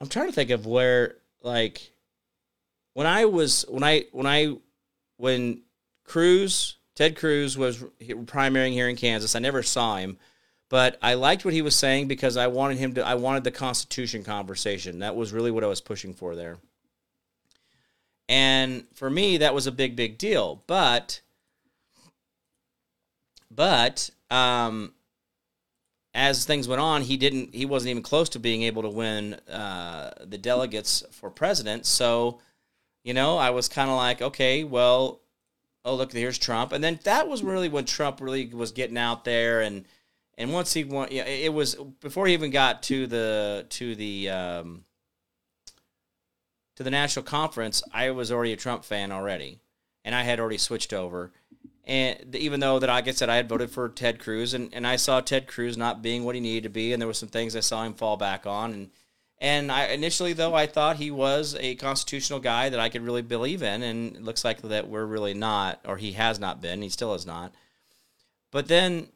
I'm 0.00 0.08
trying 0.08 0.26
to 0.26 0.32
think 0.32 0.50
of 0.50 0.66
where, 0.66 1.16
like, 1.42 1.92
when 2.94 3.06
I 3.06 3.26
was, 3.26 3.64
when 3.68 3.84
I, 3.84 4.06
when 4.12 4.26
I, 4.26 4.56
when 5.18 5.62
Cruz, 6.04 6.76
Ted 6.94 7.16
Cruz 7.16 7.58
was 7.58 7.78
primarying 8.00 8.72
here 8.72 8.88
in 8.88 8.96
Kansas, 8.96 9.34
I 9.34 9.40
never 9.40 9.62
saw 9.62 9.96
him 9.96 10.18
but 10.74 10.98
I 11.02 11.14
liked 11.14 11.44
what 11.44 11.54
he 11.54 11.62
was 11.62 11.76
saying 11.76 12.08
because 12.08 12.36
I 12.36 12.46
wanted 12.48 12.78
him 12.78 12.94
to 12.94 13.06
I 13.06 13.14
wanted 13.14 13.44
the 13.44 13.52
constitution 13.52 14.24
conversation. 14.24 14.98
That 14.98 15.14
was 15.16 15.32
really 15.32 15.52
what 15.52 15.64
I 15.64 15.68
was 15.68 15.80
pushing 15.80 16.14
for 16.14 16.34
there. 16.34 16.56
And 18.28 18.84
for 18.94 19.08
me 19.08 19.36
that 19.36 19.54
was 19.54 19.66
a 19.68 19.72
big 19.72 19.94
big 19.94 20.18
deal. 20.18 20.62
But 20.66 21.20
but 23.50 24.10
um 24.30 24.94
as 26.12 26.44
things 26.44 26.68
went 26.68 26.80
on, 26.80 27.02
he 27.02 27.16
didn't 27.16 27.54
he 27.54 27.66
wasn't 27.66 27.90
even 27.90 28.02
close 28.02 28.28
to 28.30 28.38
being 28.38 28.62
able 28.62 28.82
to 28.82 28.88
win 28.88 29.34
uh, 29.48 30.10
the 30.24 30.38
delegates 30.38 31.04
for 31.10 31.28
president. 31.28 31.86
So, 31.86 32.40
you 33.02 33.14
know, 33.14 33.36
I 33.36 33.50
was 33.50 33.68
kind 33.68 33.90
of 33.90 33.96
like, 33.96 34.22
okay, 34.22 34.62
well, 34.62 35.20
oh 35.84 35.94
look, 35.94 36.12
here's 36.12 36.38
Trump. 36.38 36.72
And 36.72 36.82
then 36.82 36.98
that 37.04 37.28
was 37.28 37.42
really 37.42 37.68
when 37.68 37.84
Trump 37.84 38.20
really 38.20 38.46
was 38.46 38.72
getting 38.72 38.98
out 38.98 39.24
there 39.24 39.60
and 39.60 39.84
and 40.36 40.52
once 40.52 40.72
he 40.72 40.84
won, 40.84 41.08
yeah, 41.10 41.24
it 41.24 41.52
was 41.52 41.76
before 42.00 42.26
he 42.26 42.34
even 42.34 42.50
got 42.50 42.82
to 42.84 43.06
the 43.06 43.66
to 43.70 43.94
the 43.94 44.30
um, 44.30 44.84
to 46.76 46.82
the 46.82 46.90
national 46.90 47.24
conference. 47.24 47.82
I 47.92 48.10
was 48.10 48.32
already 48.32 48.52
a 48.52 48.56
Trump 48.56 48.84
fan 48.84 49.12
already, 49.12 49.60
and 50.04 50.14
I 50.14 50.22
had 50.22 50.40
already 50.40 50.58
switched 50.58 50.92
over. 50.92 51.30
And 51.86 52.34
even 52.34 52.60
though 52.60 52.78
that, 52.78 52.88
like 52.88 53.06
I 53.06 53.12
said, 53.12 53.28
I 53.28 53.36
had 53.36 53.48
voted 53.48 53.70
for 53.70 53.88
Ted 53.90 54.18
Cruz, 54.18 54.54
and, 54.54 54.72
and 54.72 54.86
I 54.86 54.96
saw 54.96 55.20
Ted 55.20 55.46
Cruz 55.46 55.76
not 55.76 56.02
being 56.02 56.24
what 56.24 56.34
he 56.34 56.40
needed 56.40 56.62
to 56.64 56.70
be, 56.70 56.92
and 56.92 57.00
there 57.00 57.06
were 57.06 57.12
some 57.12 57.28
things 57.28 57.54
I 57.54 57.60
saw 57.60 57.84
him 57.84 57.94
fall 57.94 58.16
back 58.16 58.46
on, 58.46 58.72
and 58.72 58.90
and 59.38 59.70
I 59.70 59.86
initially 59.88 60.32
though 60.32 60.54
I 60.54 60.66
thought 60.66 60.96
he 60.96 61.10
was 61.10 61.56
a 61.58 61.74
constitutional 61.76 62.40
guy 62.40 62.68
that 62.68 62.80
I 62.80 62.88
could 62.88 63.02
really 63.02 63.22
believe 63.22 63.62
in, 63.62 63.82
and 63.82 64.16
it 64.16 64.22
looks 64.22 64.44
like 64.44 64.62
that 64.62 64.88
we're 64.88 65.06
really 65.06 65.34
not, 65.34 65.80
or 65.84 65.96
he 65.96 66.12
has 66.12 66.38
not 66.38 66.60
been, 66.60 66.82
he 66.82 66.88
still 66.88 67.14
is 67.14 67.26
not. 67.26 67.52
But 68.50 68.68
then 68.68 69.08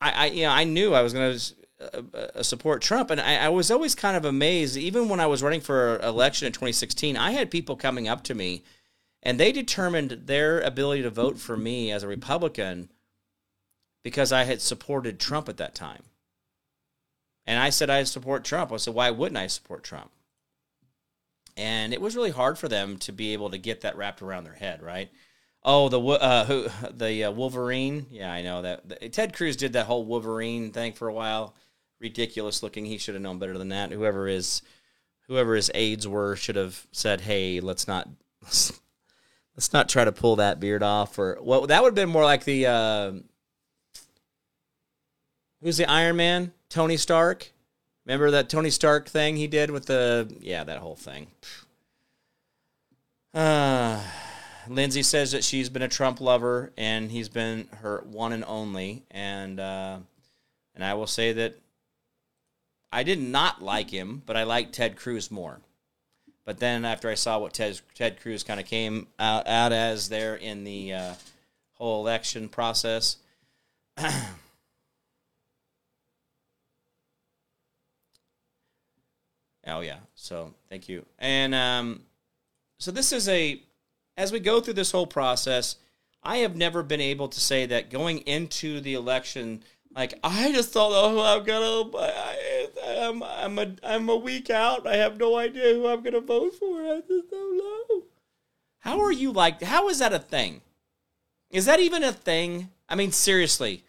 I, 0.00 0.10
I 0.10 0.26
you 0.26 0.42
know 0.44 0.50
I 0.50 0.64
knew 0.64 0.94
I 0.94 1.02
was 1.02 1.12
going 1.12 1.38
to 1.38 1.54
uh, 1.80 2.02
uh, 2.14 2.42
support 2.42 2.82
Trump, 2.82 3.10
and 3.10 3.20
I, 3.20 3.46
I 3.46 3.48
was 3.48 3.70
always 3.70 3.94
kind 3.94 4.16
of 4.16 4.24
amazed. 4.24 4.76
Even 4.76 5.08
when 5.08 5.20
I 5.20 5.26
was 5.26 5.42
running 5.42 5.60
for 5.60 5.98
election 5.98 6.46
in 6.46 6.52
2016, 6.52 7.16
I 7.16 7.32
had 7.32 7.50
people 7.50 7.76
coming 7.76 8.08
up 8.08 8.22
to 8.24 8.34
me, 8.34 8.62
and 9.22 9.38
they 9.38 9.52
determined 9.52 10.22
their 10.26 10.60
ability 10.60 11.02
to 11.02 11.10
vote 11.10 11.38
for 11.38 11.56
me 11.56 11.90
as 11.90 12.02
a 12.02 12.08
Republican 12.08 12.90
because 14.02 14.32
I 14.32 14.44
had 14.44 14.62
supported 14.62 15.18
Trump 15.18 15.48
at 15.48 15.56
that 15.56 15.74
time. 15.74 16.04
And 17.46 17.58
I 17.58 17.70
said 17.70 17.90
I 17.90 18.02
support 18.04 18.44
Trump. 18.44 18.72
I 18.72 18.76
said, 18.76 18.94
why 18.94 19.10
wouldn't 19.10 19.38
I 19.38 19.46
support 19.48 19.84
Trump? 19.84 20.10
And 21.56 21.92
it 21.92 22.00
was 22.00 22.16
really 22.16 22.30
hard 22.30 22.58
for 22.58 22.68
them 22.68 22.96
to 22.98 23.12
be 23.12 23.32
able 23.32 23.50
to 23.50 23.58
get 23.58 23.82
that 23.82 23.96
wrapped 23.96 24.22
around 24.22 24.44
their 24.44 24.54
head, 24.54 24.82
right? 24.82 25.10
Oh, 25.64 25.88
the 25.88 26.00
uh, 26.00 26.44
who 26.44 26.68
the 26.90 27.24
uh, 27.24 27.30
Wolverine. 27.30 28.06
Yeah, 28.10 28.30
I 28.30 28.42
know 28.42 28.62
that. 28.62 28.88
The, 28.88 29.08
Ted 29.08 29.34
Cruz 29.34 29.56
did 29.56 29.72
that 29.72 29.86
whole 29.86 30.04
Wolverine 30.04 30.72
thing 30.72 30.92
for 30.92 31.08
a 31.08 31.14
while. 31.14 31.54
Ridiculous 32.00 32.62
looking. 32.62 32.84
He 32.84 32.98
should 32.98 33.14
have 33.14 33.22
known 33.22 33.38
better 33.38 33.56
than 33.56 33.70
that. 33.70 33.90
Whoever 33.90 34.26
his 34.26 34.62
whoever 35.26 35.54
his 35.54 35.70
aides 35.74 36.06
were 36.06 36.36
should 36.36 36.56
have 36.56 36.86
said, 36.92 37.22
"Hey, 37.22 37.60
let's 37.60 37.88
not 37.88 38.08
let's 38.42 39.72
not 39.72 39.88
try 39.88 40.04
to 40.04 40.12
pull 40.12 40.36
that 40.36 40.60
beard 40.60 40.82
off." 40.82 41.18
Or 41.18 41.38
well, 41.40 41.66
that 41.66 41.82
would 41.82 41.90
have 41.90 41.94
been 41.94 42.10
more 42.10 42.24
like 42.24 42.44
the 42.44 42.66
uh, 42.66 43.12
who's 45.64 45.78
the 45.78 45.90
Iron 45.90 46.14
Man? 46.14 46.52
Tony 46.68 46.96
Stark. 46.96 47.50
Remember 48.06 48.30
that 48.30 48.48
Tony 48.48 48.70
Stark 48.70 49.08
thing 49.08 49.34
he 49.34 49.48
did 49.48 49.72
with 49.72 49.86
the 49.86 50.32
yeah 50.40 50.62
that 50.62 50.78
whole 50.78 50.96
thing. 50.96 51.26
Uh 53.34 54.00
Lindsay 54.68 55.02
says 55.02 55.32
that 55.32 55.44
she's 55.44 55.68
been 55.68 55.82
a 55.82 55.88
Trump 55.88 56.20
lover 56.20 56.72
and 56.76 57.10
he's 57.10 57.28
been 57.28 57.68
her 57.82 58.02
one 58.06 58.32
and 58.32 58.44
only. 58.46 59.02
And 59.10 59.60
uh, 59.60 59.98
and 60.74 60.84
I 60.84 60.94
will 60.94 61.06
say 61.06 61.32
that 61.32 61.56
I 62.92 63.02
did 63.02 63.20
not 63.20 63.62
like 63.62 63.90
him, 63.90 64.22
but 64.24 64.36
I 64.36 64.44
liked 64.44 64.74
Ted 64.74 64.96
Cruz 64.96 65.30
more. 65.30 65.60
But 66.44 66.58
then 66.58 66.84
after 66.84 67.08
I 67.08 67.14
saw 67.14 67.38
what 67.38 67.54
Ted 67.54 67.80
Ted 67.94 68.20
Cruz 68.20 68.42
kind 68.42 68.60
of 68.60 68.66
came 68.66 69.06
out, 69.18 69.46
out 69.46 69.72
as 69.72 70.08
there 70.08 70.36
in 70.36 70.64
the 70.64 70.92
uh, 70.94 71.14
whole 71.74 72.00
election 72.00 72.48
process. 72.48 73.16
oh 79.66 79.80
yeah, 79.80 79.98
so 80.14 80.54
thank 80.68 80.88
you. 80.88 81.04
And 81.18 81.54
um, 81.54 82.02
so 82.78 82.90
this 82.90 83.12
is 83.12 83.28
a 83.28 83.60
as 84.16 84.32
we 84.32 84.40
go 84.40 84.60
through 84.60 84.74
this 84.74 84.92
whole 84.92 85.06
process, 85.06 85.76
I 86.22 86.38
have 86.38 86.56
never 86.56 86.82
been 86.82 87.00
able 87.00 87.28
to 87.28 87.40
say 87.40 87.66
that 87.66 87.90
going 87.90 88.18
into 88.18 88.80
the 88.80 88.94
election, 88.94 89.62
like 89.94 90.14
I 90.22 90.52
just 90.52 90.70
thought, 90.70 90.92
oh, 90.92 91.20
I'm 91.20 91.44
gonna, 91.44 91.96
I, 91.98 92.68
I'm, 93.08 93.22
I'm 93.22 93.58
a, 93.58 93.74
I'm 93.82 94.08
a 94.08 94.16
week 94.16 94.50
out. 94.50 94.86
I 94.86 94.96
have 94.96 95.18
no 95.18 95.36
idea 95.36 95.74
who 95.74 95.86
I'm 95.86 96.02
gonna 96.02 96.20
vote 96.20 96.54
for. 96.54 96.80
I 96.80 97.00
just 97.06 97.30
don't 97.30 97.56
know. 97.58 98.02
How 98.80 99.00
are 99.00 99.12
you 99.12 99.32
like? 99.32 99.62
How 99.62 99.88
is 99.88 99.98
that 99.98 100.12
a 100.12 100.18
thing? 100.18 100.60
Is 101.50 101.66
that 101.66 101.80
even 101.80 102.02
a 102.02 102.12
thing? 102.12 102.70
I 102.88 102.94
mean, 102.96 103.12
seriously. 103.12 103.84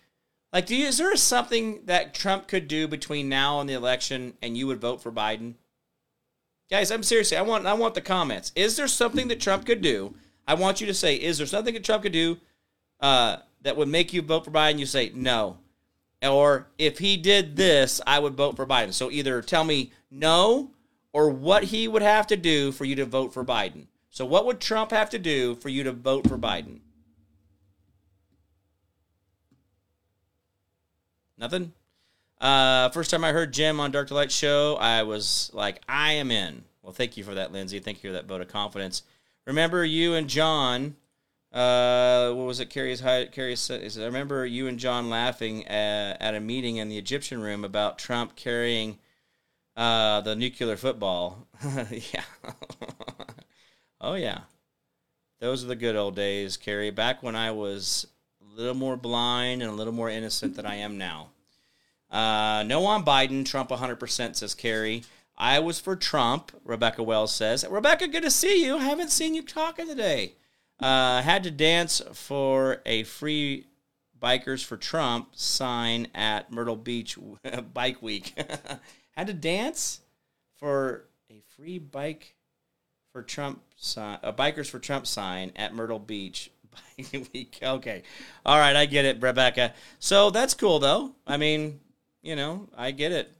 Like, 0.54 0.68
do 0.68 0.76
you, 0.76 0.88
is 0.88 1.00
there 1.00 1.14
something 1.18 1.82
that 1.86 2.14
Trump 2.14 2.48
could 2.48 2.68
do 2.68 2.88
between 2.88 3.28
now 3.28 3.60
and 3.60 3.70
the 3.70 3.74
election, 3.74 4.36
and 4.42 4.58
you 4.58 4.68
would 4.68 4.80
vote 4.80 5.02
for 5.02 5.12
Biden? 5.12 5.56
Guys, 6.70 6.90
I'm 6.90 7.04
seriously. 7.04 7.38
I 7.38 7.44
want 7.44 7.68
I 7.68 7.74
want 7.74 7.94
the 7.94 8.02
comments. 8.02 8.52
Is 8.56 8.76
there 8.76 8.88
something 8.88 9.28
that 9.28 9.40
Trump 9.40 9.66
could 9.66 9.82
do? 9.82 10.16
I 10.48 10.56
want 10.56 10.82
you 10.82 10.88
to 10.88 10.94
say, 10.94 11.16
is 11.16 11.38
there 11.38 11.48
something 11.48 11.74
that 11.74 11.84
Trump 11.84 12.04
could 12.04 12.12
do 12.12 12.38
uh, 13.00 13.38
that 13.62 13.78
would 13.78 13.88
make 13.88 14.14
you 14.14 14.22
vote 14.22 14.46
for 14.46 14.52
Biden? 14.52 14.80
You 14.80 14.86
say 14.86 15.12
no, 15.14 15.58
or 16.22 16.68
if 16.78 16.98
he 17.00 17.18
did 17.18 17.56
this, 17.56 18.02
I 18.06 18.20
would 18.20 18.36
vote 18.36 18.56
for 18.56 18.66
Biden. 18.66 18.94
So 18.94 19.12
either 19.12 19.42
tell 19.42 19.64
me 19.64 19.92
no 20.10 20.72
or 21.14 21.30
what 21.30 21.66
he 21.66 21.88
would 21.88 22.02
have 22.02 22.28
to 22.28 22.38
do 22.38 22.72
for 22.72 22.86
you 22.86 22.96
to 22.96 23.06
vote 23.06 23.34
for 23.34 23.46
Biden. 23.46 23.86
So 24.10 24.26
what 24.26 24.46
would 24.46 24.60
Trump 24.60 24.92
have 24.92 25.10
to 25.12 25.20
do 25.20 25.56
for 25.56 25.70
you 25.70 25.84
to 25.84 25.92
vote 25.92 26.28
for 26.28 26.38
Biden? 26.38 26.80
Nothing. 31.38 31.74
Uh, 32.40 32.90
first 32.90 33.12
time 33.12 33.24
I 33.24 33.32
heard 33.32 33.54
Jim 33.54 33.80
on 33.80 33.92
Dark 33.92 34.10
to 34.10 34.14
Light 34.14 34.32
show, 34.32 34.76
I 34.76 35.04
was 35.04 35.50
like, 35.54 35.82
I 35.88 36.14
am 36.14 36.32
in. 36.32 36.64
Well, 36.82 36.94
thank 36.94 37.18
you 37.18 37.24
for 37.24 37.34
that, 37.36 37.52
Lindsay. 37.52 37.80
Thank 37.80 38.04
you 38.04 38.10
for 38.10 38.14
that 38.14 38.26
vote 38.26 38.42
of 38.42 38.48
confidence. 38.48 39.04
Remember 39.46 39.84
you 39.84 40.14
and 40.16 40.28
John. 40.28 40.96
Uh, 41.52 42.34
what 42.34 42.46
was 42.46 42.60
it? 42.60 42.70
Carrie's 42.70 43.02
Carrie 43.02 43.56
says. 43.56 43.98
I 43.98 44.06
remember 44.06 44.46
you 44.46 44.68
and 44.68 44.78
John 44.78 45.10
laughing 45.10 45.66
at, 45.68 46.22
at 46.22 46.36
a 46.36 46.40
meeting 46.40 46.78
in 46.78 46.90
the 46.90 46.98
Egyptian 46.98 47.42
room 47.42 47.64
about 47.64 47.98
Trump 47.98 48.36
carrying 48.36 48.98
uh, 49.78 50.22
the 50.22 50.36
nuclear 50.36 50.76
football. 50.76 51.48
yeah. 51.92 52.24
oh 54.02 54.16
yeah. 54.16 54.40
Those 55.40 55.64
are 55.64 55.68
the 55.68 55.76
good 55.76 55.96
old 55.96 56.16
days, 56.16 56.58
Carrie. 56.58 56.92
Back 56.92 57.24
when 57.24 57.36
I 57.36 57.52
was 57.52 58.08
a 58.42 58.56
little 58.56 58.74
more 58.74 58.98
blind 58.98 59.62
and 59.62 59.72
a 59.72 59.76
little 59.76 59.94
more 59.94 60.10
innocent 60.10 60.56
than 60.56 60.66
I 60.66 60.76
am 60.76 60.98
now. 60.98 61.30
Uh, 62.12 62.64
no 62.66 62.86
on 62.86 63.04
Biden. 63.04 63.46
Trump 63.46 63.70
100% 63.70 64.36
says 64.36 64.54
Kerry. 64.54 65.04
I 65.38 65.60
was 65.60 65.80
for 65.80 65.96
Trump, 65.96 66.52
Rebecca 66.64 67.04
Wells 67.04 67.34
says. 67.34 67.66
Rebecca, 67.70 68.08
good 68.08 68.24
to 68.24 68.32
see 68.32 68.66
you. 68.66 68.78
I 68.78 68.84
haven't 68.84 69.12
seen 69.12 69.34
you 69.36 69.42
talking 69.42 69.88
today. 69.88 70.36
Uh, 70.80 71.22
had 71.22 71.44
to 71.44 71.52
dance 71.52 72.02
for 72.14 72.82
a 72.86 73.04
free 73.04 73.66
bikers 74.22 74.64
for 74.64 74.78
Trump 74.78 75.30
sign 75.36 76.08
at 76.16 76.52
Myrtle 76.52 76.76
Beach 76.76 77.18
Bike 77.74 78.02
Week. 78.02 78.34
Had 79.12 79.28
to 79.28 79.34
dance 79.34 80.02
for 80.58 81.06
a 81.30 81.42
free 81.56 81.80
bike 81.80 82.36
for 83.14 83.24
Trump 83.24 83.62
sign, 83.78 84.20
a 84.24 84.34
bikers 84.34 84.70
for 84.70 84.80
Trump 84.80 85.08
sign 85.08 85.54
at 85.56 85.74
Myrtle 85.74 86.00
Beach 86.00 86.52
Bike 86.98 87.30
Week. 87.34 87.60
Okay, 87.64 88.04
all 88.46 88.58
right, 88.60 88.76
I 88.76 88.86
get 88.86 89.06
it, 89.06 89.22
Rebecca. 89.22 89.74
So 90.00 90.32
that's 90.32 90.54
cool 90.54 90.80
though. 90.80 91.16
I 91.26 91.38
mean, 91.38 91.80
you 92.26 92.36
know, 92.36 92.68
I 92.76 92.92
get 92.92 93.12
it. 93.12 93.32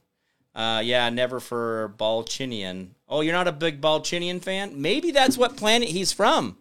Uh, 0.54 0.80
yeah, 0.82 1.10
never 1.10 1.40
for 1.40 1.92
Ballchinian. 1.98 2.88
Oh, 3.08 3.20
you're 3.20 3.34
not 3.34 3.48
a 3.48 3.52
big 3.52 3.80
Ballchinian 3.80 4.40
fan? 4.40 4.80
Maybe 4.80 5.10
that's 5.10 5.36
what 5.36 5.56
planet 5.56 5.88
he's 5.88 6.12
from. 6.12 6.56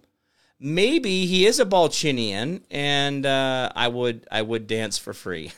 Maybe 0.60 1.26
he 1.28 1.46
is 1.46 1.60
a 1.60 1.66
Ballchinian, 1.66 2.64
and 2.72 3.26
uh, 3.26 3.72
I 3.76 3.88
would 3.88 4.28
I 4.32 4.42
would 4.42 4.68
dance 4.68 4.98
for 4.98 5.14
free. 5.14 5.52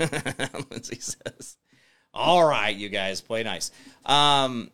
Lindsay 0.70 1.00
says. 1.00 1.58
All 2.14 2.48
right, 2.48 2.76
you 2.76 2.90
guys, 2.90 3.22
play 3.22 3.44
nice. 3.44 3.72
Um, 4.06 4.72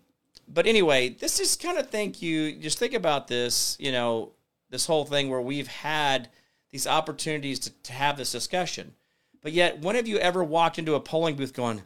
but 0.48 0.66
anyway, 0.66 1.10
this 1.10 1.40
is 1.40 1.56
kind 1.56 1.78
of 1.78 1.90
thank 1.90 2.22
you. 2.22 2.54
Just 2.54 2.80
think 2.80 2.94
about 2.94 3.28
this. 3.28 3.78
You 3.80 3.92
know, 3.92 4.32
this 4.70 4.86
whole 4.86 5.06
thing 5.06 5.30
where 5.30 5.42
we've 5.42 5.68
had 5.68 6.30
these 6.72 6.88
opportunities 6.88 7.60
to, 7.60 7.70
to 7.84 7.94
have 7.94 8.18
this 8.18 8.32
discussion, 8.32 8.94
but 9.44 9.52
yet, 9.52 9.82
when 9.82 9.96
have 9.96 10.08
you 10.08 10.18
ever 10.18 10.44
walked 10.44 10.80
into 10.80 10.96
a 10.96 11.00
polling 11.00 11.36
booth 11.36 11.54
going? 11.54 11.82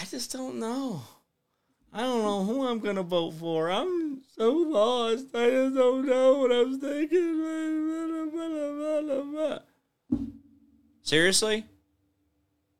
I 0.00 0.04
just 0.04 0.32
don't 0.32 0.58
know. 0.58 1.02
I 1.92 2.00
don't 2.00 2.22
know 2.22 2.44
who 2.44 2.66
I'm 2.66 2.80
gonna 2.80 3.02
vote 3.02 3.34
for. 3.34 3.70
I'm 3.70 4.20
so 4.36 4.50
lost. 4.50 5.34
I 5.34 5.48
just 5.48 5.74
don't 5.74 6.04
know 6.04 6.38
what 6.40 6.52
I'm 6.52 6.78
thinking. 6.78 7.38
Seriously? 11.02 11.64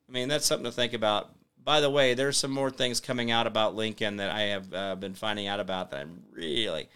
I 0.07 0.13
mean, 0.13 0.29
that's 0.29 0.45
something 0.45 0.67
to 0.67 0.73
think 0.73 0.93
about. 0.93 1.31
By 1.65 1.81
the 1.81 1.89
way, 1.89 2.13
there's 2.13 2.37
some 2.37 2.51
more 2.51 2.71
things 2.71 3.01
coming 3.01 3.31
out 3.31 3.47
about 3.47 3.75
Lincoln 3.75 4.17
that 4.17 4.31
I 4.31 4.41
have 4.43 4.75
uh, 4.75 4.95
been 4.97 5.15
finding 5.15 5.47
out 5.47 5.61
about 5.61 5.91
that 5.91 6.01
I'm 6.01 6.25
really. 6.33 6.89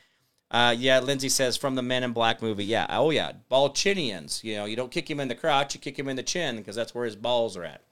Uh, 0.53 0.74
yeah, 0.76 1.00
Lindsay 1.00 1.30
says 1.30 1.57
from 1.57 1.74
the 1.76 1.82
Men 1.82 2.05
in 2.05 2.12
Black 2.12 2.42
movie. 2.42 2.64
Yeah, 2.64 2.86
oh 2.90 3.09
yeah, 3.09 3.32
Ballchinians. 3.50 4.44
You 4.44 4.57
know, 4.57 4.66
you 4.66 4.76
don't 4.76 4.92
kick 4.92 5.11
him 5.11 5.18
in 5.18 5.28
the 5.28 5.34
crotch, 5.34 5.74
you 5.74 5.80
kick 5.80 5.98
him 5.98 6.09
in 6.09 6.16
the 6.16 6.22
chin 6.22 6.59
because 6.59 6.76
that's 6.76 6.94
where 6.94 7.07
his 7.07 7.16
balls 7.16 7.57
are 7.57 7.64
at. 7.64 7.82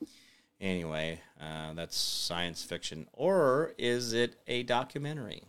Anyway, 0.60 1.20
uh, 1.40 1.72
that's 1.72 1.96
science 1.96 2.62
fiction. 2.62 3.08
Or 3.14 3.72
is 3.78 4.12
it 4.12 4.36
a 4.46 4.62
documentary? 4.62 5.44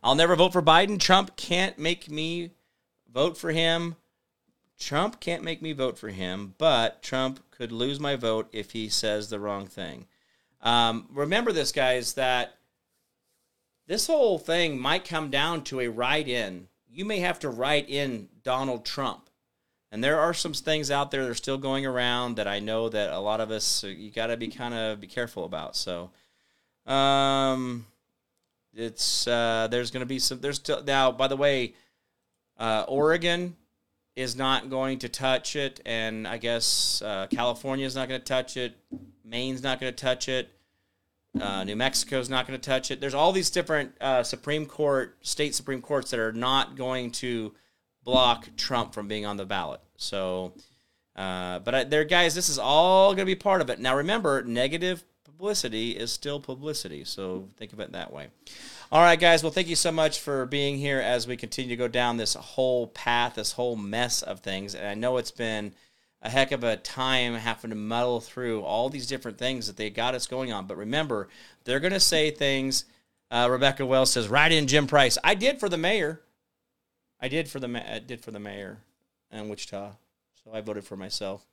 I'll 0.00 0.14
never 0.14 0.36
vote 0.36 0.52
for 0.52 0.62
Biden. 0.62 1.00
Trump 1.00 1.34
can't 1.34 1.76
make 1.76 2.08
me 2.08 2.52
vote 3.12 3.36
for 3.36 3.50
him. 3.50 3.96
Trump 4.78 5.18
can't 5.18 5.42
make 5.42 5.60
me 5.60 5.72
vote 5.72 5.98
for 5.98 6.10
him, 6.10 6.54
but 6.58 7.02
Trump 7.02 7.40
could 7.50 7.72
lose 7.72 7.98
my 7.98 8.14
vote 8.14 8.48
if 8.52 8.70
he 8.70 8.88
says 8.88 9.28
the 9.28 9.40
wrong 9.40 9.66
thing. 9.66 10.06
Um, 10.62 11.08
remember 11.10 11.50
this, 11.50 11.72
guys, 11.72 12.14
that 12.14 12.55
this 13.86 14.06
whole 14.06 14.38
thing 14.38 14.78
might 14.78 15.04
come 15.04 15.30
down 15.30 15.62
to 15.64 15.80
a 15.80 15.88
write 15.88 16.28
in. 16.28 16.68
You 16.88 17.04
may 17.04 17.20
have 17.20 17.38
to 17.40 17.48
write 17.48 17.88
in 17.88 18.28
Donald 18.42 18.84
Trump 18.84 19.26
and 19.92 20.02
there 20.02 20.20
are 20.20 20.34
some 20.34 20.52
things 20.52 20.90
out 20.90 21.10
there 21.10 21.22
that 21.22 21.30
are 21.30 21.34
still 21.34 21.58
going 21.58 21.86
around 21.86 22.36
that 22.36 22.48
I 22.48 22.58
know 22.58 22.88
that 22.88 23.12
a 23.12 23.18
lot 23.18 23.40
of 23.40 23.50
us 23.50 23.84
uh, 23.84 23.86
you 23.86 24.10
got 24.10 24.26
to 24.26 24.36
be 24.36 24.48
kind 24.48 24.74
of 24.74 25.00
be 25.00 25.06
careful 25.06 25.44
about. 25.44 25.76
So, 25.76 26.10
um, 26.86 27.86
it's 28.74 29.26
uh, 29.26 29.68
there's 29.70 29.90
going 29.90 30.00
to 30.00 30.06
be 30.06 30.18
some. 30.18 30.40
There's 30.40 30.56
still 30.56 30.82
now. 30.84 31.12
By 31.12 31.28
the 31.28 31.36
way, 31.36 31.74
uh, 32.58 32.84
Oregon 32.88 33.56
is 34.16 34.36
not 34.36 34.68
going 34.68 34.98
to 34.98 35.08
touch 35.08 35.56
it, 35.56 35.80
and 35.86 36.26
I 36.26 36.36
guess 36.38 37.00
uh, 37.00 37.26
California 37.30 37.86
is 37.86 37.94
not 37.94 38.08
going 38.08 38.20
to 38.20 38.26
touch 38.26 38.56
it. 38.56 38.76
Maine's 39.24 39.62
not 39.62 39.80
going 39.80 39.92
to 39.94 39.96
touch 39.96 40.28
it. 40.28 40.50
Uh, 41.40 41.64
New 41.64 41.76
Mexico's 41.76 42.28
not 42.28 42.46
going 42.46 42.58
to 42.58 42.70
touch 42.70 42.90
it. 42.90 43.00
There's 43.00 43.14
all 43.14 43.32
these 43.32 43.50
different 43.50 43.92
uh, 44.00 44.22
Supreme 44.22 44.66
Court, 44.66 45.16
state 45.20 45.54
Supreme 45.54 45.82
Courts 45.82 46.10
that 46.10 46.20
are 46.20 46.32
not 46.32 46.76
going 46.76 47.10
to 47.12 47.54
block 48.04 48.48
Trump 48.56 48.94
from 48.94 49.08
being 49.08 49.26
on 49.26 49.36
the 49.36 49.44
ballot. 49.44 49.80
So, 49.96 50.54
uh, 51.14 51.58
but 51.60 51.74
I, 51.74 51.84
there, 51.84 52.04
guys, 52.04 52.34
this 52.34 52.48
is 52.48 52.58
all 52.58 53.10
going 53.10 53.26
to 53.26 53.26
be 53.26 53.34
part 53.34 53.60
of 53.60 53.70
it. 53.70 53.80
Now, 53.80 53.96
remember, 53.96 54.42
negative 54.42 55.04
publicity 55.24 55.90
is 55.90 56.10
still 56.10 56.40
publicity. 56.40 57.04
So 57.04 57.48
think 57.56 57.72
of 57.72 57.80
it 57.80 57.92
that 57.92 58.12
way. 58.12 58.28
All 58.90 59.02
right, 59.02 59.18
guys. 59.18 59.42
Well, 59.42 59.52
thank 59.52 59.68
you 59.68 59.76
so 59.76 59.92
much 59.92 60.20
for 60.20 60.46
being 60.46 60.78
here 60.78 61.00
as 61.00 61.26
we 61.26 61.36
continue 61.36 61.70
to 61.70 61.76
go 61.76 61.88
down 61.88 62.16
this 62.16 62.34
whole 62.34 62.86
path, 62.88 63.34
this 63.34 63.52
whole 63.52 63.76
mess 63.76 64.22
of 64.22 64.40
things. 64.40 64.74
And 64.74 64.86
I 64.86 64.94
know 64.94 65.16
it's 65.16 65.32
been 65.32 65.74
a 66.22 66.30
heck 66.30 66.52
of 66.52 66.64
a 66.64 66.76
time 66.76 67.34
having 67.34 67.70
to 67.70 67.76
muddle 67.76 68.20
through 68.20 68.62
all 68.62 68.88
these 68.88 69.06
different 69.06 69.38
things 69.38 69.66
that 69.66 69.76
they 69.76 69.90
got 69.90 70.14
us 70.14 70.26
going 70.26 70.52
on. 70.52 70.66
But 70.66 70.76
remember, 70.76 71.28
they're 71.64 71.80
going 71.80 71.92
to 71.92 72.00
say 72.00 72.30
things. 72.30 72.84
Uh, 73.30 73.48
Rebecca 73.50 73.84
Wells 73.84 74.12
says, 74.12 74.28
"Write 74.28 74.52
in 74.52 74.66
Jim 74.66 74.86
Price." 74.86 75.18
I 75.22 75.34
did 75.34 75.60
for 75.60 75.68
the 75.68 75.76
mayor. 75.76 76.20
I 77.20 77.28
did 77.28 77.48
for 77.48 77.60
the 77.60 77.68
ma- 77.68 77.82
I 77.86 77.98
did 77.98 78.20
for 78.20 78.30
the 78.30 78.38
mayor 78.38 78.78
in 79.30 79.48
Wichita, 79.48 79.92
so 80.44 80.52
I 80.52 80.60
voted 80.60 80.84
for 80.84 80.96
myself. 80.96 81.44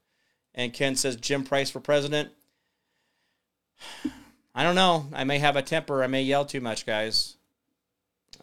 And 0.55 0.72
Ken 0.74 0.95
says 0.95 1.16
Jim 1.16 1.43
Price 1.43 1.70
for 1.70 1.80
president. 1.80 2.30
I 4.55 4.61
don't 4.61 4.76
know. 4.76 5.07
I 5.14 5.24
may 5.24 5.39
have 5.39 5.55
a 5.55 5.64
temper. 5.64 6.03
I 6.03 6.07
may 6.07 6.22
yell 6.22 6.45
too 6.45 6.61
much, 6.61 6.86
guys. 6.86 7.38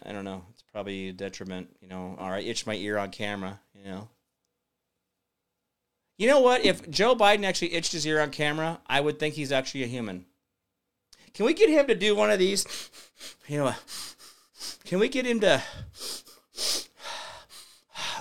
I 0.04 0.10
don't 0.10 0.24
know. 0.24 0.44
It's 0.52 0.64
probably 0.72 1.10
a 1.10 1.12
detriment. 1.12 1.76
You 1.80 1.86
know, 1.86 2.16
all 2.18 2.30
right, 2.30 2.44
itch 2.44 2.66
my 2.66 2.74
ear 2.74 2.98
on 2.98 3.10
camera. 3.10 3.60
You 3.74 3.84
know. 3.84 4.08
You 6.20 6.26
know 6.26 6.40
what? 6.40 6.66
If 6.66 6.90
Joe 6.90 7.16
Biden 7.16 7.46
actually 7.46 7.72
itched 7.72 7.92
his 7.92 8.04
ear 8.04 8.20
on 8.20 8.30
camera, 8.30 8.78
I 8.86 9.00
would 9.00 9.18
think 9.18 9.36
he's 9.36 9.50
actually 9.50 9.84
a 9.84 9.86
human. 9.86 10.26
Can 11.32 11.46
we 11.46 11.54
get 11.54 11.70
him 11.70 11.86
to 11.86 11.94
do 11.94 12.14
one 12.14 12.30
of 12.30 12.38
these? 12.38 12.66
You 13.48 13.58
know, 13.58 13.74
can 14.84 14.98
we 14.98 15.08
get 15.08 15.24
him 15.24 15.40
to 15.40 15.62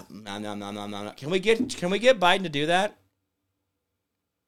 no, 0.09 0.39
no, 0.39 0.55
no, 0.55 0.71
no, 0.71 0.87
no, 0.87 1.03
no. 1.03 1.11
Can 1.11 1.29
we 1.29 1.39
get 1.39 1.75
can 1.75 1.89
we 1.89 1.99
get 1.99 2.21
Biden 2.21 2.43
to 2.43 2.49
do 2.49 2.67
that? 2.67 2.97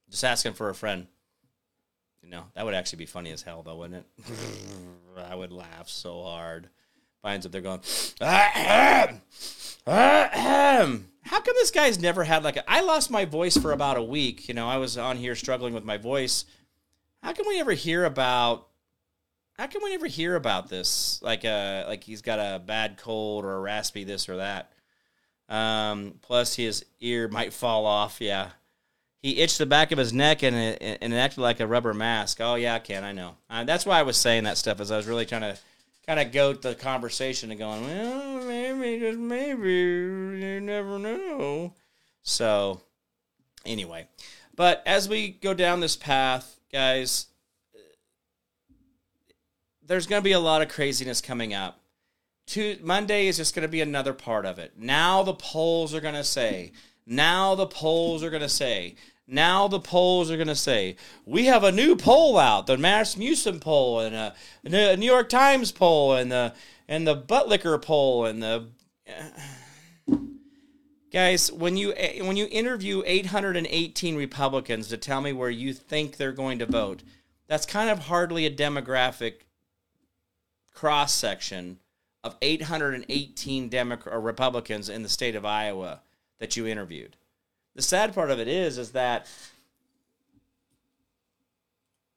Just 0.10 0.24
asking 0.24 0.54
for 0.54 0.70
a 0.70 0.74
friend. 0.74 1.08
You 2.24 2.30
know, 2.30 2.45
that 2.56 2.64
would 2.64 2.74
actually 2.74 2.99
be 2.99 3.06
funny 3.06 3.32
as 3.32 3.41
hell, 3.41 3.64
though, 3.64 3.76
wouldn't 3.76 4.06
it? 4.06 4.36
I 5.30 5.36
would 5.36 5.52
laugh 5.52 5.89
so 5.89 6.24
hard. 6.24 6.70
Biden's 7.22 7.45
up 7.45 7.52
there 7.52 7.60
going, 7.60 7.82
ah, 8.22 8.52
ah, 8.56 9.08
ah, 9.86 10.30
ahem, 10.32 10.41
ahem. 10.88 11.11
How 11.24 11.41
come 11.41 11.55
this 11.55 11.72
guy's 11.72 11.99
never 11.99 12.24
had 12.24 12.43
like 12.43 12.57
a, 12.57 12.69
I 12.69 12.82
lost 12.82 13.11
my 13.11 13.26
voice 13.26 13.57
for 13.57 13.72
about 13.72 13.97
a 13.97 14.03
week. 14.03 14.47
You 14.47 14.53
know, 14.53 14.67
I 14.67 14.78
was 14.78 14.97
on 14.97 15.17
here 15.17 15.36
struggling 15.36 15.74
with 15.74 15.84
my 15.84 15.97
voice. 15.97 16.45
How 17.22 17.34
can 17.34 17.47
we 17.47 17.59
ever 17.59 17.74
hear 17.74 18.05
about 18.05 18.67
how 19.57 19.67
can 19.67 19.82
we 19.84 19.93
ever 19.93 20.07
hear 20.07 20.36
about 20.36 20.69
this? 20.69 21.19
Like 21.22 21.45
uh, 21.45 21.86
like 21.88 22.03
he's 22.03 22.22
got 22.22 22.39
a 22.39 22.59
bad 22.59 22.97
cold 22.97 23.45
or 23.45 23.55
a 23.57 23.59
raspy 23.59 24.03
this 24.03 24.28
or 24.28 24.38
that. 24.38 24.72
Um, 25.49 26.15
plus, 26.22 26.55
his 26.55 26.86
ear 27.01 27.28
might 27.28 27.53
fall 27.53 27.86
off. 27.86 28.22
Yeah. 28.22 28.49
He 29.22 29.38
itched 29.38 29.59
the 29.59 29.67
back 29.67 29.91
of 29.91 29.99
his 29.99 30.13
neck 30.13 30.41
and 30.41 30.55
it, 30.55 30.97
and 31.01 31.13
it 31.13 31.17
acted 31.17 31.41
like 31.41 31.59
a 31.59 31.67
rubber 31.67 31.93
mask. 31.93 32.39
Oh, 32.41 32.55
yeah, 32.55 32.80
Ken, 32.80 33.03
I 33.03 33.11
know. 33.11 33.36
Uh, 33.49 33.65
that's 33.65 33.86
why 33.86 33.99
I 33.99 34.03
was 34.03 34.17
saying 34.17 34.45
that 34.45 34.57
stuff, 34.57 34.80
as 34.80 34.89
I 34.91 34.97
was 34.97 35.05
really 35.05 35.28
trying 35.28 35.41
to 35.41 35.57
kind 36.07 36.19
of 36.19 36.32
goat 36.32 36.63
the 36.63 36.74
conversation 36.74 37.51
and 37.51 37.59
going, 37.59 37.84
well, 37.84 38.47
maybe, 38.82 39.16
maybe, 39.16 39.70
you 39.70 40.60
never 40.60 40.98
know. 40.98 41.74
So, 42.24 42.82
anyway. 43.66 44.08
But 44.56 44.84
as 44.86 45.08
we 45.08 45.30
go 45.30 45.54
down 45.54 45.80
this 45.80 45.96
path, 45.96 46.60
guys, 46.72 47.28
there's 49.86 50.08
going 50.08 50.22
to 50.22 50.24
be 50.24 50.34
a 50.34 50.40
lot 50.40 50.62
of 50.62 50.70
craziness 50.70 51.22
coming 51.22 51.54
up. 51.54 51.80
To, 52.48 52.78
Monday 52.82 53.28
is 53.28 53.38
just 53.38 53.56
going 53.56 53.64
to 53.64 53.72
be 53.72 53.82
another 53.82 54.14
part 54.14 54.46
of 54.46 54.60
it. 54.60 54.74
Now 54.78 55.24
the 55.24 55.34
polls 55.34 55.94
are 55.94 56.02
going 56.02 56.16
to 56.16 56.24
say, 56.24 56.74
now 57.06 57.56
the 57.56 57.68
polls 57.68 58.24
are 58.24 58.30
going 58.30 58.42
to 58.42 58.50
say, 58.50 58.96
now 59.28 59.68
the 59.68 59.80
polls 59.80 60.30
are 60.30 60.36
going 60.36 60.48
to 60.48 60.56
say, 60.56 60.98
we 61.26 61.46
have 61.46 61.64
a 61.64 61.72
new 61.72 61.96
poll 61.96 62.38
out, 62.38 62.68
the 62.68 62.78
Mass 62.78 63.16
Rasmussen 63.16 63.60
poll 63.60 64.02
and 64.02 64.16
a, 64.16 64.36
a 64.66 64.98
New 64.98 65.06
York 65.06 65.30
Times 65.30 65.72
poll 65.72 66.14
and 66.14 66.32
the 66.32 66.54
and 66.92 67.08
the 67.08 67.16
butt 67.16 67.48
Buttlicker 67.48 67.82
poll 67.82 68.26
and 68.26 68.44
the 68.44 68.68
guys 71.10 71.50
when 71.50 71.78
you 71.78 71.94
eh, 71.96 72.22
when 72.22 72.36
you 72.36 72.50
interview 72.52 73.02
818 73.06 74.18
Republicans 74.18 74.89
to 74.89 74.98
tell 74.98 75.22
me 75.22 75.32
where 75.32 75.50
you 75.50 75.74
think 75.74 76.18
they're 76.18 76.34
going 76.34 76.60
to 76.60 76.66
vote, 76.66 77.02
that's 77.48 77.66
kind 77.66 77.89
of 77.89 78.00
hardly 78.00 78.46
a 78.46 78.52
demographic 78.52 79.46
cross 80.74 81.14
section 81.14 81.80
of 82.26 82.36
818 82.42 83.70
Democrat 83.70 84.14
or 84.14 84.20
Republicans 84.20 84.89
in 84.89 85.02
the 85.02 85.10
state 85.10 85.36
of 85.36 85.46
Iowa 85.46 86.02
that 86.39 86.58
you 86.58 86.68
interviewed. 86.68 87.16
The 87.74 87.82
sad 87.82 88.14
part 88.14 88.32
of 88.32 88.39
it 88.39 88.50
is, 88.50 88.78
is 88.78 88.92
that 88.92 89.28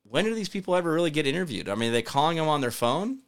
when 0.03 0.25
do 0.25 0.35
these 0.35 0.49
people 0.49 0.75
ever 0.75 0.93
really 0.93 1.13
get 1.13 1.29
interviewed? 1.29 1.69
I 1.69 1.77
mean, 1.77 1.91
are 1.91 1.93
they 1.93 2.03
calling 2.03 2.39
them 2.39 2.49
on 2.49 2.61
their 2.61 2.73
phone? 2.73 3.21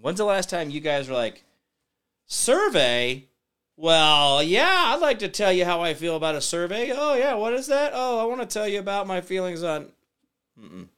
When's 0.00 0.18
the 0.18 0.24
last 0.24 0.50
time 0.50 0.70
you 0.70 0.80
guys 0.80 1.08
were 1.08 1.14
like, 1.14 1.44
Survey? 2.26 3.26
Well, 3.76 4.42
yeah, 4.42 4.92
I'd 4.94 5.00
like 5.00 5.20
to 5.20 5.28
tell 5.28 5.52
you 5.52 5.64
how 5.64 5.80
I 5.80 5.94
feel 5.94 6.16
about 6.16 6.34
a 6.34 6.40
survey. 6.40 6.92
Oh, 6.94 7.14
yeah, 7.14 7.34
what 7.34 7.54
is 7.54 7.66
that? 7.68 7.92
Oh, 7.94 8.18
I 8.20 8.24
want 8.24 8.40
to 8.40 8.46
tell 8.46 8.68
you 8.68 8.78
about 8.78 9.06
my 9.06 9.20
feelings 9.20 9.62
on. 9.62 9.86
Mm-mm. 10.60 10.88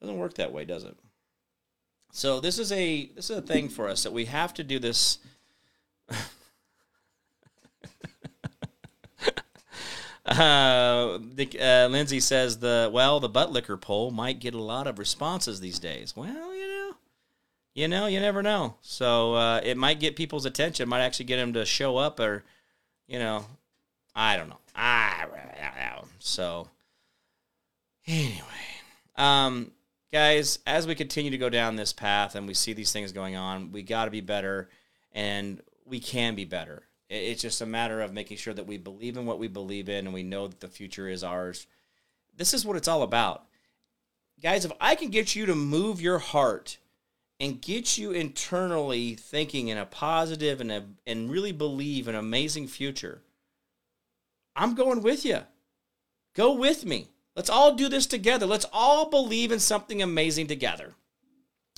Doesn't 0.00 0.18
work 0.18 0.34
that 0.34 0.52
way, 0.52 0.64
does 0.64 0.84
it? 0.84 0.96
So 2.12 2.40
this 2.40 2.58
is 2.58 2.70
a 2.70 3.06
this 3.16 3.28
is 3.28 3.38
a 3.38 3.42
thing 3.42 3.68
for 3.68 3.88
us 3.88 4.04
that 4.04 4.12
we 4.12 4.26
have 4.26 4.54
to 4.54 4.62
do 4.62 4.78
this. 4.78 5.18
uh, 10.24 11.18
uh, 11.18 11.18
Lindsay 11.90 12.20
says 12.20 12.60
the 12.60 12.88
well 12.92 13.18
the 13.18 13.28
butt 13.28 13.50
liquor 13.50 13.76
poll 13.76 14.12
might 14.12 14.38
get 14.38 14.54
a 14.54 14.62
lot 14.62 14.86
of 14.86 14.98
responses 14.98 15.58
these 15.60 15.80
days. 15.80 16.14
Well, 16.16 16.54
you 16.54 16.68
know, 16.68 16.94
you 17.74 17.88
know, 17.88 18.06
you 18.06 18.20
never 18.20 18.42
know. 18.42 18.76
So 18.80 19.34
uh, 19.34 19.60
it 19.62 19.76
might 19.76 20.00
get 20.00 20.16
people's 20.16 20.46
attention. 20.46 20.88
Might 20.88 21.02
actually 21.02 21.26
get 21.26 21.36
them 21.36 21.52
to 21.54 21.64
show 21.64 21.96
up, 21.96 22.20
or 22.20 22.44
you 23.06 23.18
know, 23.18 23.44
I 24.14 24.36
don't 24.36 24.48
know. 24.48 24.58
I. 24.74 25.26
So 26.24 26.68
anyway, 28.06 28.40
um, 29.16 29.72
guys, 30.10 30.58
as 30.66 30.86
we 30.86 30.94
continue 30.94 31.30
to 31.30 31.38
go 31.38 31.50
down 31.50 31.76
this 31.76 31.92
path 31.92 32.34
and 32.34 32.48
we 32.48 32.54
see 32.54 32.72
these 32.72 32.92
things 32.92 33.12
going 33.12 33.36
on, 33.36 33.72
we 33.72 33.82
got 33.82 34.06
to 34.06 34.10
be 34.10 34.22
better, 34.22 34.70
and 35.12 35.60
we 35.84 36.00
can 36.00 36.34
be 36.34 36.46
better. 36.46 36.82
It's 37.10 37.42
just 37.42 37.60
a 37.60 37.66
matter 37.66 38.00
of 38.00 38.14
making 38.14 38.38
sure 38.38 38.54
that 38.54 38.66
we 38.66 38.78
believe 38.78 39.18
in 39.18 39.26
what 39.26 39.38
we 39.38 39.48
believe 39.48 39.90
in, 39.90 40.06
and 40.06 40.14
we 40.14 40.22
know 40.22 40.48
that 40.48 40.60
the 40.60 40.68
future 40.68 41.08
is 41.08 41.22
ours. 41.22 41.66
This 42.34 42.54
is 42.54 42.64
what 42.64 42.78
it's 42.78 42.88
all 42.88 43.02
about, 43.02 43.44
guys. 44.42 44.64
If 44.64 44.72
I 44.80 44.94
can 44.94 45.10
get 45.10 45.36
you 45.36 45.44
to 45.44 45.54
move 45.54 46.00
your 46.00 46.18
heart 46.18 46.78
and 47.40 47.60
get 47.60 47.98
you 47.98 48.12
internally 48.12 49.14
thinking 49.14 49.68
in 49.68 49.78
a 49.78 49.86
positive 49.86 50.60
and 50.60 50.70
a, 50.70 50.84
and 51.06 51.30
really 51.30 51.52
believe 51.52 52.08
an 52.08 52.14
amazing 52.14 52.68
future, 52.68 53.22
I'm 54.56 54.74
going 54.74 55.02
with 55.02 55.24
you. 55.24 55.40
Go 56.34 56.54
with 56.54 56.84
me. 56.84 57.08
Let's 57.36 57.50
all 57.50 57.74
do 57.74 57.88
this 57.88 58.06
together. 58.06 58.46
Let's 58.46 58.66
all 58.72 59.10
believe 59.10 59.50
in 59.50 59.58
something 59.58 60.02
amazing 60.02 60.46
together. 60.46 60.94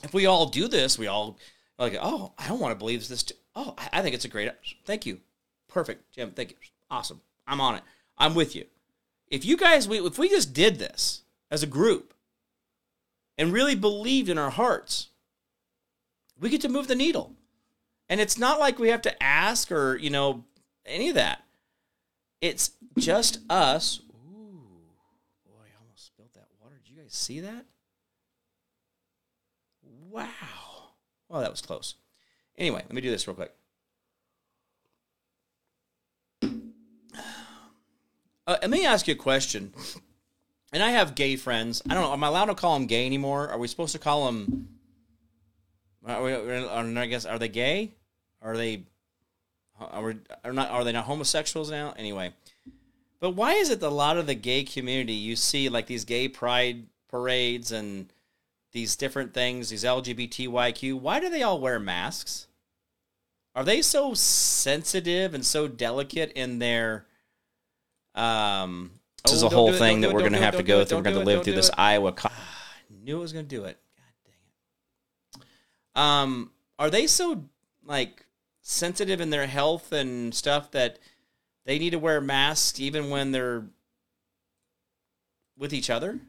If 0.03 0.13
we 0.13 0.27
all 0.27 0.47
do 0.47 0.69
this, 0.69 0.99
we 0.99 1.07
all 1.07 1.39
like, 1.79 1.97
oh, 2.01 2.33
I 2.39 2.47
don't 2.49 2.61
want 2.61 2.73
to 2.73 2.79
believe 2.79 3.07
this. 3.09 3.23
Too. 3.23 3.35
Oh, 3.55 3.75
I 3.93 4.03
think 4.03 4.15
it's 4.15 4.25
a 4.25 4.29
great. 4.29 4.51
Thank 4.85 5.07
you. 5.07 5.21
Perfect, 5.69 6.13
Jim. 6.13 6.33
Thank 6.33 6.51
you. 6.51 6.57
Awesome. 6.91 7.21
I'm 7.47 7.61
on 7.61 7.77
it. 7.77 7.83
I'm 8.19 8.35
with 8.35 8.55
you. 8.55 8.67
If 9.29 9.45
you 9.45 9.57
guys, 9.57 9.89
we, 9.89 9.99
if 9.99 10.19
we 10.19 10.29
just 10.29 10.53
did 10.53 10.79
this 10.79 11.23
as 11.51 11.63
a 11.63 11.67
group 11.67 12.15
and 13.37 13.53
really 13.53 13.75
believed 13.75 14.29
in 14.29 14.39
our 14.39 14.51
hearts, 14.51 15.09
we 16.39 16.51
get 16.51 16.61
to 16.63 16.69
move 16.69 16.89
the 16.89 16.95
needle. 16.95 17.35
And 18.09 18.21
it's 18.21 18.39
not 18.39 18.61
like 18.61 18.79
we 18.79 18.89
have 18.89 19.03
to 19.03 19.23
ask 19.23 19.73
or, 19.73 19.97
you 19.97 20.11
know, 20.11 20.45
any 20.85 21.09
of 21.09 21.15
that. 21.17 21.43
It's 22.41 22.71
just 22.99 23.41
us. 23.51 24.01
Ooh, 24.11 24.61
boy, 25.45 25.65
I 25.65 25.83
almost 25.83 26.07
spilled 26.07 26.35
that 26.35 26.47
water. 26.63 26.81
Did 26.85 26.95
you 26.95 27.03
guys 27.03 27.13
see 27.13 27.41
that? 27.41 27.65
Wow. 30.11 30.27
Well, 31.29 31.41
that 31.41 31.51
was 31.51 31.61
close. 31.61 31.97
Anyway, 32.57 32.83
let 32.83 32.93
me 32.93 33.01
do 33.01 33.11
this 33.11 33.27
real 33.27 33.35
quick. 33.35 33.53
Uh, 38.49 38.57
let 38.61 38.71
me 38.71 38.87
ask 38.87 39.09
you 39.09 39.15
a 39.15 39.17
question. 39.17 39.73
And 40.73 40.83
I 40.83 40.91
have 40.91 41.17
gay 41.17 41.35
friends. 41.35 41.83
I 41.91 41.95
don't 41.95 42.05
know. 42.05 42.13
Am 42.13 42.23
I 42.23 42.29
allowed 42.29 42.45
to 42.45 42.55
call 42.55 42.75
them 42.75 42.87
gay 42.87 43.05
anymore? 43.05 43.49
Are 43.49 43.59
we 43.59 43.67
supposed 43.67 43.93
to 43.93 43.99
call 43.99 44.27
them? 44.27 44.69
Are 46.07 46.23
we, 46.23 46.35
I 46.35 47.07
guess 47.07 47.25
are 47.25 47.39
they 47.39 47.49
gay? 47.49 47.93
Are 48.41 48.57
they? 48.57 48.85
Are, 49.79 50.03
we, 50.03 50.15
are 50.45 50.53
not? 50.53 50.71
Are 50.71 50.85
they 50.85 50.93
not 50.93 51.05
homosexuals 51.05 51.71
now? 51.71 51.95
Anyway, 51.97 52.33
but 53.21 53.31
why 53.31 53.55
is 53.55 53.71
it 53.71 53.81
that 53.81 53.89
a 53.89 53.91
lot 53.91 54.17
of 54.17 54.27
the 54.27 54.35
gay 54.35 54.63
community 54.63 55.13
you 55.13 55.37
see 55.37 55.69
like 55.69 55.87
these 55.87 56.05
gay 56.05 56.29
pride 56.29 56.87
parades 57.09 57.73
and 57.73 58.13
these 58.73 58.97
different 58.97 59.35
things, 59.35 59.71
these 59.71 59.85
LGBTYQ? 59.85 61.01
Why 61.01 61.21
do 61.21 61.29
they 61.29 61.43
all 61.43 61.61
wear 61.61 61.81
masks? 61.81 62.47
Are 63.55 63.65
they 63.65 63.83
so 63.83 64.15
sensitive 64.15 65.35
and 65.35 65.45
so 65.45 65.67
delicate 65.67 66.33
in 66.33 66.59
their 66.59 67.07
um, 68.15 68.93
this 69.25 69.33
is 69.35 69.43
a 69.43 69.49
whole 69.49 69.73
thing 69.73 70.01
that 70.03 70.13
we're 70.13 70.21
going 70.21 70.33
to 70.33 70.39
have 70.39 70.57
to 70.57 70.63
go 70.63 70.85
through. 70.85 70.99
We're 70.99 71.05
going 71.05 71.17
to 71.17 71.25
live 71.25 71.45
through 71.45 71.55
this 71.55 71.71
Iowa. 71.77 72.15
I 72.25 72.31
knew 73.03 73.19
it 73.19 73.21
was 73.21 73.33
going 73.33 73.45
to 73.45 73.57
do 73.57 73.65
it. 73.65 73.79
Um, 75.97 76.53
are 76.79 76.91
they 76.91 77.07
so 77.07 77.47
like 77.85 78.27
sensitive 78.61 79.21
in 79.21 79.31
their 79.31 79.47
health 79.47 79.93
and 79.93 80.35
stuff 80.35 80.71
that 80.73 80.99
they 81.65 81.79
need 81.79 81.91
to 81.91 81.99
wear 81.99 82.21
masks 82.21 82.79
even 82.79 83.11
when 83.11 83.33
they're 83.33 83.65
with 85.57 85.73
each 85.73 85.91
other? 85.91 86.21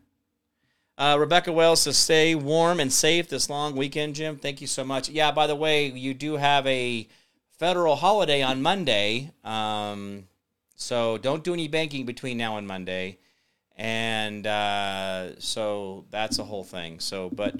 Uh, 0.97 1.15
Rebecca 1.19 1.51
Wells 1.51 1.81
says, 1.81 1.97
"Stay 1.97 2.33
warm 2.33 2.79
and 2.79 2.91
safe 2.91 3.29
this 3.29 3.51
long 3.51 3.75
weekend, 3.75 4.15
Jim. 4.15 4.37
Thank 4.37 4.61
you 4.61 4.67
so 4.67 4.83
much. 4.83 5.09
Yeah, 5.09 5.31
by 5.31 5.45
the 5.45 5.55
way, 5.55 5.87
you 5.87 6.15
do 6.15 6.37
have 6.37 6.65
a 6.65 7.07
federal 7.59 7.97
holiday 7.97 8.41
on 8.41 8.63
Monday." 8.63 9.31
Um, 9.43 10.27
so 10.75 11.17
don't 11.17 11.43
do 11.43 11.53
any 11.53 11.67
banking 11.67 12.05
between 12.05 12.37
now 12.37 12.57
and 12.57 12.67
Monday. 12.67 13.17
And 13.75 14.47
uh, 14.47 15.39
so 15.39 16.05
that's 16.09 16.39
a 16.39 16.43
whole 16.43 16.63
thing. 16.63 16.99
So, 16.99 17.29
but 17.29 17.55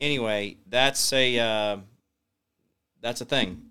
anyway, 0.00 0.56
that's 0.68 1.12
a 1.12 1.38
uh, 1.38 1.76
that's 3.00 3.20
a 3.20 3.24
thing. 3.24 3.62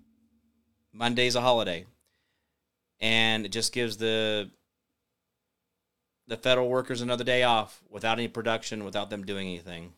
Monday's 0.92 1.36
a 1.36 1.40
holiday, 1.40 1.84
and 3.00 3.44
it 3.44 3.50
just 3.50 3.72
gives 3.72 3.96
the 3.96 4.50
the 6.26 6.36
federal 6.36 6.68
workers 6.68 7.02
another 7.02 7.24
day 7.24 7.42
off 7.42 7.82
without 7.88 8.18
any 8.18 8.28
production, 8.28 8.84
without 8.84 9.10
them 9.10 9.24
doing 9.24 9.46
anything. 9.46 9.92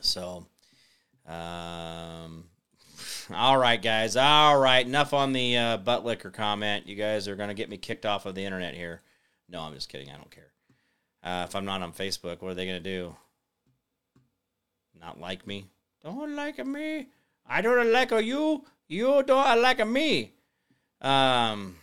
So, 0.00 0.46
um, 1.26 2.44
all 3.32 3.56
right, 3.58 3.80
guys. 3.80 4.16
All 4.16 4.58
right. 4.58 4.84
Enough 4.84 5.12
on 5.12 5.32
the 5.32 5.56
uh, 5.56 5.76
butt 5.78 6.04
liquor 6.04 6.30
comment. 6.30 6.86
You 6.86 6.96
guys 6.96 7.28
are 7.28 7.36
going 7.36 7.48
to 7.48 7.54
get 7.54 7.68
me 7.68 7.76
kicked 7.76 8.06
off 8.06 8.26
of 8.26 8.34
the 8.34 8.44
internet 8.44 8.74
here. 8.74 9.02
No, 9.48 9.60
I'm 9.62 9.74
just 9.74 9.88
kidding. 9.88 10.10
I 10.10 10.16
don't 10.16 10.30
care. 10.30 10.52
Uh, 11.22 11.44
if 11.48 11.54
I'm 11.54 11.64
not 11.64 11.82
on 11.82 11.92
Facebook, 11.92 12.40
what 12.40 12.52
are 12.52 12.54
they 12.54 12.66
going 12.66 12.82
to 12.82 12.90
do? 12.90 13.16
Not 15.06 15.20
like 15.20 15.46
me? 15.46 15.70
Don't 16.02 16.34
like 16.34 16.66
me. 16.66 17.06
I 17.46 17.62
don't 17.62 17.92
like 17.92 18.10
you. 18.10 18.64
You 18.88 19.22
don't 19.22 19.62
like 19.62 19.86
me. 19.86 20.32
Um, 21.00 21.76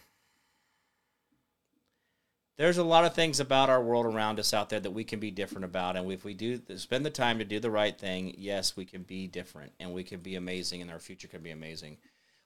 there's 2.57 2.78
a 2.78 2.84
lot 2.84 3.05
of 3.05 3.15
things 3.15 3.39
about 3.39 3.69
our 3.69 3.82
world 3.82 4.05
around 4.05 4.41
us 4.41 4.53
out 4.53 4.69
there 4.69 4.82
that 4.82 4.91
we 4.91 5.05
can 5.05 5.21
be 5.21 5.32
different 5.32 5.63
about 5.63 5.95
and 5.95 6.11
if 6.11 6.26
we 6.26 6.34
do 6.34 6.59
spend 6.76 7.05
the 7.05 7.09
time 7.09 7.39
to 7.39 7.45
do 7.45 7.61
the 7.61 7.71
right 7.71 7.97
thing 7.97 8.36
yes 8.38 8.76
we 8.76 8.84
can 8.86 9.03
be 9.03 9.26
different 9.26 9.71
and 9.80 9.93
we 9.93 10.03
can 10.03 10.19
be 10.19 10.36
amazing 10.36 10.82
and 10.82 10.91
our 10.91 10.99
future 10.99 11.28
can 11.28 11.41
be 11.41 11.51
amazing 11.51 11.97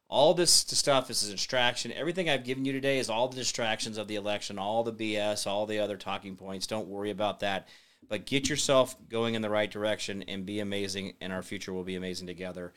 all 0.09 0.33
this 0.33 0.51
stuff 0.51 1.09
is 1.09 1.27
a 1.27 1.31
distraction 1.31 1.91
everything 1.91 2.29
i've 2.29 2.45
given 2.45 2.65
you 2.65 2.71
today 2.71 2.99
is 2.99 3.09
all 3.09 3.27
the 3.27 3.35
distractions 3.35 3.97
of 3.97 4.07
the 4.07 4.15
election 4.15 4.59
all 4.59 4.83
the 4.83 4.93
bs 4.93 5.47
all 5.47 5.65
the 5.65 5.79
other 5.79 5.97
talking 5.97 6.35
points 6.35 6.67
don't 6.67 6.87
worry 6.87 7.09
about 7.09 7.39
that 7.39 7.67
but 8.09 8.25
get 8.25 8.49
yourself 8.49 8.95
going 9.09 9.35
in 9.35 9.41
the 9.41 9.49
right 9.49 9.71
direction 9.71 10.23
and 10.23 10.45
be 10.45 10.59
amazing 10.59 11.13
and 11.21 11.33
our 11.33 11.41
future 11.41 11.73
will 11.73 11.83
be 11.83 11.95
amazing 11.95 12.27
together 12.27 12.73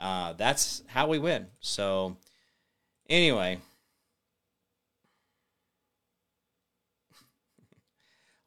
uh, 0.00 0.32
that's 0.34 0.82
how 0.88 1.06
we 1.06 1.18
win 1.18 1.46
so 1.60 2.16
anyway 3.08 3.58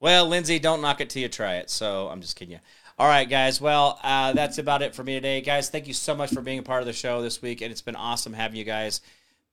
Well, 0.01 0.27
Lindsay, 0.27 0.59
don't 0.59 0.81
knock 0.81 1.01
it 1.01 1.09
till 1.09 1.23
you 1.23 1.29
try 1.29 1.55
it. 1.55 1.69
So 1.71 2.09
I'm 2.09 2.21
just 2.21 2.35
kidding 2.35 2.51
you. 2.51 2.59
All 2.97 3.07
right, 3.07 3.29
guys. 3.29 3.59
Well, 3.59 3.99
uh, 4.03 4.31
that's 4.31 4.57
about 4.57 4.81
it 4.81 4.95
for 4.95 5.03
me 5.03 5.15
today. 5.15 5.41
Guys, 5.41 5.69
thank 5.69 5.85
you 5.85 5.93
so 5.93 6.15
much 6.15 6.31
for 6.31 6.41
being 6.41 6.59
a 6.59 6.63
part 6.63 6.81
of 6.81 6.85
the 6.85 6.93
show 6.93 7.21
this 7.21 7.41
week. 7.41 7.59
And 7.61 7.69
it's 7.69 7.81
been 7.81 7.95
awesome 7.95 8.31
having 8.31 8.57
you 8.57 8.63
guys. 8.63 9.01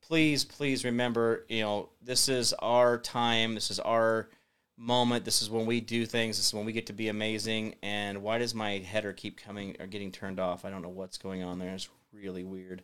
Please, 0.01 0.45
please 0.45 0.85
remember, 0.85 1.45
you 1.49 1.63
know, 1.63 1.89
this 2.03 2.29
is 2.29 2.53
our 2.61 2.99
time. 2.99 3.55
This 3.55 3.71
is 3.73 3.81
our 3.81 4.29
moment. 4.83 5.25
This 5.25 5.41
is 5.41 5.49
when 5.49 5.65
we 5.65 5.81
do 5.81 6.05
things. 6.05 6.37
This 6.37 6.49
is 6.49 6.55
when 6.55 6.65
we 6.65 6.73
get 6.73 6.87
to 6.87 6.93
be 6.93 7.09
amazing. 7.09 7.77
And 7.83 8.23
why 8.23 8.39
does 8.39 8.55
my 8.55 8.79
header 8.79 9.13
keep 9.13 9.39
coming 9.39 9.77
or 9.81 9.87
getting 9.87 10.11
turned 10.11 10.41
off? 10.41 10.65
I 10.65 10.71
don't 10.71 10.83
know 10.83 10.89
what's 10.89 11.19
going 11.19 11.43
on 11.43 11.59
there. 11.59 11.73
It's 11.75 11.89
really 12.13 12.45
weird. 12.45 12.83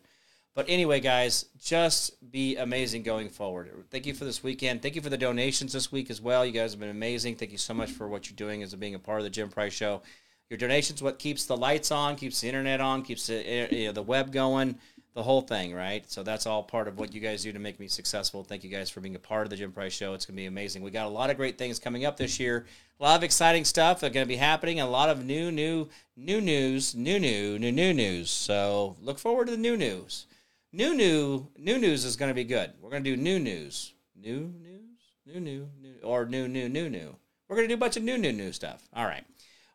But 0.55 0.67
anyway, 0.69 0.99
guys, 1.01 1.45
just 1.63 2.31
be 2.33 2.57
amazing 2.57 3.03
going 3.03 3.29
forward. 3.29 3.71
Thank 3.91 4.07
you 4.07 4.15
for 4.15 4.25
this 4.25 4.43
weekend. 4.43 4.83
Thank 4.83 4.97
you 4.97 5.03
for 5.03 5.11
the 5.11 5.19
donations 5.19 5.73
this 5.73 5.93
week 5.93 6.11
as 6.11 6.21
well. 6.21 6.45
You 6.45 6.53
guys 6.53 6.73
have 6.73 6.81
been 6.81 6.89
amazing. 6.89 7.37
Thank 7.37 7.53
you 7.53 7.59
so 7.59 7.75
much 7.75 7.91
for 7.91 8.09
what 8.09 8.29
you're 8.29 8.37
doing 8.37 8.63
as 8.63 8.75
being 8.75 8.95
a 8.95 8.99
part 8.99 9.19
of 9.19 9.25
the 9.25 9.31
Jim 9.31 9.51
Price 9.51 9.73
Show. 9.73 10.03
Your 10.51 10.59
donations 10.59 11.03
what 11.03 11.19
keeps 11.19 11.45
the 11.45 11.57
lights 11.57 11.93
on, 11.93 12.17
keeps 12.17 12.41
the 12.41 12.49
internet 12.49 12.81
on, 12.81 13.03
keeps 13.03 13.27
the, 13.27 13.49
eh, 13.49 13.69
you 13.71 13.87
know, 13.87 13.93
the 13.93 14.03
web 14.03 14.33
going, 14.33 14.79
the 15.15 15.23
whole 15.23 15.41
thing, 15.41 15.75
right? 15.75 16.09
So 16.11 16.23
that's 16.23 16.47
all 16.47 16.63
part 16.63 16.87
of 16.87 16.99
what 16.99 17.13
you 17.13 17.21
guys 17.21 17.43
do 17.43 17.53
to 17.53 17.59
make 17.59 17.81
me 17.81 17.89
successful. 17.89 18.45
Thank 18.45 18.63
you 18.63 18.71
guys 18.71 18.89
for 18.91 19.01
being 19.01 19.17
a 19.17 19.21
part 19.21 19.45
of 19.45 19.51
the 19.51 19.57
Jim 19.57 19.73
Price 19.73 19.93
Show. 19.93 20.15
It's 20.15 20.27
going 20.27 20.37
to 20.37 20.43
be 20.43 20.47
amazing. 20.47 20.83
We 20.83 20.91
got 20.91 21.07
a 21.07 21.11
lot 21.11 21.31
of 21.31 21.37
great 21.37 21.59
things 21.59 21.79
coming 21.79 22.05
up 22.05 22.17
this 22.17 22.39
year. 22.39 22.67
A 23.01 23.03
lot 23.03 23.17
of 23.17 23.25
exciting 23.25 23.65
stuff 23.65 24.03
are 24.03 24.11
going 24.11 24.25
to 24.25 24.29
be 24.29 24.37
happening. 24.37 24.81
A 24.81 24.89
lot 24.89 25.09
of 25.09 25.25
new, 25.25 25.51
new, 25.51 25.89
new 26.17 26.41
news, 26.41 26.95
new, 26.95 27.19
new, 27.19 27.59
new, 27.59 27.73
new 27.73 27.95
news. 27.95 28.31
So 28.31 28.97
look 29.03 29.19
forward 29.19 29.47
to 29.47 29.53
the 29.53 29.57
new 29.57 29.77
news. 29.77 30.27
New 30.71 30.95
new 30.95 31.49
new 31.57 31.79
news 31.79 32.05
is 32.05 32.17
going 32.17 32.29
to 32.29 32.35
be 32.35 32.45
good. 32.45 32.73
We're 32.81 32.91
going 32.91 33.03
to 33.03 33.11
do 33.11 33.17
new 33.17 33.39
news, 33.39 33.95
new 34.15 34.53
news, 34.61 34.99
new 35.25 35.41
new 35.41 35.69
new, 35.81 35.95
or 36.03 36.27
new 36.27 36.47
new 36.47 36.69
new 36.69 36.91
new. 36.91 37.17
We're 37.49 37.57
going 37.57 37.67
to 37.67 37.75
do 37.75 37.79
a 37.79 37.81
bunch 37.81 37.97
of 37.97 38.03
new 38.03 38.19
new 38.19 38.33
new 38.33 38.53
stuff. 38.53 38.87
All 38.93 39.07
right. 39.07 39.25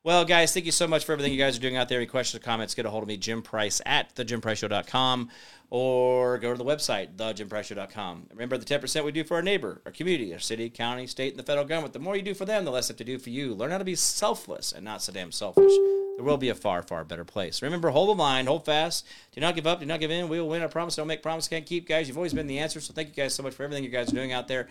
Well, 0.06 0.26
guys, 0.26 0.54
thank 0.54 0.66
you 0.66 0.74
so 0.74 0.86
much 0.86 1.06
for 1.06 1.14
everything 1.14 1.32
you 1.32 1.40
guys 1.40 1.56
are 1.56 1.62
doing 1.62 1.78
out 1.78 1.88
there. 1.88 1.98
Any 1.98 2.08
questions 2.08 2.42
or 2.42 2.44
comments, 2.44 2.76
get 2.76 2.86
a 2.86 2.90
hold 2.90 3.04
of 3.04 3.08
me, 3.08 3.16
Jim 3.16 3.42
Price 3.42 3.80
at 3.86 4.14
thejimpriceshow.com 4.16 5.30
or 5.70 6.38
go 6.40 6.52
to 6.52 6.58
the 6.58 6.66
website, 6.66 7.16
thejimpriceshow.com. 7.16 8.28
Remember 8.32 8.58
the 8.58 8.66
10% 8.66 9.06
we 9.06 9.14
do 9.14 9.24
for 9.24 9.36
our 9.36 9.42
neighbor, 9.42 9.82
our 9.86 9.94
community, 9.94 10.34
our 10.34 10.40
city, 10.40 10.70
county, 10.70 11.08
state, 11.08 11.32
and 11.32 11.40
the 11.40 11.44
federal 11.44 11.66
government. 11.66 11.94
The 11.94 12.00
more 12.00 12.18
you 12.18 12.22
do 12.22 12.34
for 12.34 12.44
them, 12.44 12.66
the 12.66 12.72
less 12.72 12.90
they 12.90 12.92
have 12.92 12.98
to 12.98 13.06
do 13.06 13.18
for 13.18 13.30
you. 13.30 13.54
Learn 13.54 13.72
how 13.72 13.78
to 13.78 13.86
be 13.86 13.96
selfless 13.96 14.74
and 14.74 14.84
not 14.84 15.02
so 15.02 15.14
damn 15.14 15.32
selfish. 15.32 15.72
There 16.16 16.26
will 16.26 16.38
be 16.38 16.50
a 16.50 16.56
far, 16.56 16.84
far 16.84 17.04
better 17.04 17.24
place. 17.24 17.62
Remember, 17.62 17.90
hold 17.90 18.10
the 18.10 18.22
line, 18.22 18.46
hold 18.46 18.66
fast. 18.66 19.06
Do 19.32 19.42
not 19.42 19.56
give 19.56 19.66
up, 19.66 19.80
do 19.80 19.86
not 19.86 20.00
give 20.00 20.12
in. 20.12 20.30
We 20.30 20.40
will 20.40 20.50
win. 20.50 20.62
I 20.62 20.68
promise. 20.68 20.96
Don't 20.96 21.08
make 21.08 21.24
promises, 21.24 21.48
can't 21.48 21.66
keep. 21.66 21.88
Guys, 21.88 22.08
you've 22.08 22.18
always 22.18 22.34
been 22.34 22.48
the 22.48 22.60
answer. 22.60 22.80
So 22.80 22.94
thank 22.94 23.10
you 23.10 23.16
guys 23.16 23.34
so 23.34 23.42
much 23.42 23.54
for 23.54 23.64
everything 23.64 23.84
you 23.84 23.90
guys 23.90 24.10
are 24.10 24.16
doing 24.16 24.32
out 24.32 24.48
there. 24.48 24.68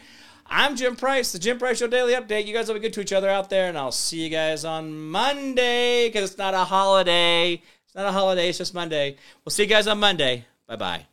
I'm 0.46 0.76
Jim 0.76 0.96
Price, 0.96 1.32
the 1.32 1.38
Jim 1.38 1.58
Price 1.58 1.78
Show 1.78 1.88
Daily 1.88 2.14
Update. 2.14 2.46
You 2.46 2.54
guys 2.54 2.68
will 2.68 2.74
be 2.74 2.80
good 2.80 2.92
to 2.94 3.00
each 3.00 3.12
other 3.12 3.28
out 3.28 3.50
there, 3.50 3.68
and 3.68 3.76
I'll 3.76 3.92
see 3.92 4.22
you 4.22 4.30
guys 4.30 4.64
on 4.64 5.08
Monday 5.08 6.08
because 6.08 6.30
it's 6.30 6.38
not 6.38 6.54
a 6.54 6.58
holiday. 6.58 7.54
It's 7.54 7.94
not 7.94 8.06
a 8.06 8.12
holiday, 8.12 8.48
it's 8.48 8.58
just 8.58 8.74
Monday. 8.74 9.16
We'll 9.44 9.50
see 9.50 9.64
you 9.64 9.68
guys 9.68 9.86
on 9.86 9.98
Monday. 9.98 10.46
Bye 10.66 10.76
bye. 10.76 11.11